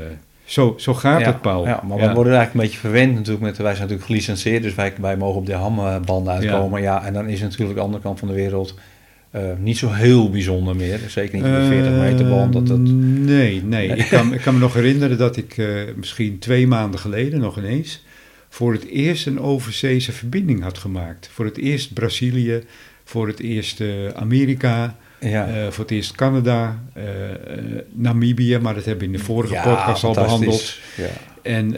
zo, 0.51 0.75
zo 0.79 0.95
gaat 0.95 1.21
ja, 1.21 1.27
het, 1.27 1.41
Paul. 1.41 1.67
Ja, 1.67 1.83
maar 1.89 1.99
Ja. 1.99 2.09
we 2.09 2.15
worden 2.15 2.35
eigenlijk 2.35 2.55
een 2.55 2.71
beetje 2.71 2.89
verwend 2.89 3.15
natuurlijk. 3.15 3.45
Met, 3.45 3.57
wij 3.57 3.67
zijn 3.67 3.81
natuurlijk 3.81 4.07
gelicenseerd, 4.07 4.63
dus 4.63 4.75
wij, 4.75 4.93
wij 5.01 5.17
mogen 5.17 5.41
op 5.41 5.47
de 5.47 5.53
ham-banden 5.53 6.33
uitkomen. 6.33 6.83
Ja. 6.83 7.05
en 7.05 7.13
dan 7.13 7.29
is 7.29 7.41
natuurlijk 7.41 7.79
de 7.79 7.85
andere 7.85 8.03
kant 8.03 8.19
van 8.19 8.29
de 8.29 8.35
wereld 8.35 8.75
eh, 9.31 9.43
niet 9.59 9.79
zo 9.79 9.91
heel 9.91 10.31
bijzonder 10.31 10.77
meer. 10.77 11.01
Zeker 11.09 11.35
niet 11.35 11.45
op 11.45 11.51
de 11.51 11.67
40 11.67 11.93
meter 11.93 12.29
band. 12.29 12.53
Dat, 12.53 12.79
Nee, 12.79 13.63
nee. 13.63 13.89
Ik, 13.89 14.07
kan, 14.09 14.35
ik 14.35 14.41
kan 14.41 14.55
me 14.55 14.61
nog 14.61 14.75
herinneren 14.75 15.19
dat 15.19 15.37
ik 15.37 15.59
eh, 15.59 15.67
misschien 15.97 16.39
twee 16.39 16.67
maanden 16.67 17.01
geleden 17.01 17.41
nog 17.41 17.59
ineens 17.59 18.05
voor 18.49 18.73
het 18.73 18.87
eerst 18.87 19.27
een 19.27 19.41
overzeese 19.41 20.13
verbinding 20.13 20.63
had 20.63 20.79
gemaakt. 20.79 21.29
Voor 21.33 21.45
het 21.45 21.57
eerst 21.57 21.95
Brazilië, 21.95 22.63
voor 23.05 23.27
het 23.27 23.41
eerst 23.41 23.81
eh, 23.81 24.09
Amerika, 24.15 24.97
ja. 25.21 25.47
eh, 25.47 25.71
voor 25.71 25.85
het 25.85 25.93
eerst 25.93 26.13
Canada, 26.15 26.83
eh, 26.93 27.31
eh, 27.31 27.39
Namibië, 27.93 28.59
maar 28.59 28.75
dat 28.75 28.85
hebben 28.85 29.09
we 29.09 29.13
in 29.13 29.19
de 29.19 29.25
vorige 29.25 29.53
Ja, 29.53 29.63
podcast 29.63 30.05
al 30.05 30.15
behandeld. 30.15 30.75
Ja. 30.97 31.07
En 31.43 31.75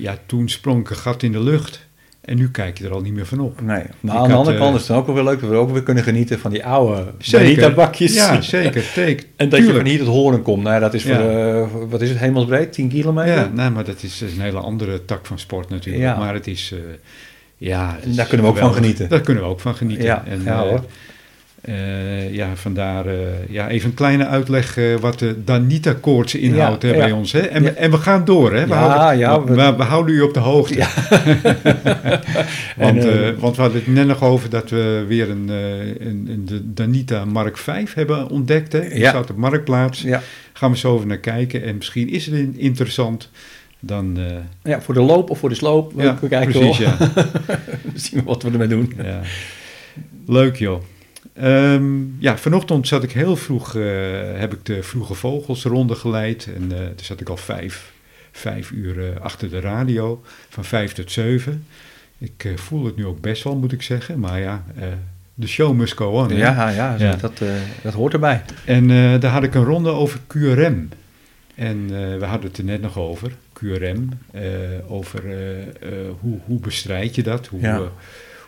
ja, 0.00 0.16
toen 0.26 0.48
sprong 0.48 0.80
ik 0.80 0.90
een 0.90 0.96
gat 0.96 1.22
in 1.22 1.32
de 1.32 1.40
lucht. 1.40 1.90
En 2.20 2.36
nu 2.36 2.50
kijk 2.50 2.78
je 2.78 2.84
er 2.84 2.92
al 2.92 3.00
niet 3.00 3.14
meer 3.14 3.26
van 3.26 3.40
op. 3.40 3.60
Nee, 3.60 3.82
maar 4.00 4.14
Ik 4.14 4.20
aan 4.20 4.28
de 4.28 4.34
andere 4.34 4.58
kant 4.58 4.74
is 4.74 4.78
het 4.80 4.88
dan 4.88 4.96
ook 4.96 5.06
wel 5.06 5.14
weer 5.14 5.24
leuk 5.24 5.40
dat 5.40 5.50
we 5.50 5.56
ook 5.56 5.70
weer 5.70 5.82
kunnen 5.82 6.02
genieten 6.02 6.38
van 6.38 6.50
die 6.50 6.64
oude 6.64 7.04
Zeker. 7.18 7.74
bakjes. 7.74 8.14
Ja, 8.14 8.40
zeker. 8.40 8.84
Take, 8.94 9.22
En 9.36 9.48
dat 9.48 9.66
je 9.66 9.72
van 9.72 9.86
hier 9.86 9.98
tot 9.98 10.06
horen 10.06 10.42
komt. 10.42 10.62
Nou, 10.62 10.80
dat 10.80 10.94
is 10.94 11.02
voor, 11.02 11.12
Ja. 11.12 11.18
de, 11.18 11.66
wat 11.88 12.00
is 12.00 12.08
het, 12.08 12.18
hemelsbreed? 12.18 12.72
10 12.72 12.88
kilometer? 12.88 13.34
Ja, 13.34 13.50
nee, 13.54 13.70
maar 13.70 13.84
dat 13.84 14.02
is, 14.02 14.18
dat 14.18 14.28
is 14.28 14.34
een 14.34 14.42
hele 14.42 14.58
andere 14.58 15.04
tak 15.04 15.26
van 15.26 15.38
sport 15.38 15.68
natuurlijk. 15.68 16.04
Ja. 16.04 16.18
Maar 16.18 16.34
het 16.34 16.46
is, 16.46 16.74
ja... 17.56 17.92
het 17.94 18.02
En 18.04 18.10
is 18.10 18.16
daar 18.16 18.26
kunnen 18.26 18.46
we 18.46 18.52
ook 18.52 18.58
van 18.58 18.74
genieten. 18.74 19.08
Daar 19.08 19.20
kunnen 19.20 19.42
we 19.42 19.48
ook 19.48 19.60
van 19.60 19.74
genieten. 19.74 20.04
Ja, 20.04 20.24
en, 20.26 20.42
ja, 20.44 20.66
hoor. 20.66 20.84
Eh, 21.62 22.34
ja, 22.34 22.56
vandaar 22.56 23.06
eh, 23.06 23.14
ja, 23.48 23.68
even 23.68 23.88
een 23.88 23.94
kleine 23.94 24.26
uitleg 24.26 24.76
eh, 24.76 24.94
wat 25.00 25.18
de 25.18 25.44
Danita-koorts 25.44 26.34
inhoudt 26.34 26.82
Ja, 26.82 26.88
hè, 26.88 26.94
bij 26.96 27.08
ja. 27.08 27.14
ons. 27.16 27.32
Hè? 27.32 27.38
En, 27.40 27.62
Ja. 27.62 27.70
en 27.72 27.90
we 27.90 27.96
gaan 27.96 28.24
door, 28.24 28.52
hè? 28.54 28.66
We, 28.66 28.74
houden, 28.74 29.18
ja, 29.18 29.44
we, 29.44 29.54
we- 29.54 29.76
we 29.76 29.82
houden 29.82 30.14
u 30.14 30.20
op 30.20 30.34
de 30.34 30.40
hoogte. 30.40 30.74
want, 32.76 33.04
En, 33.04 33.38
want 33.38 33.56
we 33.56 33.62
hadden 33.62 33.80
het 33.84 33.86
net 33.94 34.06
nog 34.06 34.22
over 34.22 34.50
dat 34.50 34.70
we 34.70 35.04
weer 35.08 35.30
een, 35.30 35.48
een, 35.48 36.26
een 36.30 36.42
de 36.44 36.72
Danita 36.72 37.24
Mark 37.24 37.56
V 37.58 37.94
hebben 37.94 38.28
ontdekt. 38.28 38.72
Hè? 38.72 38.88
Die 38.88 39.06
staat 39.06 39.30
op 39.30 39.36
Marktplaats. 39.36 40.04
Gaan 40.52 40.70
we 40.70 40.76
zo 40.76 40.92
over 40.92 41.06
naar 41.06 41.18
kijken. 41.18 41.62
En 41.64 41.76
misschien 41.76 42.08
is 42.08 42.26
het 42.26 42.34
in- 42.34 42.54
interessant. 42.58 43.30
Dan, 43.80 44.18
ja, 44.62 44.80
voor 44.80 44.94
de 44.94 45.00
loop 45.00 45.30
of 45.30 45.38
voor 45.38 45.48
de 45.48 45.54
sloop. 45.54 45.92
ja, 45.96 46.18
we 46.20 46.28
kijken 46.28 46.52
precies, 46.52 46.78
wel. 46.84 46.88
ja. 46.98 47.12
zien 47.94 48.18
we 48.18 48.24
wat 48.26 48.42
we 48.42 48.50
ermee 48.50 48.68
doen. 48.68 48.92
ja. 49.02 49.20
Leuk 50.26 50.56
joh. 50.56 50.82
Ehm, 51.34 51.84
ja, 52.18 52.38
vanochtend 52.38 52.88
zat 52.88 53.02
ik 53.02 53.12
heel 53.12 53.36
vroeg, 53.36 53.76
eh, 53.76 53.82
heb 54.34 54.52
ik 54.52 54.64
de 54.66 54.82
vroege 54.82 55.14
vogels 55.14 55.64
ronde 55.64 55.94
geleid. 55.94 56.48
En 56.56 56.72
eh 56.72 56.78
toen 56.86 57.04
zat 57.04 57.20
ik 57.20 57.28
al 57.28 57.36
vijf, 57.36 57.92
vijf 58.32 58.70
uur 58.70 59.08
eh, 59.14 59.20
achter 59.20 59.50
de 59.50 59.60
radio, 59.60 60.22
van 60.48 60.64
vijf 60.64 60.92
tot 60.92 61.12
zeven. 61.12 61.66
Ik 62.18 62.52
voel 62.56 62.84
het 62.84 62.96
nu 62.96 63.06
ook 63.06 63.20
best 63.20 63.42
wel, 63.44 63.56
moet 63.56 63.72
ik 63.72 63.82
zeggen. 63.82 64.18
Maar 64.18 64.40
ja, 64.40 64.64
eh, 64.76 64.86
de 65.34 65.46
show 65.46 65.74
must 65.76 65.96
go 65.96 66.06
on. 66.10 66.28
Ja, 66.36 66.68
ja, 66.70 66.94
Ja. 66.98 67.16
Dat, 67.16 67.40
eh, 67.40 67.48
dat 67.82 67.92
hoort 67.92 68.12
erbij. 68.12 68.42
En 68.64 68.90
eh, 68.90 69.20
daar 69.20 69.30
had 69.32 69.42
ik 69.42 69.54
een 69.54 69.64
ronde 69.64 69.90
over 69.90 70.20
QRM. 70.26 70.88
En 71.54 71.82
eh, 71.84 72.18
we 72.18 72.24
hadden 72.24 72.48
het 72.48 72.58
er 72.58 72.64
net 72.64 72.80
nog 72.82 72.98
over, 72.98 73.32
QRM. 73.52 74.08
eh, 74.30 74.42
over 74.88 75.22
hoe, 76.20 76.38
hoe 76.44 76.60
bestrijd 76.60 77.14
je 77.14 77.22
dat? 77.22 77.46
Hoe, 77.46 77.60
Ja. 77.60 77.80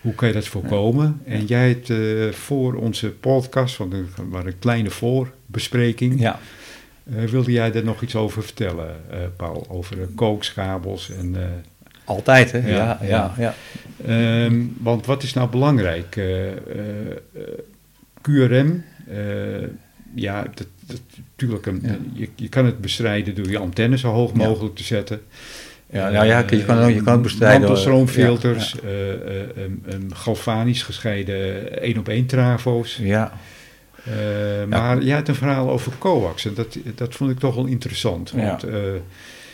Hoe 0.05 0.15
kan 0.15 0.29
je 0.29 0.35
dat 0.35 0.47
voorkomen? 0.47 1.21
En 1.25 1.45
jij 1.45 1.69
hebt 1.69 1.91
eh, 1.91 2.33
voor 2.33 2.75
onze 2.75 3.11
podcast, 3.11 3.77
want 3.77 3.93
er 3.93 4.05
was 4.29 4.45
een 4.45 4.59
kleine 4.59 4.91
voorbespreking, 4.91 6.21
Ja, 6.21 6.39
Eh, 7.15 7.25
wilde 7.25 7.53
jij 7.53 7.71
daar 7.73 7.85
nog 7.85 8.03
iets 8.03 8.17
over 8.17 8.43
vertellen, 8.43 8.97
eh, 9.11 9.19
Paul? 9.37 9.67
Over 9.69 9.97
kookskabels 10.15 11.11
en... 11.11 11.37
Altijd, 12.05 12.53
hè? 12.53 12.59
Ja, 12.59 12.77
Ja, 12.77 12.99
ja, 13.03 13.35
ja. 13.39 13.55
Ehm, 14.07 14.63
want 14.79 15.07
wat 15.07 15.23
is 15.23 15.33
nou 15.33 15.51
belangrijk? 15.51 16.21
QRM, 18.21 18.85
ja, 20.15 20.43
dat, 20.43 20.67
dat, 20.81 21.01
natuurlijk 21.31 21.67
een, 21.67 22.11
je, 22.13 22.29
je 22.35 22.49
kan 22.49 22.65
het 22.65 22.81
bestrijden 22.81 23.35
door 23.35 23.51
je 23.51 23.59
antenne 23.59 23.99
zo 23.99 24.11
hoog 24.13 24.33
mogelijk 24.33 24.75
te 24.75 24.83
zetten. 24.85 25.21
Ja, 25.91 26.11
nou 26.11 26.27
ja, 26.27 26.39
je 26.39 26.65
kan 26.65 26.77
je 26.95 27.03
kan 27.03 27.15
ook 27.17 27.23
bestrijden, 27.23 27.61
Mantelstroomfilters, 27.61 28.75
ja, 28.83 28.89
eh, 28.89 29.13
eh, 29.13 29.49
een- 29.57 29.83
een 29.87 30.11
galvanisch 30.15 30.83
gescheiden 30.83 31.81
één-op-één 31.83 32.27
travo's. 32.27 32.97
ja. 33.03 33.33
Eh, 34.05 34.13
maar 34.69 35.03
jij 35.03 35.15
had 35.17 35.29
een 35.29 35.35
verhaal 35.35 35.71
over 35.71 35.93
coax 35.99 36.45
en 36.47 36.55
dat, 36.55 36.79
dat 36.95 37.15
vond 37.15 37.31
ik 37.31 37.39
toch 37.39 37.55
wel 37.55 37.67
interessant. 37.67 38.31
Want 38.31 38.63
eh, 38.63 38.75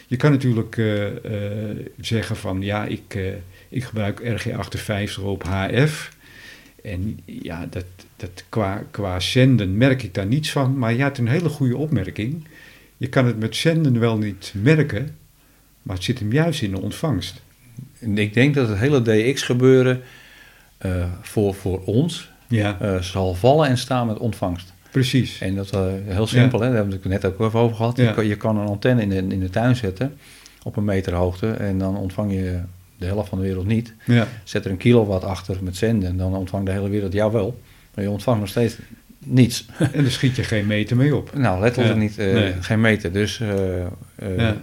je 0.06 0.16
kan 0.16 0.30
natuurlijk 0.30 0.76
eh, 0.76 1.06
eh, 1.06 1.76
zeggen 2.00 2.36
van 2.36 2.62
ja, 2.62 2.84
ik, 2.84 3.02
eh, 3.14 3.22
ik 3.68 3.84
gebruik 3.84 4.20
RG58 4.24 5.22
op 5.22 5.42
HF. 5.42 6.10
En 6.82 7.18
ja, 7.24 7.66
dat, 7.70 7.84
dat 8.16 8.44
qua, 8.48 8.82
qua 8.90 9.20
zenden 9.20 9.76
merk 9.76 10.02
ik 10.02 10.14
daar 10.14 10.26
niets 10.26 10.50
van. 10.52 10.78
Maar 10.78 10.94
je 10.94 11.02
had 11.02 11.18
een 11.18 11.28
hele 11.28 11.48
goede 11.48 11.76
opmerking. 11.76 12.44
Je 12.96 13.08
kan 13.08 13.26
het 13.26 13.38
met 13.38 13.56
zenden 13.56 14.00
wel 14.00 14.18
niet 14.18 14.52
merken, 14.62 15.16
maar 15.82 15.94
het 15.96 16.04
zit 16.04 16.18
hem 16.18 16.32
juist 16.32 16.62
in 16.62 16.70
de 16.70 16.80
ontvangst. 16.80 17.40
Ik 17.98 18.34
denk 18.34 18.54
dat 18.54 18.68
het 18.68 18.78
hele 18.78 19.02
DX-gebeuren 19.02 20.00
eh, 20.78 21.04
voor, 21.20 21.54
voor 21.54 21.82
ons 21.84 22.30
Ja, 22.48 22.76
eh, 22.80 23.00
zal 23.00 23.34
vallen 23.34 23.68
en 23.68 23.78
staan 23.78 24.06
met 24.06 24.18
ontvangst. 24.18 24.72
precies. 24.90 25.40
En 25.40 25.54
dat 25.54 25.74
uh, 25.74 25.80
heel 26.06 26.26
simpel, 26.26 26.58
Ja. 26.58 26.64
hè? 26.64 26.70
daar 26.70 26.80
hebben 26.82 27.00
we 27.02 27.08
het 27.08 27.22
net 27.22 27.32
ook 27.32 27.40
even 27.46 27.60
over 27.60 27.76
gehad. 27.76 27.96
Ja. 27.96 28.04
Je, 28.08 28.14
kan, 28.14 28.26
je 28.26 28.36
kan 28.36 28.56
een 28.56 28.66
antenne 28.66 29.02
in 29.02 29.08
de, 29.08 29.16
in 29.16 29.40
de 29.40 29.50
tuin 29.50 29.76
zetten 29.76 30.16
op 30.62 30.76
een 30.76 30.84
meter 30.84 31.12
hoogte 31.14 31.50
en 31.50 31.78
dan 31.78 31.96
ontvang 31.96 32.32
je 32.32 32.58
de 32.98 33.06
helft 33.06 33.28
van 33.28 33.38
de 33.38 33.44
wereld 33.44 33.66
niet. 33.66 33.94
Ja, 34.06 34.26
Zet 34.44 34.64
er 34.64 34.70
een 34.70 34.76
kilowatt 34.76 35.24
achter 35.24 35.56
met 35.62 35.76
zenden 35.76 36.08
en 36.08 36.16
dan 36.16 36.34
ontvangt 36.36 36.66
de 36.66 36.72
hele 36.72 36.88
wereld 36.88 37.12
jou 37.12 37.32
wel. 37.32 37.60
Maar 37.94 38.04
je 38.04 38.10
ontvangt 38.10 38.40
nog 38.40 38.48
steeds 38.48 38.76
niets. 39.24 39.66
en 39.92 40.02
daar 40.02 40.10
schiet 40.10 40.36
je 40.36 40.44
geen 40.44 40.66
meter 40.66 40.96
mee 40.96 41.16
op. 41.16 41.34
nou, 41.34 41.60
letterlijk 41.60 41.94
Ja. 41.94 42.00
niet, 42.00 42.18
eh, 42.18 42.32
Nee. 42.32 42.52
geen 42.60 42.80
meter. 42.80 43.12
Dus 43.12 43.40
eh, 43.40 43.80
eh, 43.80 43.86
Ja. 44.36 44.56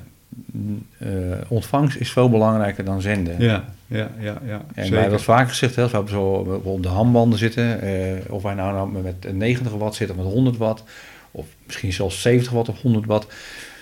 Eh, 0.97 1.09
ontvangst 1.47 1.97
is 1.97 2.11
veel 2.11 2.29
belangrijker 2.29 2.85
dan 2.85 3.01
zenden. 3.01 3.35
Ja, 3.41 3.65
ja, 3.87 4.11
ja, 4.19 4.41
ja. 4.45 4.65
En 4.73 4.89
wij 4.89 4.99
hebben 4.99 5.09
dat 5.09 5.21
vaker 5.21 5.49
gezegd, 5.49 5.75
hè, 5.75 5.81
als 5.81 5.91
we 5.91 6.09
zo 6.09 6.23
op 6.63 6.83
de 6.83 6.89
handbanden 6.89 7.39
zitten, 7.39 7.81
eh, 7.81 8.33
of 8.33 8.43
wij 8.43 8.53
nou, 8.53 8.73
nou 8.73 9.03
met 9.03 9.33
90 9.33 9.71
watt 9.71 9.95
zitten 9.95 10.17
of 10.17 10.23
met 10.23 10.33
100 10.33 10.57
watt, 10.57 10.83
of 11.31 11.45
misschien 11.65 11.93
zelfs 11.93 12.21
70 12.21 12.51
watt 12.51 12.69
of 12.69 12.81
100 12.81 13.05
watt. 13.05 13.27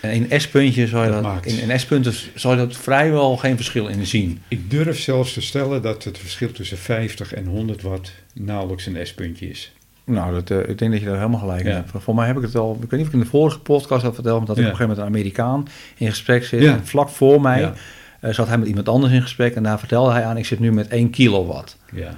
En 0.01 0.12
in 0.30 0.41
S-puntje 0.41 0.88
zou 0.88 1.06
je 1.06 1.22
Dat 1.22 1.45
in, 1.45 1.70
in 1.70 1.80
S-punten 1.80 2.14
zou 2.36 2.60
je 2.60 2.66
dat 2.66 2.78
vrijwel 2.78 3.38
geen 3.38 3.56
verschil 3.56 3.88
in 3.88 4.06
zien. 4.06 4.41
Ik 4.47 4.70
durf 4.70 4.99
zelfs 4.99 5.34
te 5.34 5.41
stellen 5.41 5.82
dat 5.82 6.03
het 6.03 6.18
verschil 6.18 6.51
tussen 6.51 6.78
50 6.78 7.34
en 7.34 7.45
100 7.45 7.82
watt 7.82 8.12
nauwelijks 8.34 8.86
een 8.86 9.08
S-puntje 9.08 9.49
is. 9.49 9.72
Nou, 10.06 10.34
dat, 10.34 10.49
eh, 10.49 10.70
ik 10.70 10.78
denk 10.78 10.91
dat 10.91 10.99
je 10.99 11.06
daar 11.08 11.16
helemaal 11.18 11.39
gelijk 11.39 11.62
in 11.64 11.70
Ja. 11.70 11.76
hebt. 11.76 11.91
Voor, 11.95 12.16
mij 12.16 12.28
heb 12.28 12.36
ik 12.38 12.41
het 12.41 12.56
al, 12.56 12.74
ik 12.74 12.80
weet 12.89 12.91
niet 12.91 13.01
of 13.01 13.08
ik 13.08 13.14
in 13.14 13.20
de 13.20 13.26
vorige 13.26 13.60
podcast 13.60 14.03
had 14.03 14.14
verteld, 14.14 14.38
maar 14.38 14.47
dat 14.47 14.58
ik 14.58 14.64
op 14.64 14.70
een 14.70 14.76
gegeven 14.78 14.95
moment 14.97 15.16
een 15.16 15.20
Amerikaan 15.22 15.68
in 15.97 16.08
gesprek 16.10 16.45
zit. 16.45 16.62
Ja. 16.62 16.74
En 16.74 16.86
vlak 16.88 17.10
voor 17.10 17.41
mij 17.41 17.74
eh, 18.20 18.34
zat 18.34 18.47
hij 18.47 18.58
met 18.58 18.68
iemand 18.68 18.89
anders 18.89 19.14
in 19.14 19.22
gesprek 19.22 19.56
en 19.56 19.64
daar 19.64 19.80
vertelde 19.80 20.12
hij 20.12 20.26
aan, 20.26 20.38
ik 20.38 20.45
zit 20.45 20.60
nu 20.60 20.72
met 20.72 20.88
1 20.88 21.10
kilowatt. 21.10 21.78
Ja, 21.91 22.10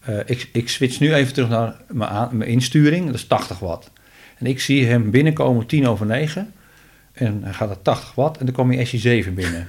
Eh, 0.00 0.16
ik, 0.24 0.48
ik 0.52 0.68
switch 0.68 1.00
nu 1.00 1.14
even 1.14 1.32
terug 1.34 1.48
naar 1.48 1.74
mijn, 1.88 2.10
aan- 2.10 2.36
mijn 2.36 2.50
insturing, 2.50 3.06
dat 3.06 3.14
is 3.14 3.24
80 3.26 3.58
watt. 3.58 3.90
En 4.38 4.46
ik 4.46 4.60
zie 4.60 4.86
hem 4.86 5.10
binnenkomen 5.10 5.66
tien 5.66 5.88
over 5.88 6.06
negen. 6.06 6.52
En 7.12 7.40
hij 7.44 7.52
gaat 7.52 7.68
naar 7.68 7.82
80 7.82 8.14
watt 8.14 8.38
en 8.38 8.46
dan 8.46 8.54
komt 8.54 8.74
hij 8.74 8.86
SI7 9.24 9.34
binnen. 9.34 9.66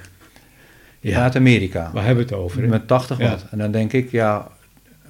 Ja. 1.00 1.22
Uit 1.24 1.36
Amerika. 1.36 1.90
waar 1.94 2.06
hebben 2.06 2.26
we 2.28 2.32
het 2.34 2.42
over? 2.44 2.62
hè? 2.62 2.68
Met 2.68 2.88
80 2.88 3.18
Ja. 3.18 3.30
watt. 3.30 3.46
En 3.52 3.58
dan 3.58 3.72
denk 3.72 3.94
ik, 3.94 4.12
ja, 4.12 4.48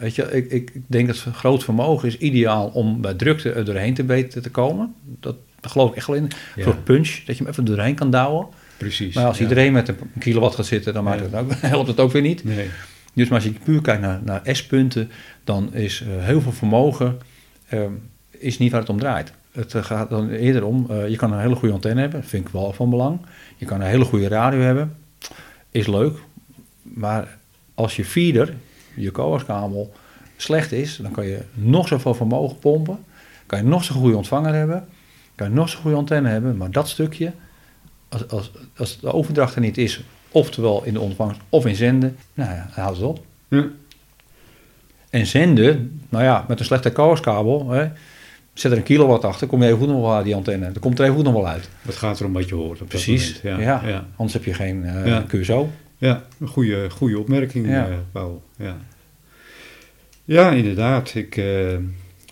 weet 0.01 0.15
je, 0.15 0.31
ik, 0.31 0.51
ik 0.51 0.71
denk 0.87 1.07
dat 1.07 1.17
groot 1.17 1.63
vermogen 1.63 2.07
is 2.07 2.17
ideaal 2.17 2.67
om 2.67 3.01
bij 3.01 3.13
drukte 3.13 3.51
er 3.51 3.65
doorheen 3.65 3.93
te 3.93 4.05
weten 4.05 4.41
te 4.41 4.49
komen. 4.49 4.93
Dat, 5.19 5.35
daar 5.59 5.71
geloof 5.71 5.89
ik 5.89 5.95
echt 5.95 6.07
wel 6.07 6.15
in. 6.15 6.27
Ja. 6.55 6.63
Voor 6.63 6.75
punch, 6.75 7.09
dat 7.25 7.37
je 7.37 7.43
hem 7.43 7.51
even 7.51 7.65
doorheen 7.65 7.95
kan 7.95 8.11
douwen. 8.11 8.47
Precies. 8.77 9.15
Maar 9.15 9.25
als 9.25 9.41
iedereen 9.41 9.73
met 9.73 9.87
een 9.87 9.97
kilowatt 10.19 10.55
gaat 10.55 10.65
zitten, 10.65 10.93
dan 10.93 11.03
maakt 11.03 11.21
het 11.21 11.35
ook, 11.35 11.51
helpt 11.75 11.87
het 11.87 11.99
ook 11.99 12.11
weer 12.11 12.21
niet. 12.21 12.43
Nee, 12.43 12.69
Dus 13.13 13.27
maar 13.27 13.37
als 13.37 13.47
je 13.47 13.53
puur 13.63 13.81
kijkt 13.81 14.01
naar, 14.01 14.19
naar 14.23 14.41
S-punten, 14.43 15.11
dan 15.43 15.73
is 15.73 16.01
eh, 16.01 16.25
heel 16.25 16.41
veel 16.41 16.51
vermogen 16.51 17.17
ehm, 17.67 17.91
is 18.29 18.57
niet 18.57 18.71
waar 18.71 18.79
het 18.79 18.89
om 18.89 18.99
draait. 18.99 19.31
Het 19.51 19.73
eh, 19.73 19.83
gaat 19.83 20.09
dan 20.09 20.29
eerder 20.29 20.63
om, 20.63 20.85
eh, 20.89 21.09
je 21.09 21.15
kan 21.15 21.33
een 21.33 21.39
hele 21.39 21.55
goede 21.55 21.73
antenne 21.73 22.01
hebben, 22.01 22.23
vind 22.23 22.45
ik 22.47 22.53
wel 22.53 22.73
van 22.73 22.89
belang. 22.89 23.19
Je 23.57 23.65
kan 23.65 23.81
een 23.81 23.87
hele 23.87 24.05
goede 24.05 24.27
radio 24.27 24.59
hebben, 24.59 24.95
is 25.71 25.87
leuk. 25.87 26.17
Maar 26.81 27.37
als 27.73 27.95
je 27.95 28.05
feeder, 28.05 28.53
je 28.95 29.11
coaxkabel, 29.11 29.93
slecht 30.37 30.71
is, 30.71 30.97
dan 31.01 31.11
kan 31.11 31.25
je 31.25 31.39
nog 31.53 31.87
zoveel 31.87 32.13
vermogen 32.13 32.59
pompen. 32.59 32.99
Kan 33.45 33.59
je 33.59 33.65
nog 33.65 33.83
zo'n 33.83 33.95
goede 33.97 34.15
ontvanger 34.17 34.53
hebben, 34.53 34.87
kan 35.35 35.49
je 35.49 35.53
nog 35.55 35.69
zo'n 35.69 35.81
goede 35.81 35.97
antenne 35.97 36.29
hebben, 36.29 36.57
maar 36.57 36.71
dat 36.71 36.89
stukje, 36.89 37.31
als, 38.09 38.27
als, 38.27 38.51
als 38.77 38.99
de 38.99 39.13
overdracht 39.13 39.55
er 39.55 39.61
niet 39.61 39.77
is, 39.77 40.03
oftewel 40.31 40.83
in 40.83 40.93
de 40.93 40.99
ontvangst 40.99 41.39
of 41.49 41.65
in 41.65 41.75
zenden, 41.75 42.17
nou 42.33 42.49
ja, 42.49 42.69
dan 42.75 42.83
houdt 42.83 42.97
het 42.97 43.05
op. 43.05 43.25
En 45.09 45.25
zenden, 45.25 46.01
nou 46.09 46.23
ja, 46.23 46.45
met 46.47 46.59
een 46.59 46.65
slechte 46.65 46.91
coaxkabel, 46.91 47.69
hè, 47.69 47.87
zet 48.53 48.71
er 48.71 48.77
een 48.77 48.83
kilowatt 48.83 49.23
achter, 49.25 49.47
kom 49.47 49.59
je 49.61 49.65
even 49.67 49.79
goed 49.79 49.87
nog 49.87 50.01
wel 50.01 50.13
uit 50.13 50.25
die 50.25 50.35
antenne. 50.35 50.65
Dan 50.71 50.81
komt 50.81 50.97
er 50.99 51.03
even 51.03 51.15
goed 51.15 51.25
nog 51.25 51.33
wel 51.33 51.47
uit. 51.47 51.69
wat 51.81 51.95
gaat 51.95 52.19
er 52.19 52.25
om 52.25 52.33
wat 52.33 52.49
je 52.49 52.55
hoort 52.55 52.79
dat 52.79 52.87
Precies, 52.87 53.39
ja, 53.43 53.59
Ja, 53.59 53.81
ja. 53.85 54.05
Anders 54.15 54.33
heb 54.33 54.43
je 54.43 54.53
geen 54.53 54.83
eh 54.85 55.05
Ja. 55.05 55.23
QSO. 55.27 55.69
Ja, 55.97 56.23
een 56.39 56.47
goede, 56.47 56.89
goede 56.89 57.19
opmerking, 57.19 57.67
Ja. 57.67 57.87
eh, 57.87 57.93
Paul. 58.11 58.43
Ja. 58.61 58.77
ja, 60.23 60.51
inderdaad. 60.51 61.15
Ik, 61.15 61.37
eh, 61.37 61.77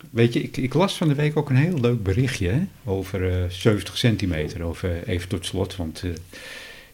weet 0.09 0.33
je, 0.33 0.41
ik, 0.41 0.57
ik 0.57 0.73
las 0.73 0.97
van 0.97 1.07
de 1.07 1.15
week 1.15 1.37
ook 1.37 1.49
een 1.49 1.55
heel 1.55 1.79
leuk 1.79 2.03
berichtje 2.03 2.49
hè, 2.49 2.61
over 2.83 3.43
eh 3.43 3.49
70 3.49 3.97
centimeter. 3.97 4.63
Over, 4.63 5.07
even 5.07 5.29
tot 5.29 5.45
slot, 5.45 5.75
want 5.75 6.03
eh, 6.03 6.09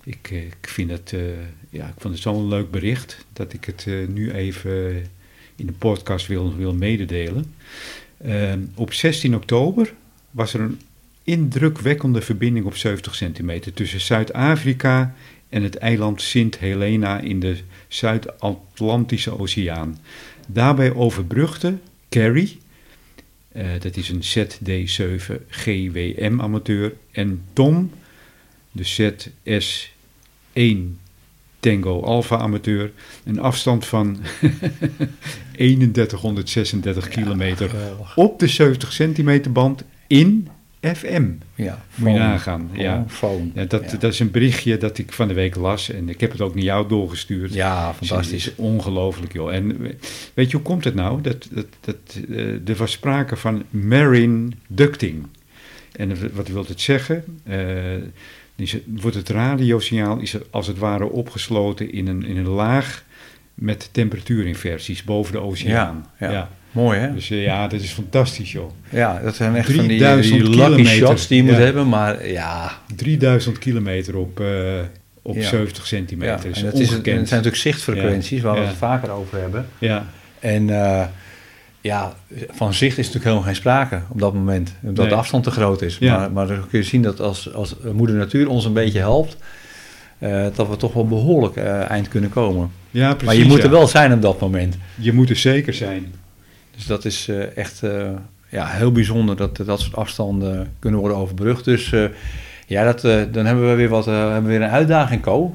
ik, 0.04 0.32
eh, 0.32 0.46
ik 0.46 0.70
vind 0.70 0.92
het, 0.92 1.14
eh, 1.14 1.22
ja, 1.70 1.88
ik 1.88 1.94
vond 1.98 2.14
het 2.14 2.24
zo'n 2.24 2.48
leuk 2.48 2.72
bericht 2.72 3.26
dat 3.34 3.54
ik 3.54 3.66
het 3.66 3.86
eh, 3.88 4.08
nu 4.08 4.32
even 4.32 5.06
in 5.56 5.66
de 5.66 5.74
podcast 5.74 6.28
wil, 6.28 6.56
wil 6.56 6.74
mededelen. 6.74 7.54
Eh, 8.18 8.54
op 8.76 8.94
16 8.94 9.36
oktober 9.36 9.94
was 10.32 10.54
er 10.54 10.60
een 10.62 10.80
indrukwekkende 11.24 12.22
verbinding 12.22 12.66
op 12.66 12.76
70 12.76 13.16
centimeter 13.16 13.74
tussen 13.74 14.02
Zuid-Afrika 14.02 15.16
en 15.56 15.64
het 15.64 15.78
eiland 15.78 16.22
Sint 16.22 16.58
Helena 16.58 17.20
in 17.20 17.40
de 17.40 17.58
Zuid-Atlantische 17.88 19.40
Oceaan. 19.40 19.98
Daarbij 20.48 20.94
overbrugde 20.94 21.78
Carrie, 22.10 22.60
eh, 23.52 23.66
dat 23.80 23.98
is 23.98 24.10
een 24.10 24.24
ZD7 24.24 25.34
GWM 25.50 26.42
amateur, 26.42 26.94
en 27.12 27.44
Tom, 27.54 27.92
de 28.72 28.84
ZS1 28.84 31.00
Tango 31.60 32.02
Alpha 32.02 32.38
amateur, 32.38 32.92
een 33.24 33.40
afstand 33.40 33.86
van 33.86 34.20
3136 35.54 37.08
kilometer 37.08 37.72
op 38.16 38.40
de 38.40 38.48
70 38.48 38.94
centimeter 38.94 39.52
band 39.52 39.84
in 40.08 40.48
FM. 40.94 41.26
Ja, 41.56 41.86
Moet 41.96 42.12
je 42.12 42.18
nagaan, 42.18 42.70
ja. 42.74 43.06
Phone. 43.08 43.50
Ja, 43.54 43.66
dat, 43.66 43.92
ja. 43.92 43.98
dat 43.98 44.14
is 44.14 44.20
een 44.20 44.32
berichtje 44.32 44.78
dat 44.78 44.98
ik 44.98 45.12
van 45.12 45.28
de 45.28 45.34
week 45.34 45.56
las 45.56 45.92
en 45.92 46.10
ik 46.10 46.20
heb 46.20 46.32
het 46.32 46.42
ook 46.42 46.56
naar 46.56 46.64
jou 46.64 46.88
doorgestuurd. 46.88 47.54
Ja, 47.54 47.96
Dus 48.00 48.08
fantastisch. 48.08 48.44
Het 48.44 48.54
is 48.54 48.64
ongelooflijk, 48.66 49.34
joh. 49.34 49.54
En 49.54 49.78
weet 50.34 50.50
je, 50.52 50.56
hoe 50.56 50.66
komt 50.66 50.84
het 50.84 50.96
nou? 50.96 51.22
Dat, 51.22 51.48
dat, 51.52 51.68
dat, 51.82 52.20
eh, 52.30 52.70
er 52.70 52.76
was 52.76 52.92
sprake 52.92 53.36
van 53.36 53.64
marine 53.70 54.50
ducting. 54.68 55.28
En 55.92 56.34
wat 56.34 56.48
wil 56.48 56.66
het 56.68 56.82
zeggen? 56.82 57.24
Eh, 57.44 57.96
is 58.56 58.78
wordt 58.86 59.16
het 59.16 59.30
radiosignaal 59.30 60.20
is 60.20 60.36
als 60.52 60.68
het 60.68 60.78
ware 60.78 61.10
opgesloten 61.10 61.92
in 61.92 62.08
een, 62.08 62.26
in 62.26 62.38
een 62.38 62.48
laag 62.48 63.04
met 63.54 63.90
temperatuurinversies 63.92 65.04
boven 65.04 65.32
de 65.32 65.40
oceaan. 65.40 66.06
Ja, 66.20 66.32
ja. 66.32 66.50
Mooi, 66.76 67.00
hè? 67.00 67.14
Dus 67.14 67.30
eh, 67.30 67.44
ja, 67.44 67.68
dat 67.68 67.82
is 67.82 67.92
fantastisch, 67.92 68.52
joh. 68.52 68.72
Ja, 68.90 69.20
dat 69.24 69.36
zijn 69.36 69.56
echt 69.56 69.72
van 69.72 69.88
die, 69.88 69.98
3000 69.98 70.46
die 70.46 70.56
lucky 70.56 70.86
shots 70.86 71.28
die 71.28 71.38
je 71.38 71.44
moet 71.44 71.58
hebben. 71.62 71.90
Maar 71.90 72.28
ja, 72.28 72.72
3000 72.96 73.58
kilometer 73.58 74.18
op, 74.18 74.40
eh, 74.40 74.48
op 75.22 75.36
Ja. 75.36 75.42
70 75.48 75.88
centimeter. 75.88 76.50
ja. 76.54 76.62
Dat 76.62 76.74
is 76.80 76.90
het, 76.90 77.04
zijn 77.04 77.20
natuurlijk 77.20 77.56
zichtfrequenties 77.56 78.42
waar 78.42 78.54
we 78.56 78.66
het 78.66 78.76
vaker 78.76 79.10
over 79.10 79.40
hebben. 79.40 79.66
Ja, 79.78 80.06
En 80.40 80.70
eh, 80.70 81.06
ja, 81.82 82.14
van 82.52 82.74
zicht 82.74 82.92
is 82.98 83.06
natuurlijk 83.06 83.24
helemaal 83.24 83.46
geen 83.46 83.56
sprake 83.56 84.02
op 84.10 84.20
dat 84.20 84.34
moment. 84.34 84.74
Omdat 84.82 84.98
Nee. 85.06 85.14
de 85.14 85.20
afstand 85.20 85.44
te 85.44 85.52
groot 85.52 85.82
is. 85.82 85.98
Ja. 86.00 86.18
Maar, 86.18 86.32
maar 86.32 86.48
dan 86.48 86.68
kun 86.70 86.80
je 86.80 86.86
zien 86.86 87.02
dat 87.02 87.20
als, 87.22 87.54
als 87.54 87.76
moeder 87.94 88.16
natuur 88.16 88.50
ons 88.50 88.66
een 88.66 88.74
beetje 88.74 89.00
helpt... 89.00 89.38
dat 90.56 90.68
we 90.70 90.78
toch 90.78 90.94
wel 90.94 91.08
behoorlijk 91.08 91.56
eh, 91.56 91.90
eind 91.90 92.08
kunnen 92.08 92.30
komen. 92.30 92.72
ja 92.92 93.08
precies. 93.10 93.26
maar 93.26 93.36
je 93.36 93.46
moet 93.46 93.58
ja. 93.58 93.64
er 93.64 93.70
wel 93.70 93.88
zijn 93.88 94.14
op 94.14 94.22
dat 94.22 94.40
moment. 94.40 94.78
Je 94.96 95.14
moet 95.14 95.30
er 95.30 95.36
zeker 95.36 95.74
zijn. 95.74 96.14
Dus 96.76 96.86
dat 96.86 97.06
is 97.06 97.28
eh, 97.28 97.58
echt... 97.58 97.84
eh, 97.84 98.10
ja, 98.50 98.68
heel 98.68 98.92
bijzonder 98.92 99.36
dat 99.36 99.58
dat 99.66 99.80
soort 99.80 99.96
afstanden 99.96 100.74
kunnen 100.80 101.00
worden 101.00 101.18
overbrugd. 101.18 101.66
Dus 101.66 101.92
eh, 101.92 102.04
ja, 102.68 102.84
dat, 102.94 103.02
dan 103.34 103.46
hebben 103.46 103.70
we 103.70 103.76
weer, 103.76 103.90
wat, 103.90 104.06
hebben 104.06 104.44
we 104.44 104.50
weer 104.50 104.62
een 104.62 104.70
uitdaging, 104.70 105.22
Co. 105.22 105.54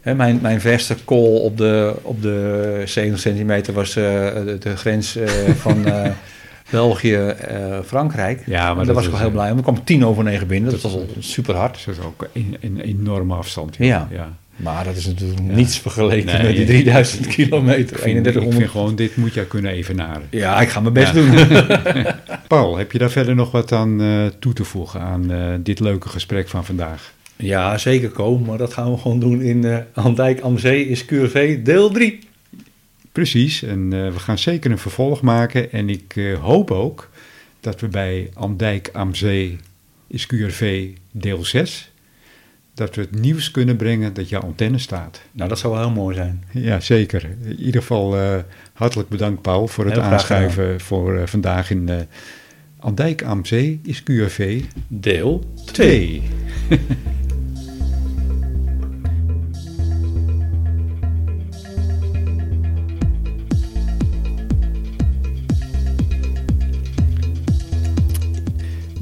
Hè, 0.00 0.14
mijn, 0.14 0.38
mijn 0.42 0.60
verste 0.60 0.96
call 1.04 1.36
op 1.40 1.56
de, 1.56 1.94
op 2.02 2.22
de 2.22 2.82
70 2.84 3.20
centimeter 3.20 3.74
was 3.74 3.92
de, 3.92 4.56
de 4.60 4.76
grens 4.76 5.18
van 5.56 5.86
eh, 5.86 6.10
België-Frankrijk. 6.70 8.42
Ja, 8.46 8.66
maar 8.66 8.74
daar 8.74 8.84
dat 8.86 8.94
was 8.94 9.04
ik 9.04 9.10
wel 9.10 9.20
heel 9.20 9.30
blij 9.30 9.50
om. 9.50 9.56
Ik 9.56 9.62
kwam 9.62 9.84
tien 9.84 10.04
over 10.06 10.24
negen 10.24 10.46
binnen, 10.46 10.70
dat, 10.70 10.80
was 10.80 10.92
al 10.92 11.06
super 11.18 11.54
hard. 11.54 11.84
Dat 11.84 11.94
is 11.94 12.04
ook 12.04 12.28
een, 12.32 12.56
een 12.60 12.80
enorme 12.80 13.34
afstand. 13.34 13.76
Ja. 13.78 14.08
ja. 14.10 14.32
Maar 14.62 14.84
dat 14.84 14.96
is 14.96 15.06
natuurlijk 15.06 15.40
niets 15.40 15.78
vergeleken 15.78 16.26
Nee, 16.26 16.42
met 16.42 16.50
die 16.50 16.60
je- 16.60 16.66
3000 16.66 17.26
kilometer, 17.26 17.80
Ik 17.96 18.02
vind, 18.02 18.16
ik 18.16 18.22
3100. 18.22 18.56
vind 18.56 18.70
gewoon, 18.70 18.94
dit 18.96 19.16
moet 19.16 19.34
jij 19.34 19.44
kunnen 19.44 19.70
evenaren. 19.72 20.22
Ja, 20.30 20.60
ik 20.60 20.68
ga 20.68 20.80
mijn 20.80 20.94
best 20.94 21.14
Ja. 21.14 21.20
doen. 21.20 22.06
Paul, 22.48 22.76
heb 22.76 22.92
je 22.92 22.98
daar 22.98 23.10
verder 23.10 23.34
nog 23.34 23.50
wat 23.50 23.72
aan 23.72 24.00
eh, 24.00 24.26
toe 24.38 24.52
te 24.52 24.64
voegen 24.64 25.00
aan 25.00 25.30
eh, 25.30 25.48
dit 25.60 25.80
leuke 25.80 26.08
gesprek 26.08 26.48
van 26.48 26.64
vandaag? 26.64 27.12
Ja, 27.36 27.78
zeker 27.78 28.08
komen, 28.10 28.46
maar 28.48 28.58
dat 28.58 28.72
gaan 28.72 28.90
we 28.92 28.98
gewoon 28.98 29.20
doen 29.20 29.40
in 29.40 29.64
eh 29.64 29.76
Andijk 29.94 30.40
am 30.40 30.58
Zee 30.58 30.88
is 30.88 31.04
QRV 31.04 31.62
deel 31.62 31.90
3. 31.90 32.18
Precies, 33.12 33.62
en 33.62 33.88
we 33.90 34.18
gaan 34.18 34.38
zeker 34.38 34.70
een 34.70 34.78
vervolg 34.78 35.20
maken. 35.20 35.72
En 35.72 35.88
ik 35.88 36.14
hoop 36.40 36.70
ook 36.70 37.10
dat 37.60 37.80
we 37.80 37.88
bij 37.88 38.30
Andijk 38.34 38.90
am 38.92 39.14
Zee 39.14 39.58
is 40.08 40.26
QRV 40.26 40.88
deel 41.10 41.44
6... 41.44 41.91
dat 42.74 42.94
we 42.94 43.00
het 43.00 43.20
nieuws 43.20 43.50
kunnen 43.50 43.76
brengen 43.76 44.14
dat 44.14 44.28
jouw 44.28 44.40
antenne 44.40 44.78
staat. 44.78 45.20
Nou, 45.32 45.48
dat 45.48 45.58
zou 45.58 45.72
wel 45.72 45.82
heel 45.82 45.92
mooi 45.92 46.14
zijn. 46.16 46.44
Ja, 46.50 46.80
zeker. 46.80 47.36
In 47.42 47.60
ieder 47.60 47.80
geval 47.80 48.16
eh, 48.16 48.38
hartelijk 48.72 49.08
bedankt 49.08 49.42
Paul 49.42 49.68
voor 49.68 49.84
het 49.84 49.92
Heel 49.94 50.02
graag 50.02 50.26
gedaan. 50.26 50.42
aanschuiven 50.42 50.80
voor 50.80 51.16
eh, 51.16 51.26
vandaag 51.26 51.70
in 51.70 51.88
eh 51.88 51.96
Andijk 52.78 53.22
am 53.22 53.44
Zee 53.44 53.80
is 53.84 54.02
QRV 54.02 54.62
Deel 54.88 55.44
2. 55.64 56.22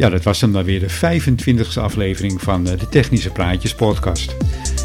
Ja, 0.01 0.09
dat 0.09 0.22
was 0.22 0.40
dan, 0.40 0.53
dan 0.53 0.64
weer 0.64 0.80
de 0.80 0.90
25e 0.90 1.78
aflevering 1.80 2.42
van 2.42 2.68
eh, 2.68 2.78
de 2.78 2.88
Technische 2.88 3.30
Praatjes 3.30 3.74
podcast. 3.74 4.36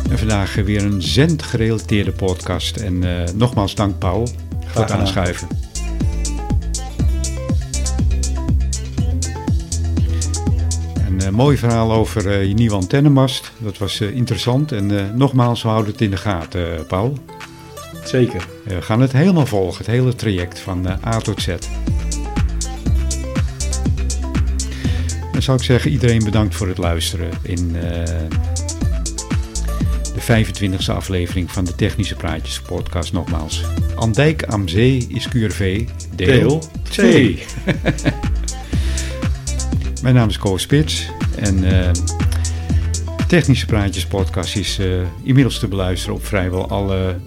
En 0.09 0.17
vandaag 0.17 0.55
weer 0.55 0.83
een 0.83 1.01
zendgerelateerde 1.01 2.11
podcast. 2.11 2.77
En 2.77 3.03
eh, 3.03 3.33
nogmaals 3.33 3.75
dank 3.75 3.99
Paul 3.99 4.27
voor 4.65 4.81
het 4.81 4.91
aanschuiven. 4.91 5.47
Een 11.07 11.21
eh, 11.21 11.29
mooi 11.29 11.57
verhaal 11.57 11.91
over 11.91 12.43
je 12.43 12.53
nieuwe 12.53 12.75
antennemast. 12.75 13.51
Dat 13.57 13.77
was 13.77 14.01
interessant. 14.01 14.71
En 14.71 15.17
nogmaals, 15.17 15.61
we 15.61 15.67
houden 15.67 15.91
het 15.91 16.01
in 16.01 16.11
de 16.11 16.17
gaten, 16.17 16.85
Paul. 16.87 17.17
Zeker. 18.03 18.47
We 18.63 18.81
gaan 18.81 19.01
het 19.01 19.11
helemaal 19.11 19.45
volgen, 19.45 19.77
het 19.77 19.87
hele 19.87 20.15
traject 20.15 20.59
van 20.59 20.87
A 21.05 21.17
tot 21.17 21.41
Z. 21.41 21.55
Dan 25.35 25.43
zou 25.43 25.57
ik 25.57 25.63
zeggen, 25.63 25.91
iedereen 25.91 26.23
bedankt 26.23 26.55
voor 26.55 26.67
het 26.67 26.77
luisteren 26.77 27.29
in 27.41 27.75
eh, 27.75 28.03
de 30.13 30.45
25e 30.45 30.85
aflevering 30.87 31.51
van 31.51 31.65
de 31.65 31.75
Technische 31.75 32.15
Praatjes 32.15 32.61
podcast. 32.61 33.13
Nogmaals, 33.13 33.63
Andijk 33.95 34.43
am 34.43 34.67
Zee 34.67 35.05
is 35.09 35.27
QRV, 35.27 35.87
deel 36.15 36.39
Deel 36.39 36.63
2. 36.83 37.43
Mijn 40.03 40.15
naam 40.15 40.29
is 40.29 40.37
Koos 40.37 40.61
Spits 40.61 41.09
en 41.35 41.63
eh, 41.63 41.91
de 43.17 43.25
Technische 43.27 43.65
Praatjes 43.65 44.05
podcast 44.05 44.55
is 44.55 44.79
eh, 44.79 44.87
inmiddels 45.23 45.59
te 45.59 45.67
beluisteren 45.67 46.15
op 46.15 46.25
vrijwel 46.25 46.69
alle 46.69 47.19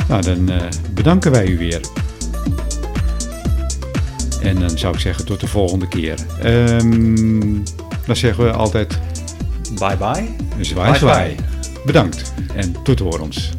Nou, 0.08 0.22
dan 0.22 0.50
eh, 0.50 0.62
bedanken 0.94 1.32
wij 1.32 1.48
u 1.48 1.58
weer. 1.58 1.80
En 4.48 4.60
dan 4.60 4.78
zou 4.78 4.94
ik 4.94 5.00
zeggen 5.00 5.26
tot 5.26 5.40
de 5.40 5.48
volgende 5.48 5.88
keer. 5.88 6.16
Ehm, 6.42 7.54
dan 8.06 8.16
zeggen 8.16 8.44
we 8.44 8.52
altijd 8.52 9.00
Bye 9.80 9.98
bye. 9.98 10.28
zwaai 10.60 10.90
Bye, 10.90 11.00
zwaai. 11.00 11.36
Bedankt 11.86 12.34
en 12.56 12.76
tot 12.84 13.00
horens. 13.00 13.52